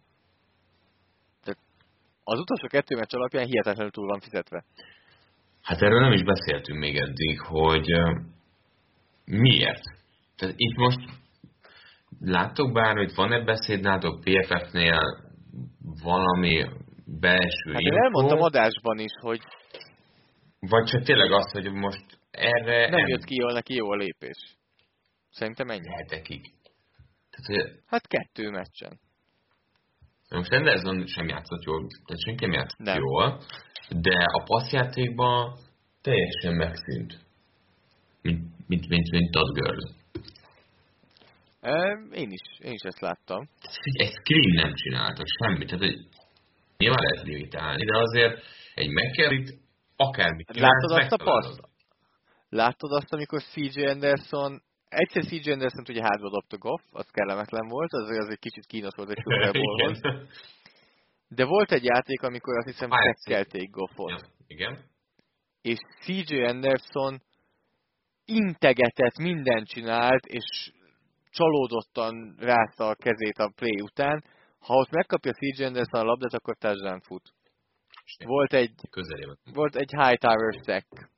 tehát 1.43 1.61
az 2.25 2.39
utolsó 2.39 2.67
kettő 2.67 2.97
meccs 2.97 3.15
alapján 3.15 3.47
hihetetlenül 3.47 3.93
túl 3.93 4.07
van 4.07 4.21
fizetve. 4.21 4.65
Hát 5.63 5.83
erről 5.83 6.01
nem 6.01 6.13
is 6.13 6.23
beszéltünk 6.23 6.79
még 6.79 6.97
eddig, 6.97 7.41
hogy 7.41 7.89
miért? 9.25 9.83
Tehát 10.39 10.55
itt 10.57 10.77
most 10.77 10.99
láttok 12.21 12.73
bár, 12.73 12.97
hogy 12.97 13.15
van-e 13.15 13.45
beszéd 13.45 13.81
nátok 13.81 14.21
PFF-nél 14.21 15.01
valami 16.03 16.67
belső 17.21 17.73
Hát 17.73 17.81
én 17.81 17.93
elmondtam 17.93 18.41
adásban 18.41 18.99
is, 18.99 19.13
hogy... 19.21 19.41
Vagy 20.61 20.85
csak 20.85 21.03
tényleg 21.03 21.33
az, 21.33 21.53
hogy 21.53 21.73
most 21.73 22.19
erre... 22.31 22.89
Nem 22.89 23.07
jött 23.07 23.25
ki 23.25 23.35
jól 23.35 23.53
neki 23.53 23.75
jó 23.75 23.91
a 23.91 23.97
lépés. 23.97 24.57
Szerintem 25.31 25.69
ennyi. 25.69 25.89
Hetekig. 25.89 26.41
Tehát, 27.31 27.47
hogy... 27.47 27.81
Hát 27.87 28.07
kettő 28.07 28.51
meccsen. 28.51 29.01
Most 30.29 30.53
Anderson 30.53 31.07
sem 31.07 31.29
játszott 31.29 31.63
jól, 31.63 31.87
tehát 32.07 32.23
senki 32.25 32.45
nem 32.45 32.55
játszott 32.55 32.79
Nem. 32.79 32.97
jól, 32.99 33.41
de 33.89 34.25
a 34.25 34.43
passzjátékban 34.43 35.59
teljesen 36.03 36.55
megszűnt. 36.55 37.27
Mint, 38.23 38.43
mint, 38.67 38.89
mint, 38.89 39.11
mint 39.11 39.31
Todd 39.31 39.53
Girl. 39.53 39.98
Én 42.13 42.31
is, 42.31 42.41
én 42.59 42.73
is 42.73 42.81
ezt 42.81 43.01
láttam. 43.01 43.49
Egy, 43.93 44.13
screen 44.13 44.67
nem 44.67 44.75
csináltak 44.75 45.27
semmit, 45.27 45.69
tehát 45.69 45.85
egy, 45.85 46.09
nyilván 46.77 47.03
lehet 47.03 47.27
limitálni, 47.27 47.85
de 47.85 47.99
azért 47.99 48.43
egy 48.75 48.89
McCarry-t 48.89 49.59
akármit 49.97 50.59
Látod 50.59 50.91
azt 50.91 51.13
a 51.13 51.25
paszt? 51.25 51.61
Látod 52.49 52.93
azt, 52.93 53.13
amikor 53.13 53.43
CJ 53.43 53.87
Anderson 53.87 54.63
Egyszer 54.89 55.25
CJ 55.25 55.51
Anderson 55.51 55.85
ugye 55.89 56.03
hátba 56.03 56.31
dobta 56.31 56.59
Goff, 56.59 56.83
az 56.91 57.07
kellemetlen 57.11 57.69
volt, 57.69 57.93
az, 57.93 58.09
az 58.09 58.29
egy 58.29 58.39
kicsit 58.39 58.67
kínos 58.67 58.95
volt 58.97 59.11
egy 59.11 59.23
Super 59.23 59.53
Bowlhoz. 59.53 60.01
De 61.29 61.45
volt 61.45 61.73
egy 61.73 61.85
játék, 61.85 62.23
amikor 62.23 62.57
azt 62.57 62.67
hiszem 62.67 62.91
tekkelték 62.91 63.71
Goffot. 63.71 64.11
Ja, 64.11 64.29
Igen. 64.47 64.79
És 65.63 65.79
CJ 66.01 66.43
Anderson 66.43 67.23
integetett, 68.25 69.17
mindent 69.17 69.67
csinált, 69.67 70.27
és 70.27 70.73
csalódottan 71.31 72.35
rázta 72.39 72.89
a 72.89 72.95
kezét 72.95 73.39
a 73.39 73.53
play 73.57 73.81
után. 73.81 74.25
Ha 74.59 74.75
ott 74.75 74.91
megkapja 74.91 75.33
CJ 75.33 75.65
Anderson 75.65 76.01
a 76.01 76.05
labdát, 76.05 76.33
akkor 76.35 76.57
touchdown 76.57 77.01
fut. 77.01 77.33
Volt 78.25 78.53
egy, 78.53 78.75
Közelében. 78.91 79.39
volt 79.53 79.77
egy 79.77 79.91
high 79.91 80.19
tower 80.19 80.55
sack. 80.65 81.11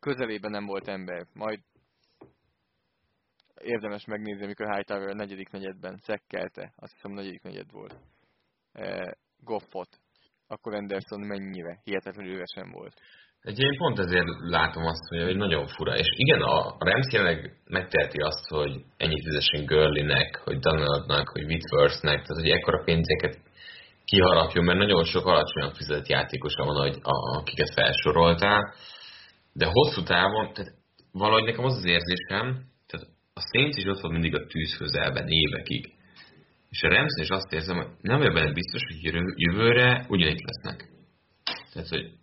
Közelében 0.00 0.50
nem 0.50 0.66
volt 0.66 0.88
ember. 0.88 1.26
Majd 1.32 1.60
érdemes 3.64 4.04
megnézni, 4.04 4.44
amikor 4.44 4.74
High 4.74 4.86
Tower 4.86 5.08
a 5.08 5.14
negyedik 5.14 5.50
negyedben 5.50 5.96
szekkelte. 5.96 6.72
Azt 6.76 6.92
hiszem 6.92 7.12
negyedik 7.12 7.42
negyed 7.42 7.70
volt. 7.70 7.96
E, 8.72 9.16
Goffot. 9.38 10.00
Akkor 10.46 10.74
Anderson 10.74 11.20
mennyire 11.20 11.80
hihetetlenül 11.84 12.32
üresen 12.32 12.70
volt. 12.70 13.00
Egy 13.44 13.60
én 13.60 13.76
pont 13.76 13.98
ezért 13.98 14.26
látom 14.40 14.84
azt, 14.84 15.08
hogy 15.08 15.22
hogy 15.22 15.36
nagyon 15.36 15.66
fura. 15.66 15.96
És 15.96 16.06
igen, 16.16 16.40
a 16.40 16.76
Rams 16.78 17.12
jelenleg 17.12 17.52
megteheti 17.66 18.18
azt, 18.18 18.48
hogy 18.48 18.72
ennyit 18.96 19.24
fizessen 19.24 19.64
Gurleynek, 19.66 20.40
hogy 20.44 20.58
Donaldnak, 20.58 21.28
hogy 21.28 21.44
Whitworthnek, 21.44 22.22
tehát 22.22 22.42
hogy 22.42 22.50
ekkora 22.50 22.84
pénzeket 22.84 23.38
kiharapjon, 24.04 24.64
mert 24.64 24.78
nagyon 24.78 25.04
sok 25.04 25.26
alacsonyan 25.26 25.74
fizetett 25.74 26.08
játékosa 26.08 26.64
van, 26.64 26.76
hogy 26.76 26.98
a, 27.02 27.38
akiket 27.38 27.72
felsoroltál. 27.74 28.74
De 29.52 29.66
hosszú 29.70 30.02
távon, 30.02 30.52
tehát 30.52 30.72
valahogy 31.12 31.44
nekem 31.44 31.64
az 31.64 31.76
az 31.76 31.84
érzésem, 31.84 32.44
tehát 32.86 33.06
a 33.34 33.40
Saints 33.50 33.76
is 33.76 33.84
ott 33.84 34.00
volt 34.00 34.12
mindig 34.12 34.34
a 34.34 34.46
tűz 34.46 34.76
közelben 34.76 35.28
évekig. 35.28 35.92
És 36.70 36.82
a 36.82 36.88
Rams 36.88 37.14
is 37.20 37.28
azt 37.28 37.52
érzem, 37.52 37.76
hogy 37.76 37.88
nem 38.00 38.18
vagyok 38.18 38.34
benne 38.34 38.52
biztos, 38.52 38.82
hogy 38.86 39.02
jövő- 39.02 39.34
jövőre 39.36 40.04
ugyanitt 40.08 40.44
lesznek. 40.46 40.88
Tehát, 41.72 41.88
hogy 41.88 42.22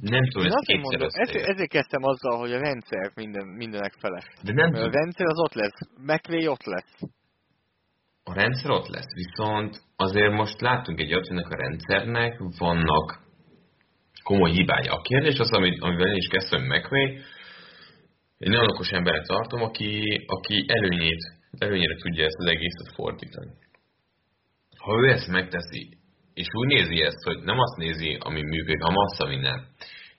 nem 0.00 0.28
tudom, 0.28 0.46
ezt 0.46 0.66
kétszer 0.66 0.80
mondom, 0.80 1.08
ezért, 1.12 1.46
ezért 1.46 1.70
kezdtem 1.70 2.02
azzal, 2.02 2.38
hogy 2.38 2.52
a 2.52 2.58
rendszer 2.58 3.10
minden, 3.14 3.46
mindenek 3.46 3.92
felett. 3.98 4.32
De 4.42 4.52
nem 4.52 4.74
a 4.74 4.90
rendszer 4.90 5.26
az 5.26 5.38
ott 5.38 5.54
lesz. 5.54 5.78
McVay 5.96 6.48
ott 6.48 6.64
lesz. 6.64 7.00
a 8.24 8.34
rendszer 8.34 8.70
ott 8.70 8.88
lesz, 8.88 9.14
viszont 9.14 9.80
azért 9.96 10.32
most 10.32 10.60
láttunk 10.60 11.00
egy 11.00 11.12
olyat, 11.12 11.28
ennek 11.28 11.48
a 11.48 11.56
rendszernek 11.56 12.38
vannak 12.58 13.24
komoly 14.22 14.50
hibája. 14.50 14.92
A 14.92 15.00
kérdés 15.00 15.38
az, 15.38 15.52
amit, 15.52 15.82
amivel 15.82 16.06
én 16.06 16.16
is 16.16 16.28
kezdtem 16.28 16.64
McVay, 16.64 17.18
én 18.38 18.52
olyan 18.52 18.70
okos 18.70 18.90
emberet 18.90 19.26
tartom, 19.26 19.62
aki, 19.62 20.24
aki 20.26 20.64
előnyét, 20.68 21.20
előnyére 21.58 21.96
tudja 21.96 22.24
ezt 22.24 22.38
az 22.38 22.46
egészet 22.46 22.94
fordítani. 22.94 23.50
Ha 24.78 24.92
ő 25.02 25.08
ezt 25.08 25.28
megteszi, 25.28 25.98
és 26.40 26.46
úgy 26.60 26.66
nézi 26.66 27.02
ezt, 27.02 27.22
hogy 27.24 27.38
nem 27.42 27.58
azt 27.58 27.76
nézi, 27.76 28.16
ami 28.20 28.42
működik, 28.42 28.82
hanem 28.82 28.96
azt, 28.96 29.20
ami 29.22 29.36
nem, 29.36 29.60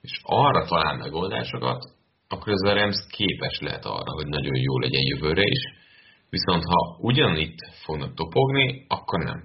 és 0.02 0.20
arra 0.24 0.66
talál 0.66 0.98
megoldásokat, 0.98 1.82
akkor 2.28 2.54
ez 2.54 2.70
a 2.70 2.74
Rams 2.74 2.98
képes 3.10 3.60
lehet 3.60 3.86
arra, 3.86 4.12
hogy 4.14 4.28
nagyon 4.28 4.56
jó 4.56 4.80
legyen 4.80 5.06
jövőre 5.06 5.44
is, 5.44 5.62
viszont 6.30 6.64
ha 6.64 6.98
ugyanitt 7.00 7.58
fognak 7.84 8.14
topogni, 8.14 8.86
akkor 8.88 9.24
nem. 9.24 9.44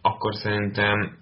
Akkor 0.00 0.34
szerintem 0.34 1.18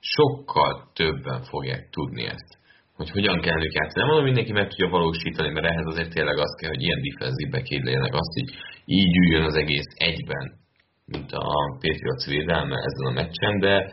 sokkal 0.00 0.90
többen 0.94 1.42
fogják 1.42 1.88
tudni 1.90 2.24
ezt 2.24 2.62
hogy 2.96 3.10
hogyan 3.10 3.40
kell 3.40 3.64
ők 3.64 3.72
játszani. 3.72 4.00
Nem 4.00 4.06
mondom, 4.06 4.24
mindenki 4.24 4.52
meg 4.52 4.68
tudja 4.68 4.88
valósítani, 4.88 5.50
mert 5.50 5.66
ehhez 5.66 5.86
azért 5.86 6.14
tényleg 6.14 6.38
az 6.38 6.54
kell, 6.60 6.70
hogy 6.70 6.82
ilyen 6.82 7.00
defensív 7.02 7.50
backjai 7.50 7.84
legyenek, 7.84 8.14
azt, 8.14 8.32
hogy 8.38 8.48
így 8.84 9.16
üljön 9.16 9.44
az 9.44 9.54
egész 9.54 9.90
egyben, 9.94 10.63
mint 11.06 11.32
a 11.32 11.46
Patriots 11.80 12.26
védelme 12.26 12.76
ezen 12.76 13.06
a 13.06 13.10
meccsen, 13.10 13.58
de, 13.58 13.90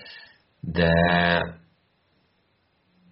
de 0.59 0.91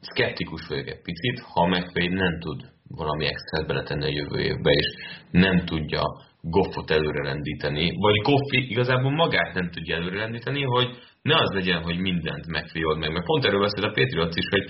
szkeptikus 0.01 0.67
vagyok 0.67 0.87
egy 0.87 1.01
picit, 1.01 1.39
ha 1.39 1.67
McVay 1.67 2.07
nem 2.07 2.39
tud 2.39 2.61
valami 2.87 3.25
extra 3.25 3.65
beletenni 3.65 4.05
a 4.05 4.17
jövő 4.19 4.39
évbe, 4.39 4.71
és 4.71 4.87
nem 5.31 5.65
tudja 5.65 6.01
Goffot 6.41 6.91
előrelendíteni, 6.91 7.91
vagy 7.97 8.15
Goffi 8.21 8.69
igazából 8.69 9.11
magát 9.11 9.53
nem 9.53 9.69
tudja 9.69 9.95
előrelendíteni, 9.95 10.63
hogy 10.63 10.89
ne 11.21 11.35
az 11.35 11.53
legyen, 11.53 11.81
hogy 11.81 11.97
mindent 11.97 12.47
McVay 12.47 12.85
old 12.85 12.97
meg. 12.97 13.11
Mert 13.11 13.25
pont 13.25 13.45
erről 13.45 13.61
beszélt 13.61 13.85
a 13.85 14.01
Patriots 14.01 14.35
is, 14.35 14.49
hogy 14.49 14.69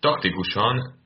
taktikusan 0.00 0.99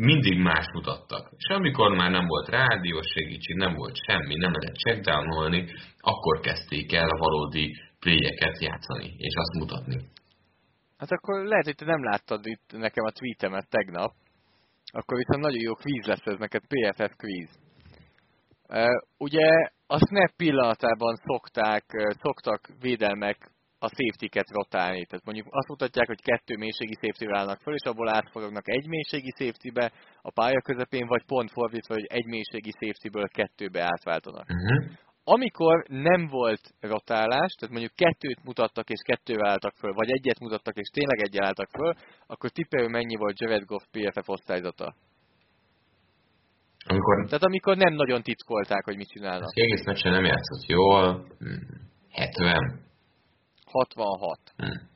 mindig 0.00 0.38
más 0.38 0.66
mutattak. 0.72 1.30
És 1.36 1.46
amikor 1.48 1.96
már 1.96 2.10
nem 2.10 2.26
volt 2.26 2.48
rádiós 2.48 3.06
segítség, 3.14 3.56
nem 3.56 3.74
volt 3.74 3.96
semmi, 4.06 4.34
nem 4.34 4.52
lehetett 4.52 4.82
checkdownolni, 4.84 5.66
akkor 5.98 6.40
kezdték 6.40 6.92
el 6.92 7.08
a 7.08 7.18
valódi 7.18 7.76
playeket 7.98 8.60
játszani, 8.60 9.14
és 9.16 9.34
azt 9.34 9.58
mutatni. 9.58 9.98
Hát 10.98 11.10
akkor 11.10 11.44
lehet, 11.44 11.64
hogy 11.64 11.74
te 11.74 11.84
nem 11.84 12.04
láttad 12.04 12.46
itt 12.46 12.72
nekem 12.72 13.04
a 13.04 13.10
tweetemet 13.10 13.68
tegnap, 13.68 14.12
akkor 14.92 15.16
viszont 15.16 15.42
nagyon 15.44 15.62
jó 15.62 15.74
kvíz 15.74 16.06
lesz 16.06 16.26
ez 16.26 16.38
neked, 16.38 16.62
PFF 16.66 17.12
kvíz. 17.16 17.58
Ugye 19.18 19.48
a 19.86 19.98
snap 20.06 20.36
pillanatában 20.36 21.16
szokták, 21.16 21.84
szoktak 22.20 22.68
védelmek 22.80 23.49
a 23.84 23.88
safety-ket 23.88 24.48
rotálni. 24.58 25.06
Tehát 25.06 25.24
mondjuk 25.24 25.46
azt 25.50 25.68
mutatják, 25.68 26.06
hogy 26.06 26.22
kettő 26.22 26.56
mélységi 26.56 26.96
safety 27.02 27.24
állnak 27.38 27.60
föl, 27.60 27.74
és 27.74 27.84
abból 27.90 28.08
átforognak 28.08 28.68
egy 28.68 28.86
mélységi 28.86 29.32
safety-be 29.38 29.92
a 30.22 30.30
pálya 30.30 30.60
közepén, 30.60 31.06
vagy 31.06 31.24
pont 31.24 31.50
fordítva, 31.50 31.94
hogy 31.94 32.06
egy 32.08 32.26
mélységi 32.26 32.72
safety-ből 32.80 33.28
kettőbe 33.28 33.82
átváltanak. 33.82 34.46
Uh-huh. 34.48 34.90
Amikor 35.24 35.84
nem 35.88 36.26
volt 36.26 36.60
rotálás, 36.80 37.52
tehát 37.52 37.74
mondjuk 37.74 37.94
kettőt 37.94 38.44
mutattak 38.44 38.88
és 38.90 39.00
kettővel 39.02 39.50
álltak 39.50 39.74
föl, 39.76 39.92
vagy 39.92 40.10
egyet 40.10 40.40
mutattak 40.40 40.76
és 40.76 40.88
tényleg 40.88 41.18
egyel 41.20 41.44
álltak 41.44 41.70
föl, 41.70 41.92
akkor 42.26 42.50
tippelő 42.50 42.88
mennyi 42.88 43.16
volt 43.16 43.40
Jared 43.40 43.64
Goff 43.64 43.84
PFF 43.90 44.28
osztályzata. 44.28 44.94
Amikor 46.86 47.24
Tehát 47.24 47.42
amikor 47.42 47.76
nem 47.76 47.92
nagyon 47.92 48.22
titkolták, 48.22 48.84
hogy 48.84 48.96
mit 48.96 49.08
csinálnak. 49.08 49.42
az 49.42 49.62
egész 49.62 49.84
meccsen 49.84 50.12
nem 50.12 50.24
játszott 50.24 50.66
jól, 50.66 51.26
hm, 51.38 51.54
70. 52.10 52.88
66. 53.70 54.40
Hm. 54.56 54.88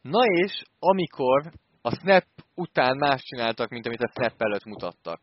Na 0.00 0.24
és 0.24 0.62
amikor 0.78 1.52
a 1.82 1.94
snap 1.94 2.24
után 2.54 2.96
más 2.96 3.22
csináltak, 3.22 3.70
mint 3.70 3.86
amit 3.86 4.00
a 4.00 4.10
snap 4.14 4.42
előtt 4.42 4.64
mutattak, 4.64 5.20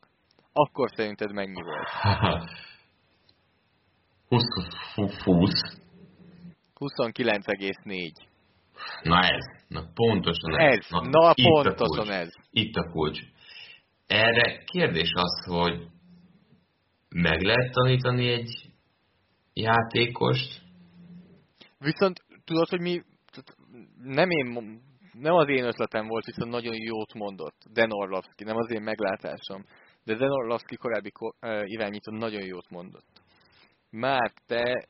akkor 0.53 0.89
szerinted 0.95 1.31
mennyi 1.33 1.61
volt? 1.61 1.87
20, 4.27 4.43
20. 5.23 5.51
29,4. 6.79 8.11
Na 9.03 9.19
ez, 9.19 9.45
na 9.67 9.83
pontosan 9.93 10.59
Ez, 10.59 10.87
Na, 10.89 11.01
na 11.01 11.33
itt 11.35 11.45
a 11.45 11.61
pontosan 11.73 12.05
kulcs. 12.05 12.09
ez. 12.09 12.29
Itt 12.49 12.75
a 12.75 12.91
kulcs. 12.91 13.19
Erre 14.07 14.63
kérdés 14.63 15.11
az, 15.13 15.45
hogy 15.45 15.87
meg 17.09 17.41
lehet 17.41 17.71
tanítani 17.71 18.27
egy 18.27 18.71
játékost, 19.53 20.63
Viszont 21.83 22.23
tudod, 22.53 22.69
hogy 22.69 22.81
mi, 22.81 23.01
tehát 23.31 23.55
nem 24.03 24.29
én, 24.29 24.79
nem 25.13 25.33
az 25.33 25.47
én 25.49 25.65
ötletem 25.65 26.07
volt, 26.07 26.25
viszont 26.25 26.51
nagyon 26.51 26.75
jót 26.75 27.13
mondott 27.13 27.57
Dan 27.73 27.91
Orlovsky, 27.91 28.43
nem 28.43 28.55
az 28.55 28.71
én 28.71 28.81
meglátásom, 28.81 29.65
de 30.03 30.15
Dan 30.15 30.31
Orlovsky 30.31 30.75
korábbi 30.75 31.11
irányító 31.63 32.11
nagyon 32.11 32.45
jót 32.45 32.69
mondott. 32.69 33.21
Már 33.89 34.31
te 34.47 34.87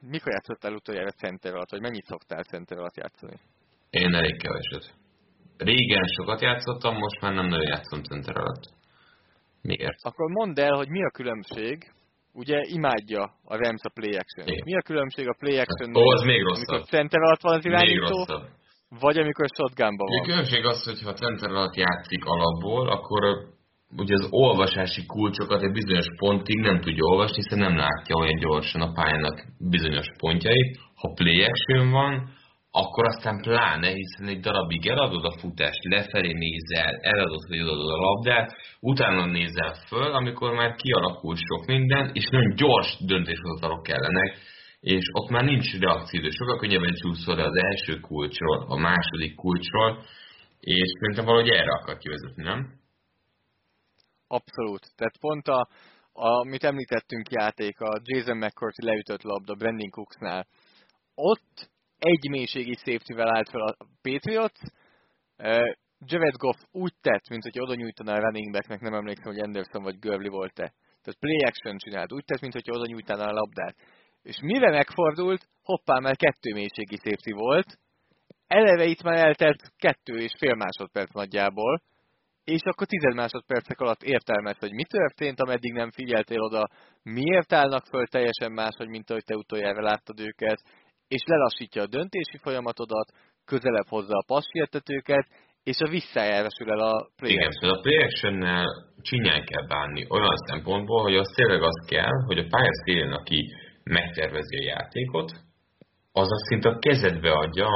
mikor 0.00 0.32
játszottál 0.32 0.74
utoljára 0.74 1.10
center 1.10 1.54
alatt, 1.54 1.70
vagy 1.70 1.80
mennyit 1.80 2.04
szoktál 2.04 2.42
center 2.42 2.78
alatt 2.78 2.96
játszani? 2.96 3.36
én 3.90 4.14
elég 4.14 4.36
keveset. 4.42 4.94
Régen 5.56 6.06
sokat 6.06 6.40
játszottam, 6.40 6.96
most 6.96 7.20
már 7.20 7.32
nem 7.32 7.46
nagyon 7.46 7.66
játszom 7.66 8.02
center 8.02 8.36
alatt. 8.36 8.62
Miért? 9.62 9.98
Akkor 10.02 10.30
mondd 10.30 10.60
el, 10.60 10.76
hogy 10.76 10.88
mi 10.88 11.04
a 11.04 11.10
különbség, 11.10 11.92
ugye 12.32 12.58
imádja 12.76 13.22
a 13.44 13.56
Rams 13.56 13.82
a 13.82 13.90
play 13.94 14.14
action. 14.22 14.44
Mi 14.64 14.76
a 14.76 14.82
különbség 14.82 15.28
a 15.28 15.36
play 15.38 15.58
action 15.58 15.96
Ó, 15.96 16.10
az 16.10 16.22
még 16.22 16.40
amikor 16.44 16.56
rosszabb. 16.56 16.84
center 16.94 17.20
alatt 17.20 17.40
van 17.40 17.56
az 17.58 17.64
irányító, 17.64 18.26
vagy 19.00 19.18
amikor 19.18 19.46
shotgunban 19.56 20.06
A 20.08 20.10
van? 20.10 20.22
különbség 20.22 20.64
az, 20.64 20.84
hogy 20.84 21.02
ha 21.02 21.12
center 21.12 21.50
alatt 21.50 21.74
játszik 21.74 22.24
alapból, 22.24 22.88
akkor 22.88 23.22
ugye 23.96 24.14
az 24.14 24.26
olvasási 24.30 25.06
kulcsokat 25.06 25.62
egy 25.62 25.72
bizonyos 25.72 26.06
pontig 26.16 26.58
nem 26.58 26.80
tudja 26.80 27.04
olvasni, 27.04 27.42
hiszen 27.42 27.58
nem 27.58 27.76
látja 27.76 28.16
olyan 28.16 28.38
gyorsan 28.38 28.80
a 28.80 28.92
pályának 28.92 29.44
bizonyos 29.58 30.06
pontjait. 30.18 30.78
Ha 30.94 31.12
play 31.14 31.44
action 31.44 31.90
van, 31.90 32.12
akkor 32.70 33.06
aztán 33.06 33.40
pláne, 33.40 33.88
hiszen 33.88 34.26
egy 34.28 34.40
darabig 34.40 34.86
eladod 34.86 35.24
a 35.24 35.38
futást, 35.38 35.84
lefelé 35.84 36.32
nézel, 36.32 36.94
eladod 37.00 37.48
vagy 37.48 37.58
adod 37.58 37.90
a 37.90 37.96
labdát, 37.96 38.56
utána 38.80 39.26
nézel 39.26 39.74
föl, 39.86 40.12
amikor 40.12 40.52
már 40.52 40.74
kialakul 40.74 41.36
sok 41.36 41.66
minden, 41.66 42.10
és 42.14 42.28
nagyon 42.28 42.54
gyors 42.54 42.96
döntéshozatalok 43.06 43.82
kellenek, 43.82 44.36
és 44.80 45.04
ott 45.12 45.30
már 45.30 45.44
nincs 45.44 45.78
reakció, 45.78 46.30
sokkal 46.30 46.58
könnyebben 46.58 46.94
csúszol 46.94 47.38
az 47.38 47.56
első 47.56 48.00
kulcsról, 48.00 48.64
a 48.68 48.76
második 48.76 49.34
kulcsról, 49.34 50.04
és 50.60 50.90
szerintem 51.00 51.24
valahogy 51.24 51.50
erre 51.50 51.72
akar 51.72 51.96
kivezetni, 51.96 52.42
nem? 52.42 52.78
Abszolút. 54.28 54.92
Tehát 54.96 55.18
pont 55.20 55.48
a, 55.48 55.68
amit 56.12 56.64
említettünk 56.64 57.30
játék, 57.30 57.80
a 57.80 58.00
Jason 58.04 58.36
McCourty 58.36 58.84
leütött 58.84 59.22
labda 59.22 59.54
Brandon 59.54 59.90
Cooksnál, 59.90 60.46
ott 61.14 61.70
egy 62.00 62.28
mélységi 62.30 62.74
safety-vel 62.74 63.36
állt 63.36 63.50
fel 63.50 63.60
a 63.60 63.76
Patriots, 64.02 64.60
uh, 65.38 65.74
Jared 66.06 66.36
Goff 66.36 66.58
úgy 66.70 66.94
tett, 67.00 67.28
mint 67.28 67.42
hogy 67.42 67.60
oda 67.60 67.74
nyújtaná 67.74 68.16
a 68.16 68.20
running 68.20 68.52
backnek, 68.52 68.80
nem 68.80 68.94
emlékszem, 68.94 69.32
hogy 69.32 69.40
Anderson 69.40 69.82
vagy 69.82 69.98
Gurley 69.98 70.30
volt-e. 70.30 70.72
Tehát 71.02 71.20
play 71.20 71.42
action 71.44 71.76
csinált, 71.78 72.12
úgy 72.12 72.24
tett, 72.24 72.40
mint 72.40 72.52
hogy 72.52 72.70
oda 72.70 72.86
nyújtaná 72.86 73.28
a 73.28 73.32
labdát. 73.32 73.76
És 74.22 74.40
mire 74.40 74.70
megfordult, 74.70 75.48
hoppá, 75.62 75.98
mert 75.98 76.18
kettő 76.18 76.52
mélységi 76.52 76.96
safety 76.96 77.32
volt, 77.32 77.78
eleve 78.46 78.84
itt 78.84 79.02
már 79.02 79.16
eltelt 79.26 79.72
kettő 79.76 80.16
és 80.16 80.32
fél 80.38 80.54
másodperc 80.54 81.12
nagyjából, 81.12 81.82
és 82.44 82.62
akkor 82.62 82.86
tized 82.86 83.14
másodpercek 83.14 83.80
alatt 83.80 84.02
értelmezte, 84.02 84.66
hogy 84.66 84.74
mi 84.74 84.84
történt, 84.84 85.40
ameddig 85.40 85.72
nem 85.72 85.90
figyeltél 85.90 86.40
oda, 86.40 86.68
miért 87.02 87.52
állnak 87.52 87.86
föl 87.86 88.06
teljesen 88.06 88.52
máshogy, 88.52 88.88
mint 88.88 89.10
ahogy 89.10 89.24
te 89.24 89.36
utoljára 89.36 89.82
láttad 89.82 90.20
őket, 90.20 90.62
és 91.14 91.22
lelassítja 91.24 91.82
a 91.82 91.92
döntési 91.96 92.38
folyamatodat, 92.44 93.08
közelebb 93.44 93.88
hozza 93.88 94.16
a 94.16 94.28
passértetőket, 94.32 95.26
és 95.62 95.78
a 95.80 95.88
visszajárásul 95.88 96.70
el 96.70 96.78
a 96.78 97.08
play 97.16 97.32
Igen, 97.32 97.52
szóval 97.52 97.76
a 97.76 97.80
play 97.80 98.00
csinyán 99.02 99.44
kell 99.44 99.66
bánni 99.66 100.06
olyan 100.08 100.36
szempontból, 100.46 101.02
hogy 101.02 101.16
az 101.16 101.32
tényleg 101.34 101.62
az 101.62 101.78
kell, 101.86 102.16
hogy 102.26 102.38
a 102.38 102.46
pályaszélén, 102.50 103.12
aki 103.12 103.52
megtervezi 103.84 104.56
a 104.56 104.64
játékot, 104.64 105.30
az 106.12 106.28
azt 106.30 106.46
szinte 106.48 106.68
a 106.68 106.78
kezedbe 106.78 107.32
adja, 107.32 107.68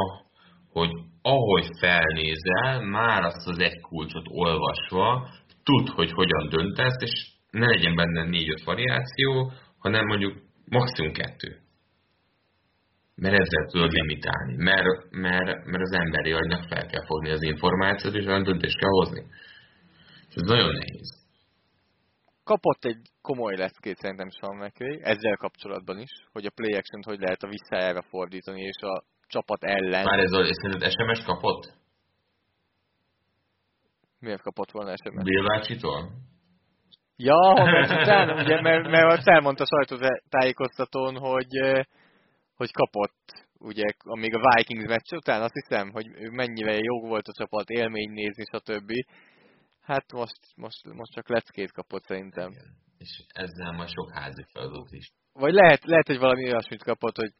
hogy 0.72 0.90
ahogy 1.22 1.66
felnézel, 1.80 2.80
már 2.80 3.22
azt 3.22 3.46
az 3.46 3.58
egy 3.58 3.80
kulcsot 3.80 4.26
olvasva, 4.28 5.28
tud, 5.62 5.88
hogy 5.88 6.10
hogyan 6.12 6.48
döntesz, 6.48 7.02
és 7.02 7.32
ne 7.50 7.66
legyen 7.66 7.94
benne 7.94 8.24
négy-öt 8.24 8.62
variáció, 8.64 9.52
hanem 9.78 10.06
mondjuk 10.06 10.34
maximum 10.68 11.12
kettő. 11.12 11.63
Mert 13.16 13.34
ezzel 13.34 13.66
tudod 13.66 13.92
limitálni. 13.92 14.54
Mert, 14.56 15.10
mert, 15.10 15.64
mert 15.64 15.82
az 15.82 15.92
emberi 15.92 16.32
agynak 16.32 16.64
fel 16.68 16.86
kell 16.86 17.04
fogni 17.06 17.30
az 17.30 17.42
információt, 17.42 18.14
és 18.14 18.26
olyan 18.26 18.42
döntést 18.42 18.78
kell 18.78 18.90
hozni. 18.90 19.24
És 20.28 20.34
ez 20.34 20.48
nagyon 20.48 20.72
nehéz. 20.72 21.22
Kapott 22.44 22.84
egy 22.84 23.02
komoly 23.22 23.56
leckét 23.56 23.96
szerintem 23.96 24.28
Sean 24.30 24.56
McVay, 24.56 25.00
ezzel 25.02 25.36
kapcsolatban 25.36 25.98
is, 25.98 26.10
hogy 26.32 26.46
a 26.46 26.50
play 26.54 26.72
action 26.72 27.02
hogy 27.02 27.20
lehet 27.20 27.42
a 27.42 27.48
visszájára 27.48 28.02
fordítani, 28.02 28.60
és 28.60 28.82
a 28.82 29.04
csapat 29.26 29.64
ellen. 29.64 30.04
Már 30.04 30.18
ez 30.18 30.32
a, 30.32 30.44
szerinted 30.44 30.90
SMS 30.90 31.24
kapott? 31.24 31.72
Miért 34.18 34.42
kapott 34.42 34.70
volna 34.70 34.96
SMS? 34.96 35.22
Bill 35.22 35.46
bácsitól? 35.46 36.10
Ja, 37.16 37.52
mert 37.54 37.90
utána, 37.90 38.42
ugye, 38.42 38.60
mert, 38.60 38.90
mert 38.90 39.12
azt 39.12 39.28
elmondta 39.28 39.64
sajtótájékoztatón, 39.66 41.16
hogy, 41.16 41.84
hogy 42.56 42.70
kapott, 42.72 43.46
ugye, 43.58 43.84
amíg 43.98 44.34
a 44.34 44.54
Vikings 44.54 44.86
meccs 44.86 45.12
után, 45.12 45.42
azt 45.42 45.52
hiszem, 45.52 45.90
hogy 45.90 46.06
mennyire 46.30 46.74
jó 46.74 47.00
volt 47.00 47.28
a 47.28 47.32
csapat, 47.32 47.68
élmény 47.68 48.10
nézni, 48.10 48.44
stb. 48.44 48.92
Hát 49.80 50.12
most, 50.12 50.38
most, 50.56 50.84
most 50.84 51.12
csak 51.12 51.28
leckét 51.28 51.72
kapott 51.72 52.04
szerintem. 52.04 52.50
Igen. 52.50 52.76
És 52.98 53.22
ezzel 53.28 53.72
ma 53.72 53.86
sok 53.86 54.10
házi 54.12 54.44
feladat 54.52 54.92
is. 54.92 55.12
Vagy 55.32 55.52
lehet, 55.52 55.84
lehet, 55.84 56.06
hogy 56.06 56.18
valami 56.18 56.44
olyasmit 56.44 56.82
kapott, 56.82 57.16
hogy 57.16 57.32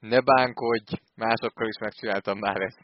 ne 0.00 0.20
bánkodj, 0.20 0.94
másokkal 1.16 1.66
is 1.66 1.78
megcsináltam 1.80 2.38
már 2.38 2.60
ezt. 2.60 2.80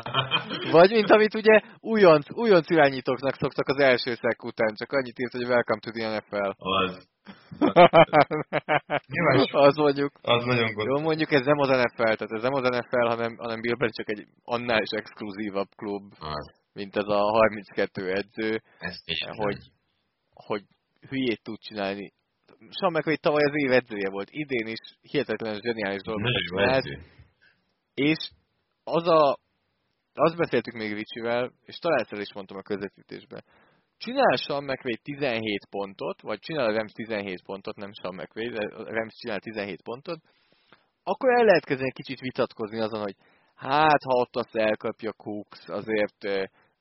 Vagy 0.76 0.90
mint 0.90 1.10
amit 1.10 1.34
ugye 1.34 1.60
újonc, 1.80 2.30
újonc 2.30 2.70
irányítóknak 2.70 3.34
szoktak 3.34 3.68
az 3.68 3.78
első 3.78 4.14
szek 4.14 4.44
után, 4.44 4.74
csak 4.74 4.92
annyit 4.92 5.18
írt, 5.18 5.32
hogy 5.32 5.44
welcome 5.44 5.80
to 5.80 5.90
the 5.90 6.16
NFL. 6.16 6.50
Az. 6.56 7.08
az 9.66 9.76
mondjuk. 9.76 10.12
Az 10.22 10.44
nagyon 10.44 10.72
gond. 10.72 10.88
Jó, 10.88 11.00
mondjuk 11.00 11.32
ez 11.32 11.44
nem 11.44 11.58
az 11.58 11.68
NFL, 11.68 12.02
tehát 12.02 12.32
ez 12.32 12.42
nem 12.42 12.52
az 12.52 12.68
NFL, 12.68 13.06
hanem, 13.06 13.36
hanem 13.36 13.60
Bill 13.60 13.90
csak 13.90 14.08
egy 14.08 14.26
annál 14.44 14.82
is 14.82 14.90
exkluzívabb 14.90 15.68
klub, 15.76 16.12
az. 16.18 16.54
mint 16.72 16.96
ez 16.96 17.06
a 17.06 17.18
32 17.18 18.12
edző, 18.12 18.62
Ezt 18.78 19.02
hogy, 19.36 19.58
hogy 20.34 20.62
hülyét 21.08 21.42
tud 21.42 21.58
csinálni 21.58 22.12
Sean 22.58 22.92
McVay 22.92 23.16
tavaly 23.16 23.44
az 23.44 23.54
év 23.54 23.72
edzője 23.72 24.10
volt, 24.10 24.28
idén 24.30 24.66
is 24.66 24.78
hihetetlen 25.00 25.60
zseniális 25.60 26.02
dolgokat 26.02 26.42
csinált. 26.48 26.84
És 27.94 28.30
az 28.84 29.08
a, 29.08 29.38
azt 30.12 30.36
beszéltük 30.36 30.74
még 30.74 30.92
Ricsivel, 30.92 31.52
és 31.64 31.78
talán 31.78 31.98
ezt 31.98 32.22
is 32.22 32.32
mondtam 32.32 32.56
a 32.56 32.62
közvetítésben. 32.62 33.44
Csinál 33.96 34.36
Sean 34.36 34.64
McVay 34.64 34.96
17 35.02 35.66
pontot, 35.70 36.20
vagy 36.20 36.38
csinál 36.38 36.66
a 36.66 36.76
Rams 36.76 36.92
17 36.92 37.42
pontot, 37.42 37.76
nem 37.76 37.92
Sean 37.92 38.14
McVay, 38.14 38.48
de 38.48 38.66
a 38.66 38.92
Rams 38.92 39.14
csinál 39.14 39.40
17 39.40 39.82
pontot, 39.82 40.20
akkor 41.02 41.30
el 41.38 41.44
lehet 41.44 41.64
kezdeni 41.64 41.92
kicsit 41.92 42.20
vitatkozni 42.20 42.80
azon, 42.80 43.00
hogy 43.00 43.16
hát 43.54 44.02
ha 44.02 44.14
ott 44.14 44.36
azt 44.36 44.56
elkapja 44.56 45.12
Cooks, 45.12 45.68
azért 45.68 46.24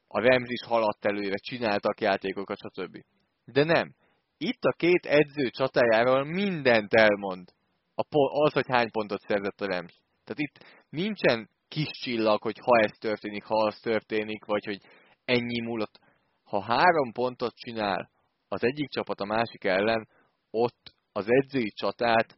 a 0.08 0.20
Rams 0.20 0.50
is 0.50 0.64
haladt 0.68 1.06
előre, 1.06 1.36
csináltak 1.36 2.02
játékokat, 2.02 2.58
stb. 2.58 3.04
De 3.46 3.64
nem. 3.64 3.96
Itt 4.38 4.64
a 4.64 4.72
két 4.72 5.06
edző 5.06 5.50
csatájáról 5.50 6.24
mindent 6.24 6.94
elmond. 6.94 7.48
A 7.96 8.04
az, 8.44 8.54
hogy 8.54 8.68
hány 8.68 8.92
pontot 8.92 9.20
szerzett 9.20 9.62
a 9.62 9.66
Rams. 9.66 10.02
Tehát 10.24 10.40
itt 10.40 10.66
nincsen 10.90 11.50
kis 11.68 11.90
csillag, 12.04 12.42
hogy 12.42 12.58
ha 12.62 12.80
ez 12.80 12.92
történik, 13.00 13.44
ha 13.44 13.66
az 13.66 13.80
történik, 13.80 14.46
vagy 14.46 14.66
hogy 14.66 14.80
ennyi 15.26 15.62
múlott. 15.62 16.00
Ha 16.44 16.62
három 16.62 17.12
pontot 17.12 17.56
csinál 17.56 18.10
az 18.48 18.64
egyik 18.64 18.90
csapat 18.90 19.20
a 19.20 19.26
másik 19.26 19.64
ellen, 19.64 20.08
ott 20.52 20.96
az 21.12 21.26
edzői 21.30 21.70
csatát 21.70 22.36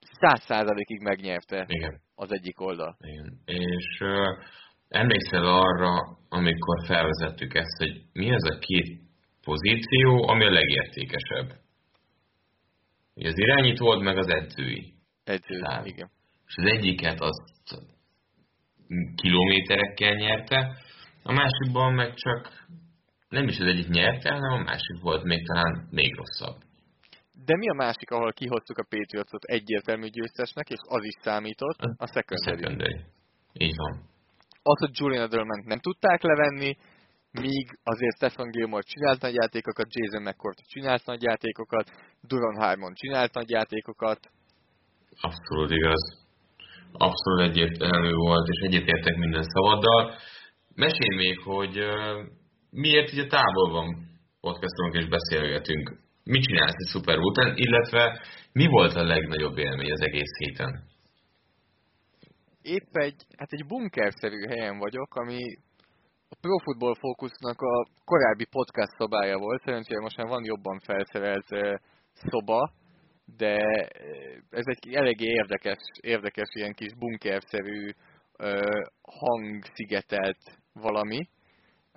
száz 0.00 0.42
százalékig 0.44 1.00
megnyerte 1.00 1.64
Igen. 1.68 2.00
az 2.14 2.32
egyik 2.32 2.60
oldal. 2.60 2.96
Igen. 3.00 3.40
És 3.44 4.00
uh, 4.00 4.44
emlékszel 4.88 5.44
arra, 5.44 6.18
amikor 6.28 6.86
felvezettük 6.86 7.54
ezt, 7.54 7.78
hogy 7.78 8.02
mi 8.12 8.34
az 8.34 8.44
a 8.50 8.58
két 8.58 9.00
pozíció, 9.44 10.28
ami 10.28 10.44
a 10.44 10.50
legértékesebb. 10.50 11.48
Ugye 13.14 13.28
az 13.28 13.38
irányító 13.38 13.84
volt, 13.84 14.02
meg 14.02 14.16
az 14.16 14.28
edzői. 14.28 14.92
Edző, 15.24 15.60
Tehát, 15.60 15.86
igen. 15.86 16.10
És 16.46 16.54
az 16.56 16.70
egyiket 16.70 17.20
azt 17.20 17.50
kilométerekkel 19.14 20.14
nyerte, 20.14 20.76
a 21.22 21.32
másikban 21.32 21.94
meg 21.94 22.14
csak 22.14 22.66
nem 23.28 23.48
is 23.48 23.58
az 23.58 23.66
egyik 23.66 23.88
nyerte, 23.88 24.32
hanem 24.32 24.52
a 24.52 24.62
másik 24.62 25.00
volt 25.00 25.24
még 25.24 25.46
talán 25.46 25.88
még 25.90 26.14
rosszabb. 26.14 26.56
De 27.44 27.56
mi 27.56 27.68
a 27.68 27.74
másik, 27.74 28.10
ahol 28.10 28.32
kihoztuk 28.32 28.78
a 28.78 28.86
Patriotsot 28.88 29.44
egyértelmű 29.44 30.08
győztesnek, 30.08 30.68
és 30.68 30.78
az 30.88 31.04
is 31.04 31.16
számított? 31.20 31.78
A 31.96 32.06
secondary. 32.06 32.52
A 32.52 32.56
secondary. 32.56 33.00
Így 33.52 33.76
van. 33.76 34.10
Az, 34.62 34.78
hogy 34.78 34.90
Julian 34.92 35.22
Edelman 35.22 35.62
nem 35.64 35.78
tudták 35.78 36.22
levenni, 36.22 36.76
míg 37.32 37.78
azért 37.82 38.16
Stefan 38.16 38.50
Gilmore 38.50 38.82
csinált 38.82 39.20
nagy 39.20 39.34
játékokat, 39.34 39.86
Jason 39.94 40.22
McCourt 40.22 40.58
csinált 40.68 41.06
nagy 41.06 41.22
játékokat, 41.22 41.90
Duran 42.20 42.56
Harmon 42.56 42.94
csinált 42.94 43.34
nagy 43.34 43.50
játékokat. 43.50 44.30
Abszolút 45.20 45.70
igaz. 45.70 46.20
Abszolút 46.92 47.50
egyértelmű 47.50 48.12
volt, 48.12 48.48
és 48.48 48.60
egyetértek 48.60 49.16
minden 49.16 49.42
szavaddal. 49.42 50.14
Mesélj 50.74 51.16
még, 51.16 51.38
hogy 51.38 51.78
uh, 51.78 52.26
miért 52.70 53.12
így 53.12 53.18
a 53.18 53.26
távolban 53.26 53.86
podcastunk 54.40 54.94
és 54.94 55.08
beszélgetünk. 55.08 56.00
Mit 56.24 56.42
csinálsz 56.42 56.74
egy 56.76 56.90
Super 56.90 57.18
után, 57.18 57.56
illetve 57.56 58.20
mi 58.52 58.66
volt 58.66 58.94
a 58.94 59.04
legnagyobb 59.04 59.58
élmény 59.58 59.92
az 59.92 60.00
egész 60.00 60.36
héten? 60.38 60.90
Épp 62.62 62.96
egy, 62.96 63.22
hát 63.36 63.52
egy 63.52 63.66
bunkerszerű 63.66 64.46
helyen 64.48 64.78
vagyok, 64.78 65.14
ami 65.14 65.40
Pro 66.46 66.58
Football 66.58 66.94
Focusnak 66.94 67.60
a 67.60 67.86
korábbi 68.04 68.44
podcast 68.44 68.96
szobája 68.96 69.38
volt, 69.38 69.62
szerencsére 69.62 70.00
most 70.00 70.16
már 70.16 70.26
van 70.26 70.44
jobban 70.44 70.78
felszerelt 70.78 71.46
szoba, 72.12 72.72
de 73.36 73.56
ez 74.50 74.64
egy 74.64 74.94
eléggé 74.94 75.26
érdekes, 75.26 75.78
érdekes 76.00 76.48
ilyen 76.52 76.72
kis 76.72 76.94
bunkerszerű 76.94 77.90
hangszigetelt 79.02 80.38
valami. 80.72 81.28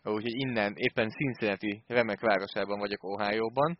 úgyhogy 0.03 0.35
innen 0.35 0.73
éppen 0.75 1.09
Cincinnati 1.09 1.83
remek 1.87 2.19
városában 2.19 2.79
vagyok 2.79 3.03
Ohio-ban. 3.03 3.77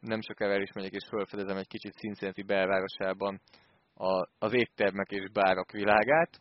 Nem 0.00 0.20
sokára 0.20 0.52
el 0.52 0.62
is 0.62 0.72
megyek 0.72 0.92
és 0.92 1.06
felfedezem 1.10 1.56
egy 1.56 1.68
kicsit 1.68 1.92
Cincinnati 1.92 2.42
belvárosában 2.42 3.40
az 4.38 4.52
éttermek 4.52 5.10
és 5.10 5.30
bárok 5.32 5.70
világát 5.70 6.40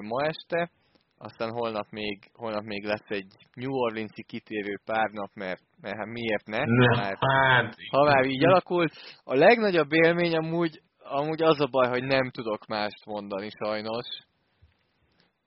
ma 0.00 0.24
este. 0.24 0.70
Aztán 1.18 1.50
holnap 1.50 1.86
még, 1.90 2.30
holnap 2.32 2.62
még 2.62 2.84
lesz 2.84 3.08
egy 3.08 3.32
New 3.54 3.72
Orleans-i 3.72 4.22
kitérő 4.22 4.78
pár 4.84 5.10
nap, 5.10 5.30
mert, 5.34 5.60
mert 5.80 5.96
hát 5.96 6.06
miért 6.06 6.46
ne? 6.46 6.64
ne 6.64 6.96
hát, 6.96 7.18
hát, 7.20 7.74
ha 7.90 8.04
már 8.04 8.24
így 8.24 8.44
alakult. 8.44 8.92
A 9.24 9.34
legnagyobb 9.34 9.92
élmény 9.92 10.36
amúgy, 10.36 10.80
amúgy 10.98 11.42
az 11.42 11.60
a 11.60 11.68
baj, 11.70 11.88
hogy 11.88 12.04
nem 12.04 12.30
tudok 12.30 12.66
mást 12.66 13.06
mondani 13.06 13.48
sajnos 13.64 14.06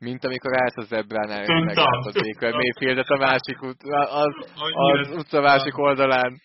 mint 0.02 0.26
amikor 0.26 0.62
állsz 0.62 0.78
a 0.78 0.82
zebránál, 0.82 1.42
és 1.42 1.48
meglátod 1.48 2.14
Baker 2.14 2.54
Mayfieldet 2.54 3.10
a 3.10 3.18
másik 3.18 3.62
az, 3.62 4.34
az 4.72 5.10
utca 5.10 5.42
másik 5.42 5.78
oldalán. 5.78 6.42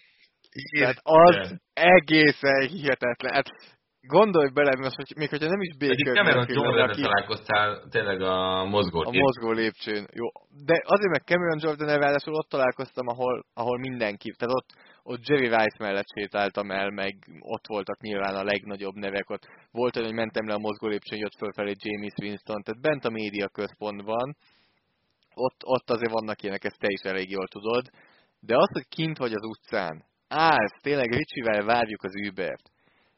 Tehát 0.79 0.97
az 1.03 1.61
egészen 1.73 2.69
hihetetlen. 2.69 3.35
Hát 3.35 3.76
gondolj 4.07 4.51
bele, 4.59 4.77
most, 4.77 4.97
hogy 4.97 5.13
még 5.17 5.29
hogyha 5.29 5.49
nem 5.49 5.61
is 5.61 5.77
Baker 5.79 6.15
Cameron 6.15 6.47
jordan 6.49 6.89
aki... 6.89 7.03
találkoztál 7.03 7.69
tényleg 7.91 8.21
a 8.21 8.65
mozgó 8.65 9.01
A 9.01 9.13
mozgó 9.13 9.51
lépcsőn, 9.51 10.07
jó. 10.13 10.27
De 10.65 10.75
azért 10.95 11.13
meg 11.13 11.23
Cameron 11.25 11.59
jordan 11.63 11.99
ráadásul 11.99 12.35
ott 12.35 12.49
találkoztam, 12.49 13.07
ahol, 13.07 13.45
ahol 13.55 13.79
mindenki, 13.79 14.35
tehát 14.39 14.55
ott, 14.55 14.71
ott 15.03 15.27
Jerry 15.29 15.49
Rice 15.49 15.79
mellett 15.79 16.13
sétáltam 16.17 16.71
el, 16.71 16.91
meg 16.91 17.15
ott 17.41 17.67
voltak 17.67 18.01
nyilván 18.01 18.35
a 18.35 18.45
legnagyobb 18.45 18.95
nevek, 18.95 19.31
ott 19.31 19.47
volt 19.71 19.97
olyan, 19.97 20.09
hogy 20.09 20.17
mentem 20.17 20.47
le 20.47 20.55
a 20.55 20.65
mozgó 20.67 20.87
lépcsőn, 20.89 21.19
jött 21.19 21.37
fölfelé 21.39 21.73
James 21.77 22.15
Winston, 22.23 22.63
tehát 22.63 22.81
bent 22.81 23.05
a 23.05 23.11
média 23.11 23.49
központban, 23.49 24.37
ott, 25.35 25.61
ott 25.65 25.91
azért 25.91 26.13
vannak 26.13 26.43
ilyenek, 26.43 26.65
ezt 26.65 26.79
te 26.79 26.87
is 26.91 27.01
elég 27.01 27.31
jól 27.31 27.49
tudod, 27.49 27.85
de 28.41 28.57
az, 28.57 28.69
hogy 28.73 28.89
kint 28.89 29.19
vagy 29.19 29.33
az 29.33 29.45
utcán, 29.45 30.05
állsz, 30.29 30.81
tényleg 30.83 31.13
Ricsivel 31.13 31.65
várjuk 31.65 32.03
az 32.03 32.13
Ubert, 32.29 32.71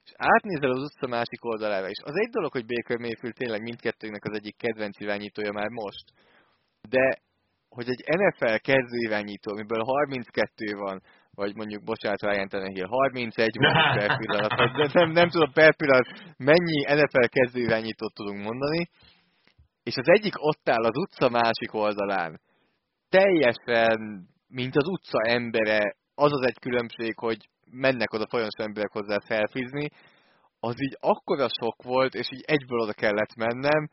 és 0.09 0.14
átnézel 0.16 0.70
az 0.70 0.82
utca 0.82 1.06
másik 1.06 1.44
oldalára, 1.44 1.88
és 1.88 2.00
az 2.04 2.16
egy 2.16 2.30
dolog, 2.30 2.52
hogy 2.52 2.66
Baker 2.66 2.98
Mayfield 2.98 3.34
tényleg 3.34 3.62
mindkettőnknek 3.62 4.24
az 4.24 4.36
egyik 4.36 4.56
kedvenc 4.56 5.00
irányítója 5.00 5.52
már 5.52 5.68
most, 5.68 6.04
de 6.88 7.18
hogy 7.68 7.88
egy 7.88 8.04
NFL 8.18 8.56
kezdő 8.56 8.98
irányító, 9.09 9.52
amiből 9.52 9.82
32 9.82 10.76
van, 10.76 11.02
vagy 11.30 11.54
mondjuk, 11.54 11.84
bocsánat, 11.84 12.22
Ryan 12.22 12.48
Tannehill, 12.48 12.86
31 12.86 13.56
van 13.59 13.72
per 13.98 14.16
pillanat, 14.18 14.52
vagy 14.56 14.94
nem, 14.94 15.11
nem 15.11 15.28
tudom 15.28 15.52
per 15.52 15.76
pillanat 15.76 16.09
mennyi 16.36 16.80
NFL 16.80 17.26
kezdő 17.28 17.61
irányítót 17.61 18.14
tudunk 18.14 18.42
mondani, 18.42 18.88
és 19.82 19.96
az 19.96 20.09
egyik 20.09 20.34
ott 20.36 20.68
áll 20.68 20.84
az 20.84 20.96
utca 20.96 21.28
másik 21.28 21.72
oldalán, 21.72 22.40
teljesen, 23.09 24.28
mint 24.48 24.76
az 24.76 24.86
utca 24.86 25.18
embere, 25.22 25.96
az 26.14 26.32
az 26.32 26.46
egy 26.46 26.59
különbség, 26.59 27.18
hogy 27.18 27.48
mennek 27.70 28.12
oda 28.12 28.26
folyamatos 28.28 28.64
emberek 28.64 28.92
hozzá 28.92 29.18
felfizni, 29.26 29.88
az 30.60 30.82
így 30.82 30.96
akkora 31.00 31.48
sok 31.60 31.82
volt, 31.82 32.14
és 32.14 32.28
így 32.30 32.42
egyből 32.46 32.78
oda 32.78 32.92
kellett 32.92 33.34
mennem, 33.34 33.88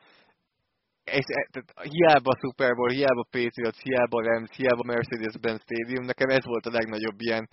és, 1.03 1.25
e, 1.27 1.47
tehát 1.51 1.93
hiába 1.93 2.37
Super 2.39 2.75
Bowl, 2.75 2.89
hiába 2.89 3.23
Patriots, 3.23 3.81
hiába 3.81 4.21
Rams, 4.21 4.55
hiába 4.55 4.83
Mercedes-Benz 4.83 5.61
Stadium, 5.61 6.05
nekem 6.05 6.29
ez 6.29 6.45
volt 6.45 6.65
a 6.65 6.71
legnagyobb 6.71 7.19
ilyen 7.21 7.49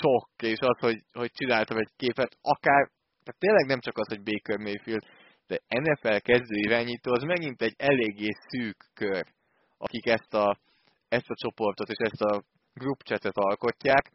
sok, 0.00 0.28
és 0.42 0.58
az, 0.58 0.78
hogy, 0.78 1.00
hogy 1.12 1.30
csináltam 1.32 1.76
egy 1.76 1.90
képet, 1.96 2.36
akár, 2.40 2.90
tehát 3.24 3.40
tényleg 3.40 3.66
nem 3.66 3.80
csak 3.80 3.98
az, 3.98 4.08
hogy 4.08 4.22
Baker 4.22 4.58
Mayfield, 4.58 5.04
de 5.46 5.60
NFL 5.68 6.16
kezdő 6.16 6.56
irányító, 6.56 7.12
az 7.12 7.22
megint 7.22 7.62
egy 7.62 7.74
eléggé 7.76 8.28
szűk 8.48 8.76
kör, 8.94 9.26
akik 9.78 10.06
ezt 10.06 10.34
a, 10.34 10.58
ezt 11.08 11.30
a 11.30 11.34
csoportot 11.42 11.88
és 11.88 11.98
ezt 11.98 12.22
a 12.22 12.42
group 12.74 13.02
chatet 13.02 13.36
alkotják, 13.36 14.10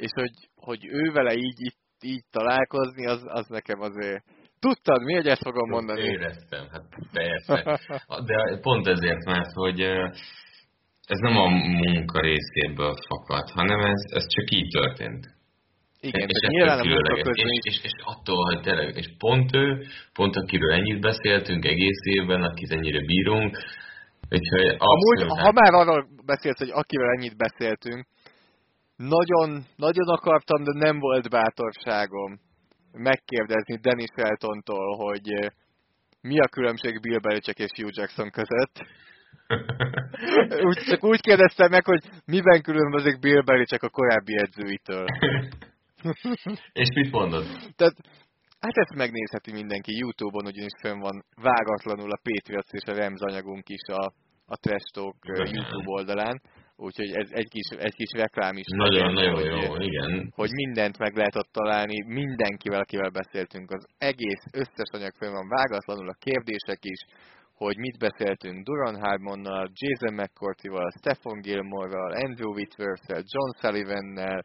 és 0.00 0.10
hogy, 0.14 0.36
hogy 0.54 0.86
ő 0.86 1.12
vele 1.12 1.34
így, 1.34 1.60
így, 1.66 1.78
így 2.00 2.24
találkozni, 2.30 3.06
az, 3.06 3.22
az 3.26 3.46
nekem 3.46 3.80
azért... 3.80 4.24
Tudtad 4.60 5.02
mi, 5.02 5.14
hogy 5.14 5.26
ezt 5.26 5.42
fogom 5.42 5.68
mondani? 5.68 6.00
Éreztem, 6.00 6.66
hát 6.72 6.84
persze. 7.12 7.80
De 8.24 8.58
pont 8.60 8.86
ezért, 8.86 9.24
mert 9.24 9.52
hogy 9.52 9.80
ez 11.12 11.18
nem 11.18 11.36
a 11.36 11.48
munka 11.48 12.20
részéből 12.20 12.94
fakad, 13.08 13.50
hanem 13.50 13.80
ez, 13.80 14.02
ez 14.14 14.26
csak 14.26 14.50
így 14.50 14.68
történt. 14.70 15.26
Igen, 16.00 16.28
és, 16.28 16.48
nyilván 16.48 16.78
a 16.78 16.84
munka 16.84 17.30
és, 17.32 17.58
és, 17.62 17.80
és, 17.82 17.92
attól, 18.04 18.44
hogy 18.44 18.60
tényleg, 18.60 18.96
és 18.96 19.06
pont 19.18 19.54
ő, 19.54 19.86
pont 20.12 20.36
akiről 20.36 20.72
ennyit 20.72 21.00
beszéltünk 21.00 21.64
egész 21.64 22.00
évben, 22.02 22.42
akit 22.42 22.72
ennyire 22.72 23.00
bírunk, 23.00 23.56
úgyhogy 24.30 24.76
Amúgy, 24.78 25.38
ha 25.38 25.52
már 25.52 25.72
arról 25.72 26.06
beszélsz, 26.26 26.58
hogy 26.58 26.70
akivel 26.72 27.08
ennyit 27.16 27.36
beszéltünk, 27.36 28.06
nagyon, 29.08 29.64
nagyon 29.76 30.08
akartam, 30.08 30.64
de 30.64 30.72
nem 30.72 30.98
volt 30.98 31.30
bátorságom 31.30 32.40
megkérdezni 32.92 33.76
Dennis 33.76 34.14
Eltontól, 34.14 34.96
hogy 34.96 35.32
eh, 35.32 35.48
mi 36.20 36.40
a 36.40 36.48
különbség 36.48 37.00
Bill 37.00 37.18
Belichick 37.18 37.58
és 37.58 37.70
Hugh 37.76 37.96
Jackson 37.96 38.30
között. 38.30 38.74
úgy, 40.68 40.78
csak 40.90 41.04
úgy 41.04 41.20
kérdeztem 41.20 41.70
meg, 41.70 41.84
hogy 41.84 42.02
miben 42.24 42.62
különbözik 42.62 43.18
Bill 43.18 43.42
Belichick 43.42 43.82
a 43.82 43.88
korábbi 43.88 44.36
edzőitől. 44.36 45.04
és 46.72 46.88
mit 46.94 47.10
mondod? 47.10 47.44
Tehát, 47.76 47.96
hát 48.60 48.76
ezt 48.76 48.94
megnézheti 48.94 49.52
mindenki 49.52 49.96
Youtube-on, 49.96 50.46
ugyanis 50.46 50.76
fönn 50.80 51.00
van 51.00 51.24
vágatlanul 51.42 52.10
a 52.10 52.20
Patriots 52.22 52.70
és 52.70 52.84
a 52.84 52.96
Rams 52.96 53.20
anyagunk 53.20 53.68
is 53.68 53.94
a, 53.94 54.12
a 54.46 54.56
Trash 54.56 54.92
Talk 54.92 55.16
eh, 55.20 55.52
YouTube 55.52 55.90
oldalán 55.90 56.40
úgyhogy 56.86 57.10
ez 57.22 57.28
egy 57.30 57.48
kis, 57.48 57.68
egy 57.88 57.94
kis 57.94 58.12
reklám 58.22 58.56
is. 58.56 58.66
Nagyon, 58.66 59.12
nagyon 59.12 59.34
hogy, 59.34 59.44
jó, 59.44 59.76
igen. 59.76 60.32
Hogy 60.34 60.50
mindent 60.50 60.98
meg 60.98 61.14
lehet 61.16 61.36
ott 61.36 61.52
találni, 61.52 61.96
mindenkivel, 62.06 62.80
akivel 62.80 63.10
beszéltünk, 63.10 63.70
az 63.70 63.84
egész 63.98 64.44
összes 64.52 64.90
anyag 64.96 65.14
föl 65.18 65.30
van 65.30 65.48
vágatlanul, 65.48 66.08
a 66.08 66.20
kérdések 66.26 66.80
is, 66.94 67.00
hogy 67.62 67.76
mit 67.76 67.98
beszéltünk 67.98 68.64
Duran 68.64 69.00
Harmonnal, 69.00 69.70
Jason 69.80 70.14
McCourty-val, 70.14 70.90
Stephen 70.98 71.40
Gilmore-ral, 71.40 72.12
Andrew 72.24 72.52
Whitworth-tel, 72.52 73.22
John 73.32 73.50
Sullivan-nel, 73.60 74.40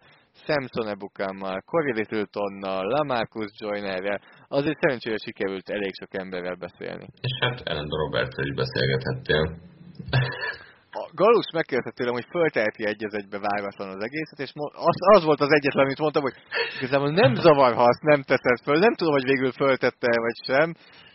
Samson 0.45 0.87
Ebukammal, 0.87 1.61
Corey 1.61 1.93
Littletonnal, 1.93 2.83
Lamarcus 2.93 3.51
Joynerrel, 3.61 4.21
azért 4.47 4.79
szerencsére 4.79 5.17
sikerült 5.17 5.69
elég 5.69 5.93
sok 5.99 6.13
emberrel 6.23 6.55
beszélni. 6.55 7.07
És 7.21 7.37
hát 7.39 7.61
Ellen 7.63 7.87
Roberts 7.87 8.37
is 8.47 8.53
beszélgethettél 8.53 9.43
a 11.01 11.05
Galus 11.21 11.49
megkérdezte 11.53 11.97
tőlem, 11.97 12.17
hogy 12.19 12.33
fölteheti 12.37 12.83
egy 12.91 13.05
az 13.05 13.13
egybe 13.21 13.39
vágatlan 13.49 13.89
az 13.95 14.03
egészet, 14.07 14.39
és 14.45 14.51
az, 14.89 14.97
az 15.15 15.23
volt 15.23 15.41
az 15.41 15.51
egyetlen, 15.57 15.85
amit 15.85 16.03
mondtam, 16.03 16.23
hogy 16.27 16.37
igazából 16.77 17.11
nem 17.11 17.33
zavar, 17.45 17.73
ha 17.73 17.83
azt 17.83 18.03
nem 18.11 18.21
teszed 18.21 18.59
föl, 18.63 18.77
nem 18.79 18.95
tudom, 18.95 19.13
hogy 19.13 19.29
végül 19.31 19.51
föltette 19.51 20.09
vagy 20.25 20.37
sem, 20.49 20.67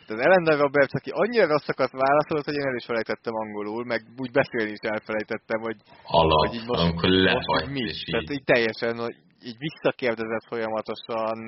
de 0.07 0.13
az 0.15 0.21
Ellen 0.27 0.61
Roberts, 0.65 0.95
aki 0.99 1.11
annyira 1.23 1.47
rosszakat 1.47 1.91
válaszolt, 1.91 2.45
hogy 2.45 2.59
én 2.61 2.71
el 2.71 2.81
is 2.81 2.85
felejtettem 2.85 3.35
angolul, 3.35 3.85
meg 3.85 4.01
úgy 4.17 4.31
beszélni 4.31 4.71
is 4.71 4.83
elfelejtettem, 4.95 5.61
hogy, 5.61 5.77
Alap, 6.05 6.47
hogy 6.47 6.55
így 6.59 6.67
most, 6.67 6.81
amikor 6.83 7.09
most 7.09 7.71
mi. 7.77 7.85
Tehát 8.11 8.31
így 8.37 8.45
teljesen, 8.45 8.95
hogy 9.05 9.17
így 9.49 9.59
visszakérdezett 9.67 10.47
folyamatosan, 10.53 11.39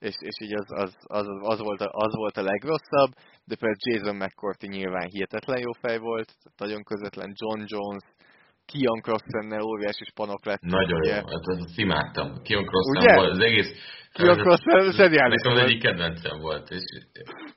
és, 0.00 0.16
és 0.18 0.36
így 0.44 0.54
az, 0.54 0.68
az, 0.84 0.92
az, 1.18 1.26
az, 1.52 1.58
volt 1.58 1.80
a, 1.80 1.90
az 1.92 2.12
volt 2.14 2.36
a 2.36 2.42
legrosszabb, 2.42 3.10
de 3.48 3.54
például 3.56 3.84
Jason 3.86 4.16
McCourty 4.16 4.66
nyilván 4.66 5.08
hihetetlen 5.12 5.60
jó 5.66 5.72
fej 5.72 5.98
volt, 5.98 6.28
nagyon 6.56 6.82
közvetlen 6.82 7.32
John 7.40 7.60
Jones, 7.72 8.04
Kion 8.70 9.00
Crossennel 9.06 9.62
óriási 9.72 10.04
spanok 10.04 10.44
lett. 10.44 10.60
Nagyon 10.60 11.00
ugye. 11.00 11.14
jó, 11.14 11.26
hát 11.34 11.46
azt 11.46 11.78
imádtam. 11.78 12.42
Kion 12.42 12.64
Crossen 12.70 13.14
volt 13.16 13.30
az 13.30 13.44
egész... 13.48 13.70
Kion 14.12 14.38
Crossen 14.44 14.92
zseniális 14.92 15.40
Nekem 15.42 15.58
az 15.58 15.64
egyik 15.68 15.82
kedvencem 15.82 16.38
volt. 16.40 16.70
És 16.70 16.84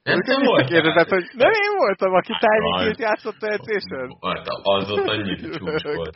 nem 0.03 0.19
te 0.21 0.35
volt? 0.45 0.67
Kérdezett, 0.67 1.09
hogy 1.09 1.25
nem 1.43 1.51
én 1.65 1.73
voltam, 1.77 2.13
aki 2.13 2.33
Tyreek 2.39 2.97
játszott 2.97 3.41
a 3.41 3.47
edzésen? 3.51 4.07
Az 4.63 4.91
ott 4.91 5.07
annyit 5.07 5.41
csúcs 5.55 5.83
volt. 5.83 6.15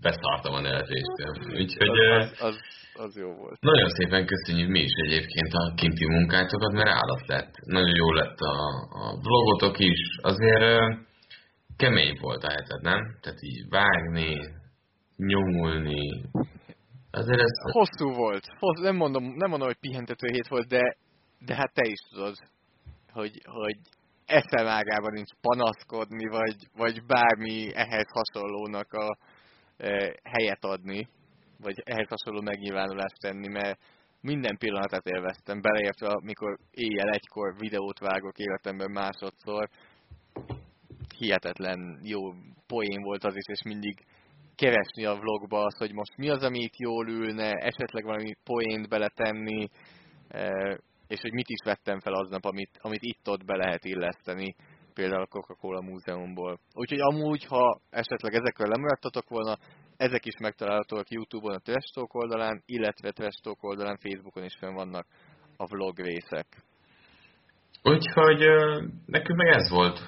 Beszartam 0.00 0.54
a 0.54 0.60
nevetéstől. 0.60 1.32
Úgyhogy... 1.60 1.88
Az, 1.88 2.30
az, 2.30 2.40
az, 2.40 2.56
az 2.98 3.16
jó 3.16 3.34
volt. 3.34 3.60
Nagyon 3.60 3.88
szépen 3.88 4.26
köszönjük 4.26 4.70
mi 4.70 4.80
is 4.80 4.92
egyébként 5.06 5.52
a 5.52 5.74
kinti 5.74 6.06
munkátokat, 6.06 6.72
mert 6.72 6.88
állat 6.88 7.26
lett. 7.26 7.54
Nagyon 7.64 7.94
jó 7.94 8.12
lett 8.12 8.38
a, 8.38 8.56
a 8.90 9.18
vlogotok 9.22 9.78
is. 9.78 10.00
Azért 10.20 11.06
kemény 11.76 12.18
volt 12.20 12.42
a 12.42 12.50
helyzet, 12.50 12.80
nem? 12.80 13.18
Tehát 13.20 13.42
így 13.42 13.68
vágni, 13.68 14.56
nyomulni. 15.16 16.30
Azért 17.10 17.40
ez... 17.40 17.72
Hosszú 17.72 18.12
volt. 18.12 18.44
Hosszú, 18.58 18.82
nem, 18.82 18.96
mondom, 18.96 19.24
nem 19.24 19.50
mondom, 19.50 19.68
hogy 19.68 19.80
pihentető 19.80 20.26
hét 20.26 20.48
volt, 20.48 20.68
de, 20.68 20.96
de 21.38 21.54
hát 21.54 21.74
te 21.74 21.86
is 21.86 21.98
tudod, 22.10 22.36
hogy, 23.12 23.42
hogy 23.44 23.76
eszemágában 24.26 25.12
nincs 25.12 25.32
panaszkodni, 25.40 26.26
vagy, 26.28 26.56
vagy 26.76 27.02
bármi 27.06 27.74
ehhez 27.74 28.06
hasonlónak 28.12 28.92
a 28.92 29.18
e, 29.76 30.14
helyet 30.22 30.64
adni 30.64 31.08
vagy 31.62 31.82
ehhez 31.84 32.08
hasonló 32.08 32.40
megnyilvánulást 32.40 33.20
tenni, 33.20 33.48
mert 33.48 33.80
minden 34.20 34.56
pillanatát 34.56 35.06
élveztem, 35.06 35.60
beleértve, 35.60 36.06
amikor 36.06 36.58
éjjel 36.70 37.08
egykor 37.08 37.54
videót 37.58 37.98
vágok 37.98 38.38
életemben 38.38 38.90
másodszor. 38.90 39.68
hihetetlen 41.18 42.00
jó 42.02 42.20
poén 42.66 43.02
volt 43.02 43.24
az 43.24 43.36
is, 43.36 43.44
és 43.46 43.62
mindig 43.62 44.04
keresni 44.54 45.04
a 45.04 45.14
vlogba 45.14 45.64
az, 45.64 45.76
hogy 45.76 45.92
most 45.92 46.16
mi 46.16 46.28
az, 46.28 46.42
ami 46.42 46.58
itt 46.58 46.76
jól 46.76 47.08
ülne, 47.08 47.50
esetleg 47.50 48.04
valami 48.04 48.34
poént 48.44 48.88
beletenni, 48.88 49.68
és 51.06 51.20
hogy 51.20 51.32
mit 51.32 51.48
is 51.48 51.64
vettem 51.64 52.00
fel 52.00 52.12
aznap, 52.12 52.44
amit, 52.44 52.78
amit 52.80 53.02
itt-ott 53.02 53.44
be 53.44 53.56
lehet 53.56 53.84
illeszteni, 53.84 54.54
például 54.94 55.22
a 55.22 55.26
Coca-Cola 55.26 55.80
múzeumból. 55.80 56.60
Úgyhogy 56.74 57.00
amúgy, 57.00 57.44
ha 57.44 57.80
esetleg 57.90 58.34
ezekről 58.34 58.68
lemaradtatok 58.68 59.28
volna, 59.28 59.58
ezek 59.98 60.24
is 60.24 60.36
megtalálhatóak 60.38 61.10
Youtube-on 61.10 61.54
a 61.54 61.58
Trash 61.58 61.92
Talk 61.94 62.14
oldalán, 62.14 62.62
illetve 62.66 63.10
Trash 63.10 63.38
Talk 63.42 63.62
oldalán 63.62 63.98
Facebookon 64.02 64.44
is 64.44 64.56
fenn 64.58 64.74
vannak 64.74 65.06
a 65.56 65.66
vlog 65.66 65.98
részek. 65.98 66.46
Úgyhogy 67.82 68.40
nekünk 69.06 69.38
meg 69.38 69.54
ez 69.54 69.70
volt 69.70 69.98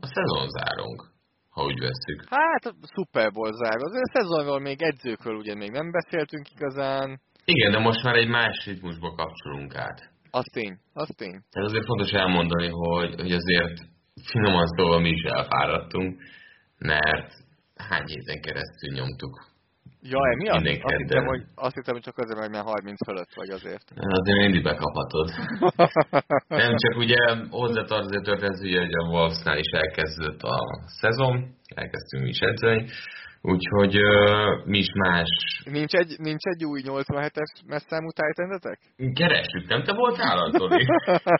a 0.00 0.06
szezonzárunk, 0.06 0.98
ha 1.50 1.64
úgy 1.64 1.78
vesszük. 1.78 2.20
Hát, 2.28 2.74
Super 2.94 3.32
Bowl 3.32 3.52
záró. 3.52 3.84
Azért 3.84 4.08
a 4.08 4.18
szezonról 4.18 4.60
még 4.60 4.82
edzőkről 4.82 5.36
ugye 5.36 5.54
még 5.54 5.70
nem 5.70 5.90
beszéltünk 5.90 6.50
igazán. 6.50 7.20
Igen, 7.44 7.72
de 7.72 7.78
most 7.78 8.02
már 8.02 8.14
egy 8.14 8.28
más 8.28 8.66
ritmusba 8.66 9.14
kapcsolunk 9.14 9.74
át. 9.74 10.10
Az 10.30 10.44
tény, 10.52 10.78
az 10.92 11.08
tény. 11.16 11.40
Ez 11.50 11.64
azért 11.64 11.84
fontos 11.84 12.10
elmondani, 12.10 12.68
hogy, 12.68 13.14
hogy 13.14 13.32
azért 13.32 13.76
finoman 14.30 14.66
szóval 14.66 15.00
mi 15.00 15.08
is 15.08 15.22
elfáradtunk, 15.22 16.20
mert 16.78 17.32
hány 17.76 18.06
héten 18.06 18.40
keresztül 18.40 18.92
nyomtuk 18.94 19.54
Ja, 20.02 20.18
emiatt? 20.32 20.82
Azt 20.82 20.96
hittem, 20.96 21.26
hogy, 21.26 21.42
azt 21.54 21.74
hittem, 21.74 21.94
hogy 21.94 22.02
csak 22.02 22.18
azért, 22.18 22.38
mert 22.38 22.52
már 22.52 22.64
30 22.64 23.04
fölött 23.04 23.34
vagy 23.34 23.48
azért. 23.48 23.84
Azért 23.96 24.38
mindig 24.38 24.62
bekaphatod. 24.62 25.28
Nem 26.64 26.76
csak 26.76 26.96
ugye 26.96 27.16
hozzátartozik 27.50 28.20
történet, 28.20 28.58
hogy 28.58 28.94
a 28.94 29.08
Wolfsnál 29.08 29.58
is 29.58 29.70
elkezdődött 29.70 30.42
a 30.42 30.58
szezon, 31.00 31.54
elkezdtünk 31.74 32.22
mi 32.22 32.28
is 32.28 32.38
edzeni, 32.38 32.88
Úgyhogy 33.42 33.96
uh, 33.96 34.64
mi 34.64 34.78
is 34.78 34.90
más. 34.94 35.28
Nincs 35.64 35.92
egy, 35.92 36.16
nincs 36.18 36.44
egy 36.44 36.64
új 36.64 36.80
87-es 36.84 37.50
messzámú 37.66 38.08
titan 38.10 38.78
Keressük, 39.14 39.68
nem 39.68 39.82
te 39.82 39.92
voltál, 39.92 40.38
Antoni? 40.38 40.84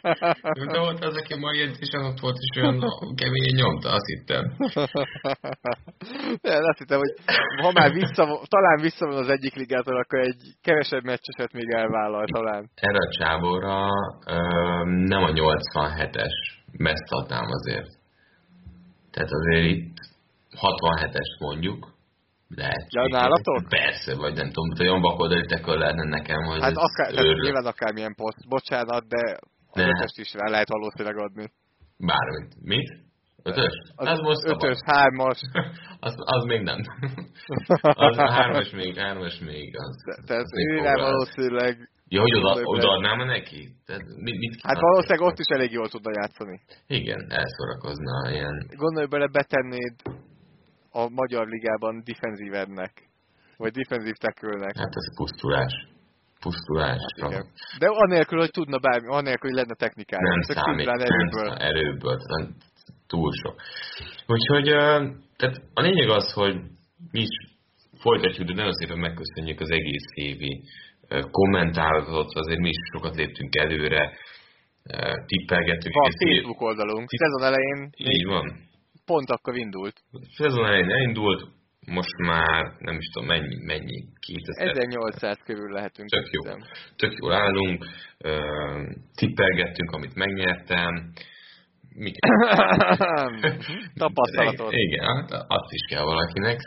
nem 0.61 0.68
te 0.68 0.78
voltál 0.78 1.09
az, 1.09 1.16
aki 1.16 1.32
a 1.32 1.36
mai 1.36 1.61
edzésen 1.61 2.05
ott 2.05 2.20
volt, 2.20 2.36
és 2.38 2.62
olyan 2.62 2.78
keményen 3.14 3.55
nyomta, 3.55 3.88
azt 3.92 4.07
hittem. 4.07 4.44
Nem, 6.42 6.64
azt 6.64 6.78
hittem, 6.78 6.99
hogy 6.99 7.14
ha 7.62 7.72
már 7.72 7.92
vissza, 7.92 8.40
talán 8.49 8.80
visszavon 8.80 9.16
az 9.16 9.28
egyik 9.28 9.55
ligától, 9.55 9.97
akkor 9.97 10.18
egy 10.18 10.42
kevesebb 10.62 11.05
meccseset 11.05 11.53
még 11.53 11.68
elvállal 11.70 12.26
talán. 12.26 12.70
Erre 12.74 12.99
a 12.99 13.14
csáborra 13.18 13.86
uh, 13.86 14.84
nem 14.84 15.22
a 15.22 15.32
87-es 15.32 16.34
meszt 16.72 17.09
adnám 17.09 17.47
azért. 17.49 17.88
Tehát 19.11 19.30
azért 19.30 19.64
itt 19.64 20.14
67-est 20.61 21.38
mondjuk, 21.38 21.96
lehet. 22.48 22.86
Ja, 22.88 23.07
nálatok? 23.07 23.68
Persze, 23.68 24.14
vagy 24.14 24.34
nem 24.34 24.50
tudom, 24.50 24.68
hogy 24.70 24.86
olyan 24.86 25.00
bakoldalitekkel 25.00 25.76
lehetne 25.76 26.04
nekem, 26.04 26.42
hogy 26.42 26.61
Hát 26.61 26.76
akár, 26.76 27.14
tehát 27.14 27.36
nyilván 27.42 27.66
akármilyen 27.66 28.14
poszt, 28.14 28.48
bocsánat, 28.48 29.09
de 29.09 29.38
ne. 29.72 29.82
ötöst 29.82 30.18
is 30.18 30.32
rá 30.32 30.48
lehet 30.50 30.68
valószínűleg 30.68 31.18
adni. 31.18 31.46
Bármit. 31.98 32.54
Mit? 32.62 32.88
Ötös? 33.42 33.74
Az, 33.94 34.07
az 34.09 34.20
most 34.20 34.44
ötös, 34.44 34.78
hármas. 34.84 35.38
az, 36.07 36.14
az 36.16 36.44
még 36.44 36.62
nem. 36.62 36.78
az 38.09 38.16
hármas 38.16 38.70
még, 38.70 38.96
hármas 38.98 39.38
még. 39.38 39.76
Az, 39.76 40.22
tehát 40.26 40.46
őre 40.70 40.96
valószínűleg 40.96 41.90
Ja, 42.09 42.20
hogy 42.20 42.34
oda, 42.34 42.61
odaadnám 42.62 43.26
neki? 43.26 43.68
Tehát 43.86 44.02
mit, 44.16 44.38
mit 44.38 44.61
hát 44.62 44.80
valószínűleg 44.80 45.28
ott 45.28 45.38
is 45.38 45.46
elég 45.46 45.72
jól 45.72 45.88
tudna 45.88 46.11
játszani. 46.14 46.61
Igen, 46.86 47.26
elszorakozna 47.30 48.30
ilyen. 48.30 48.70
Gondolj 48.76 49.07
bele, 49.07 49.26
betennéd 49.26 49.94
a 51.01 51.09
Magyar 51.20 51.44
Ligában 51.49 52.03
defenzívednek. 52.05 52.92
Vagy 53.57 53.72
defenzív 53.72 54.16
tekölnek. 54.26 54.74
Hát 54.76 54.94
ez 55.01 55.16
pusztulás. 55.16 55.74
Pusztulás. 56.40 57.03
Hát 57.20 57.30
igen. 57.30 57.44
De 57.78 57.86
anélkül, 57.88 58.38
hogy 58.38 58.51
tudna 58.51 58.78
bármi, 58.78 59.09
anélkül, 59.09 59.51
hogy 59.51 59.59
lenne 59.59 59.74
technikája. 59.74 60.28
Nem 60.28 60.40
Csak 60.40 60.57
számít, 60.57 60.88
erőből. 60.88 61.49
Nem, 61.49 61.57
erőből. 61.59 62.18
Túl 63.07 63.32
sok. 63.42 63.55
Úgyhogy 64.26 64.68
tehát 65.36 65.57
a 65.74 65.80
lényeg 65.80 66.09
az, 66.09 66.32
hogy 66.32 66.55
mi 67.12 67.20
is 67.20 67.34
folytatjuk, 67.99 68.47
de 68.49 68.55
nagyon 68.55 68.72
szépen 68.72 68.99
megköszönjük 68.99 69.61
az 69.61 69.70
egész 69.70 70.09
évi 70.14 70.62
kommentálatot, 71.30 72.34
azért 72.34 72.61
mi 72.61 72.68
is 72.68 72.80
sokat 72.92 73.16
léptünk 73.16 73.57
előre, 73.57 74.12
tippelgettük. 75.26 75.92
Van 75.92 76.11
Facebook 76.24 76.61
oldalunk, 76.61 77.09
szezon 77.09 77.42
elején. 77.42 77.90
Így 77.97 78.26
van 78.26 78.74
pont 79.07 79.30
akkor 79.30 79.57
indult. 79.57 79.96
Szezon 80.36 80.66
elején 80.66 80.90
elindult, 80.90 81.48
most 81.86 82.16
már 82.16 82.76
nem 82.78 82.96
is 82.96 83.07
tudom 83.07 83.28
mennyi, 83.28 83.57
mennyi 83.64 83.98
2000. 84.20 84.68
1800 84.68 85.38
körül 85.44 85.72
lehetünk. 85.72 86.09
Tök 86.09 86.28
jó. 86.30 86.42
Tök 86.96 87.12
jól 87.20 87.32
állunk, 87.32 87.86
tippelgettünk, 89.14 89.90
amit 89.90 90.14
megnyertem. 90.14 91.12
Tapasztalatot. 94.02 94.72
Igen, 94.72 95.04
hát 95.04 95.30
azt 95.48 95.72
is 95.72 95.84
kell 95.88 96.04
valakinek. 96.04 96.61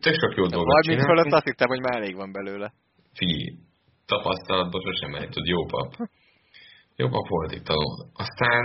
tök 0.00 0.14
sok 0.20 0.34
jó 0.36 0.46
dolgot 0.46 0.74
30 0.86 1.04
fölött 1.04 1.32
azt 1.32 1.44
hittem, 1.44 1.68
hogy 1.68 1.80
már 1.80 1.96
elég 1.96 2.14
van 2.14 2.32
belőle. 2.32 2.72
Figyelj, 3.14 3.52
tapasztalatból 4.06 4.80
sosem 4.82 5.10
megy, 5.10 5.28
tud 5.28 5.46
jó 5.46 5.64
pap. 5.66 6.08
Itt 7.52 7.68
a... 7.68 7.80
Aztán 8.12 8.64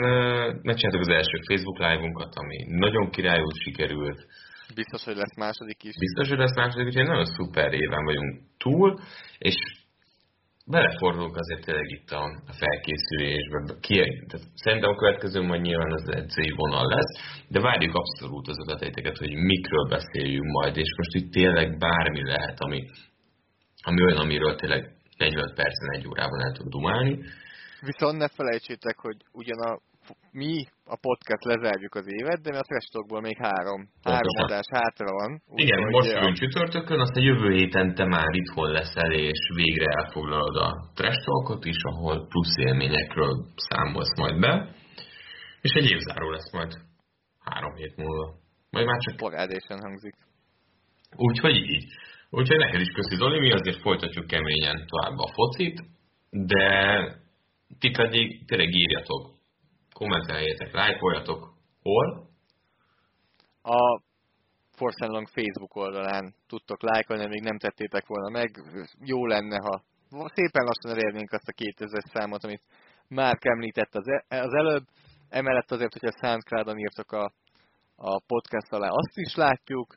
megcsináltuk 0.61 1.01
az 1.07 1.13
első 1.19 1.37
Facebook 1.47 1.79
live-unkat, 1.79 2.35
ami 2.35 2.57
nagyon 2.67 3.09
királyul 3.09 3.53
sikerült. 3.63 4.25
Biztos, 4.75 5.03
hogy 5.03 5.15
lesz 5.15 5.35
második 5.35 5.83
is. 5.83 5.95
Biztos, 5.99 6.29
hogy 6.29 6.37
lesz 6.37 6.55
második 6.55 6.87
is. 6.87 6.95
Egy 6.95 7.07
nagyon 7.07 7.25
szuper 7.25 7.73
éven 7.73 8.03
vagyunk 8.03 8.41
túl, 8.57 8.99
és 9.37 9.55
belefordulunk 10.65 11.35
azért 11.37 11.65
tényleg 11.65 11.89
itt 11.89 12.09
a, 12.09 12.23
a 12.51 12.53
felkészülésbe. 12.61 13.57
Ki, 13.79 13.95
tehát 14.29 14.47
szerintem 14.53 14.89
a 14.89 14.95
következő 14.95 15.41
majd 15.41 15.61
nyilván 15.61 15.91
az 15.91 16.07
edzői 16.09 16.53
vonal 16.55 16.87
lesz, 16.95 17.13
de 17.47 17.59
várjuk 17.59 17.95
abszolút 17.95 18.47
az 18.47 18.57
ötleteiteket, 18.59 19.17
hogy 19.17 19.33
mikről 19.33 19.87
beszéljünk 19.89 20.51
majd, 20.51 20.77
és 20.77 20.91
most 20.97 21.13
itt 21.13 21.31
tényleg 21.31 21.77
bármi 21.77 22.23
lehet, 22.23 22.59
ami, 22.59 22.79
ami 23.81 24.03
olyan, 24.03 24.17
amiről 24.17 24.55
tényleg 24.55 24.83
45 25.17 25.53
percen, 25.53 25.89
egy 25.91 26.07
órában 26.07 26.41
el 26.41 26.51
tud 26.51 26.67
dumálni 26.69 27.19
Viszont 27.91 28.17
ne 28.17 28.27
felejtsétek, 28.27 28.97
hogy 28.99 29.17
ugyan 29.31 29.59
a, 29.69 29.79
mi 30.31 30.53
a 30.85 30.97
podcast 31.05 31.43
lezárjuk 31.51 31.95
az 31.95 32.07
évet, 32.07 32.41
de 32.41 32.49
mi 32.51 32.57
a 32.57 32.67
Trestokból 32.69 33.21
még 33.21 33.37
három, 33.37 33.81
három 34.03 34.35
adás 34.45 34.67
hátra 34.71 35.11
van. 35.19 35.41
Úgy, 35.47 35.59
Igen, 35.61 35.83
hogy 35.83 35.91
most 35.91 36.11
jön 36.11 36.33
csütörtökön, 36.33 36.99
aztán 36.99 37.23
jövő 37.23 37.49
héten 37.59 37.95
te 37.95 38.05
már 38.05 38.33
itthon 38.41 38.69
leszel, 38.71 39.11
és 39.11 39.39
végre 39.55 39.85
elfoglalod 39.97 40.55
a 40.55 40.69
Trestolkot 40.95 41.65
is, 41.65 41.79
ahol 41.83 42.27
plusz 42.27 42.57
élményekről 42.57 43.33
számolsz 43.55 44.17
majd 44.17 44.39
be. 44.39 44.53
És 45.61 45.71
egy 45.71 45.89
évzáró 45.91 46.29
lesz 46.29 46.51
majd 46.51 46.71
három 47.39 47.75
hét 47.75 47.95
múlva. 47.95 48.33
Majd 48.69 48.85
már 48.85 48.99
csak... 48.99 49.15
Parádésen 49.15 49.79
hangzik. 49.81 50.15
Úgyhogy 51.15 51.55
így. 51.55 51.85
Úgyhogy 52.29 52.57
neked 52.57 52.81
is 52.81 52.91
köszi, 52.91 53.15
Doli, 53.15 53.39
mi 53.39 53.51
azért 53.51 53.81
folytatjuk 53.81 54.27
keményen 54.27 54.85
tovább 54.87 55.17
a 55.17 55.31
focit, 55.33 55.81
de 56.29 56.67
ti 57.79 57.89
pedig 57.89 58.45
tényleg 58.45 58.73
írjatok, 58.73 59.31
kommenteljetek, 59.93 60.73
lájkoljatok. 60.73 61.53
Hol? 61.81 62.27
A 63.61 64.01
Force 64.71 65.05
Long 65.05 65.27
Facebook 65.27 65.75
oldalán 65.75 66.33
tudtok 66.47 66.81
lájkolni, 66.81 67.27
még 67.27 67.41
nem 67.41 67.57
tettétek 67.57 68.07
volna 68.07 68.29
meg. 68.29 68.49
Jó 68.99 69.25
lenne, 69.25 69.57
ha 69.57 69.83
szépen 70.09 70.63
lassan 70.63 70.91
elérnénk 70.91 71.31
azt 71.31 71.47
a 71.47 71.51
2000 71.51 72.03
számot, 72.13 72.43
amit 72.43 72.61
már 73.07 73.37
említett 73.41 73.95
az, 73.95 74.07
e- 74.07 74.41
az 74.41 74.53
előbb. 74.53 74.83
Emellett 75.29 75.71
azért, 75.71 75.93
hogyha 75.93 76.17
Soundcloud-on 76.21 76.77
írtok 76.77 77.11
a, 77.11 77.31
a 77.95 78.21
podcast 78.27 78.71
alá, 78.71 78.87
azt 78.87 79.17
is 79.17 79.35
látjuk. 79.35 79.95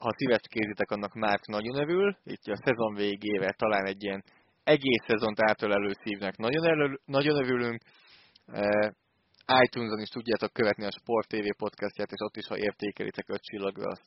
Ha 0.00 0.10
szívecskézitek, 0.16 0.90
annak 0.90 1.14
már 1.14 1.38
nagyon 1.46 1.80
övül. 1.80 2.16
Itt 2.24 2.44
a 2.44 2.62
szezon 2.64 2.94
végével 2.94 3.52
talán 3.52 3.86
egy 3.86 4.02
ilyen 4.02 4.24
egész 4.64 5.04
szezont 5.06 5.40
átölelő 5.40 5.92
szívnek 6.02 6.36
nagyon, 6.36 6.64
elő, 6.64 7.00
nagyon 7.04 7.44
övülünk. 7.44 7.82
Uh, 8.46 8.90
iTunes-on 9.64 10.00
is 10.00 10.08
tudjátok 10.08 10.52
követni 10.52 10.84
a 10.84 10.96
Sport 11.00 11.28
TV 11.28 11.48
podcastját, 11.56 12.12
és 12.12 12.20
ott 12.24 12.36
is, 12.36 12.46
ha 12.46 12.58
értékelitek 12.58 13.28
öt 13.28 13.42
csillagra, 13.42 13.90
azt 13.90 14.06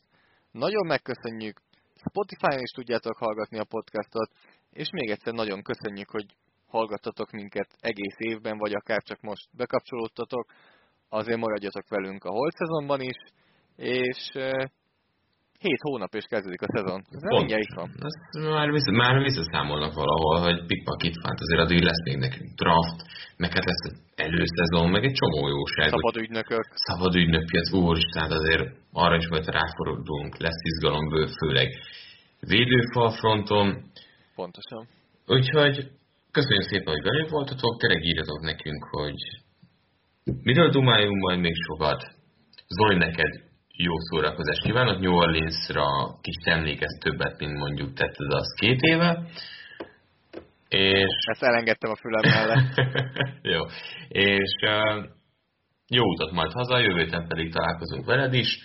nagyon 0.52 0.86
megköszönjük. 0.88 1.62
Spotify-on 2.10 2.64
is 2.64 2.72
tudjátok 2.72 3.18
hallgatni 3.18 3.58
a 3.60 3.64
podcastot, 3.64 4.32
és 4.72 4.90
még 4.92 5.10
egyszer 5.10 5.34
nagyon 5.34 5.62
köszönjük, 5.62 6.10
hogy 6.10 6.26
hallgattatok 6.68 7.32
minket 7.32 7.70
egész 7.80 8.16
évben, 8.18 8.58
vagy 8.58 8.74
akár 8.74 9.02
csak 9.04 9.22
most 9.22 9.48
bekapcsolódtatok. 9.52 10.52
Azért 11.10 11.40
maradjatok 11.40 11.90
velünk 11.90 12.24
a 12.24 12.30
holt 12.30 12.56
szezonban 12.56 13.02
is, 13.02 13.18
és 13.76 14.32
Hét 15.60 15.82
hónap 15.82 16.14
és 16.20 16.26
kezdődik 16.30 16.62
a 16.62 16.70
szezon. 16.76 17.00
Ez 17.10 17.22
Pont. 17.30 17.50
itt 17.50 17.76
van. 17.80 17.90
Ezt 18.10 18.22
már, 18.58 18.72
vissza, 18.72 18.92
már 18.92 19.22
visszaszámolnak 19.22 19.94
valahol, 19.94 20.38
hogy 20.46 20.66
pikpak 20.66 21.04
itt 21.04 21.20
van, 21.24 21.36
azért 21.40 21.62
addig 21.62 21.82
lesz 21.90 22.04
még 22.08 22.18
nekünk 22.18 22.50
draft, 22.62 23.00
meg 23.38 23.50
hát 23.54 23.66
lesz 23.66 23.86
előszezon, 24.16 24.90
meg 24.90 25.04
egy 25.04 25.18
csomó 25.20 25.48
jóság. 25.48 25.90
Szabad 25.90 26.16
ügynökök. 26.16 26.66
Szabad 26.88 27.16
ügynökpiac, 27.16 27.74
úristen, 27.74 28.22
hát 28.22 28.32
azért 28.32 28.64
arra 28.92 29.16
is 29.16 29.28
majd 29.28 29.46
ráfordulunk, 29.46 30.38
lesz 30.38 30.62
izgalomből, 30.72 31.28
főleg 31.40 31.68
védőfal 32.40 33.10
fronton. 33.12 33.68
Pontosan. 34.36 34.88
Úgyhogy 35.28 35.76
köszönjük 36.32 36.68
szépen, 36.72 36.94
hogy 36.94 37.04
velünk 37.04 37.30
voltatok, 37.30 37.80
tényleg 37.80 38.04
írjatok 38.04 38.42
nekünk, 38.42 38.84
hogy 38.84 39.20
miről 40.42 40.70
dumáljunk 40.70 41.22
majd 41.22 41.40
még 41.40 41.56
sokat. 41.68 42.02
Zoli, 42.68 42.98
neked 42.98 43.45
jó 43.78 43.94
szórakozást 44.00 44.62
kívánok. 44.62 45.00
New 45.00 45.14
Orleans-ra 45.14 46.20
kis 46.22 46.36
emlékez 46.44 46.98
többet, 47.00 47.40
mint 47.40 47.58
mondjuk 47.58 47.94
tetted 47.94 48.34
az 48.34 48.56
két 48.60 48.82
éve. 48.82 49.28
És... 50.70 51.14
Ezt 51.32 51.44
elengedtem 51.44 51.92
a 51.92 51.96
fülem 51.96 52.22
mellett. 52.34 52.74
jó. 53.54 53.62
És 54.08 54.54
uh, 54.62 55.06
jó 55.88 56.04
utat 56.04 56.32
majd 56.32 56.52
haza, 56.52 56.80
jövő 56.80 57.04
héten 57.04 57.28
pedig 57.28 57.54
találkozunk 57.54 58.06
veled 58.06 58.34
is, 58.34 58.60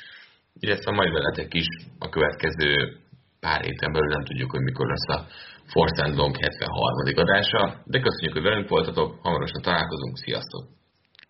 illetve 0.55 0.91
majd 0.93 1.13
veletek 1.13 1.55
is 1.55 1.67
a 1.99 2.09
következő 2.09 2.99
pár 3.41 3.61
héten 3.61 3.93
belül, 3.93 4.09
nem 4.09 4.25
tudjuk, 4.25 4.51
hogy 4.51 4.61
mikor 4.61 4.87
lesz 4.87 5.19
a 5.19 5.27
Force 5.67 6.05
and 6.05 6.17
Long 6.17 6.37
73. 6.37 7.29
adása, 7.29 7.83
de 7.85 8.01
köszönjük, 8.01 8.33
hogy 8.33 8.43
velünk 8.43 8.69
voltatok, 8.69 9.19
hamarosan 9.23 9.63
találkozunk, 9.63 10.17
sziasztok! 10.17 10.65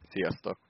Sziasztok! 0.08 0.69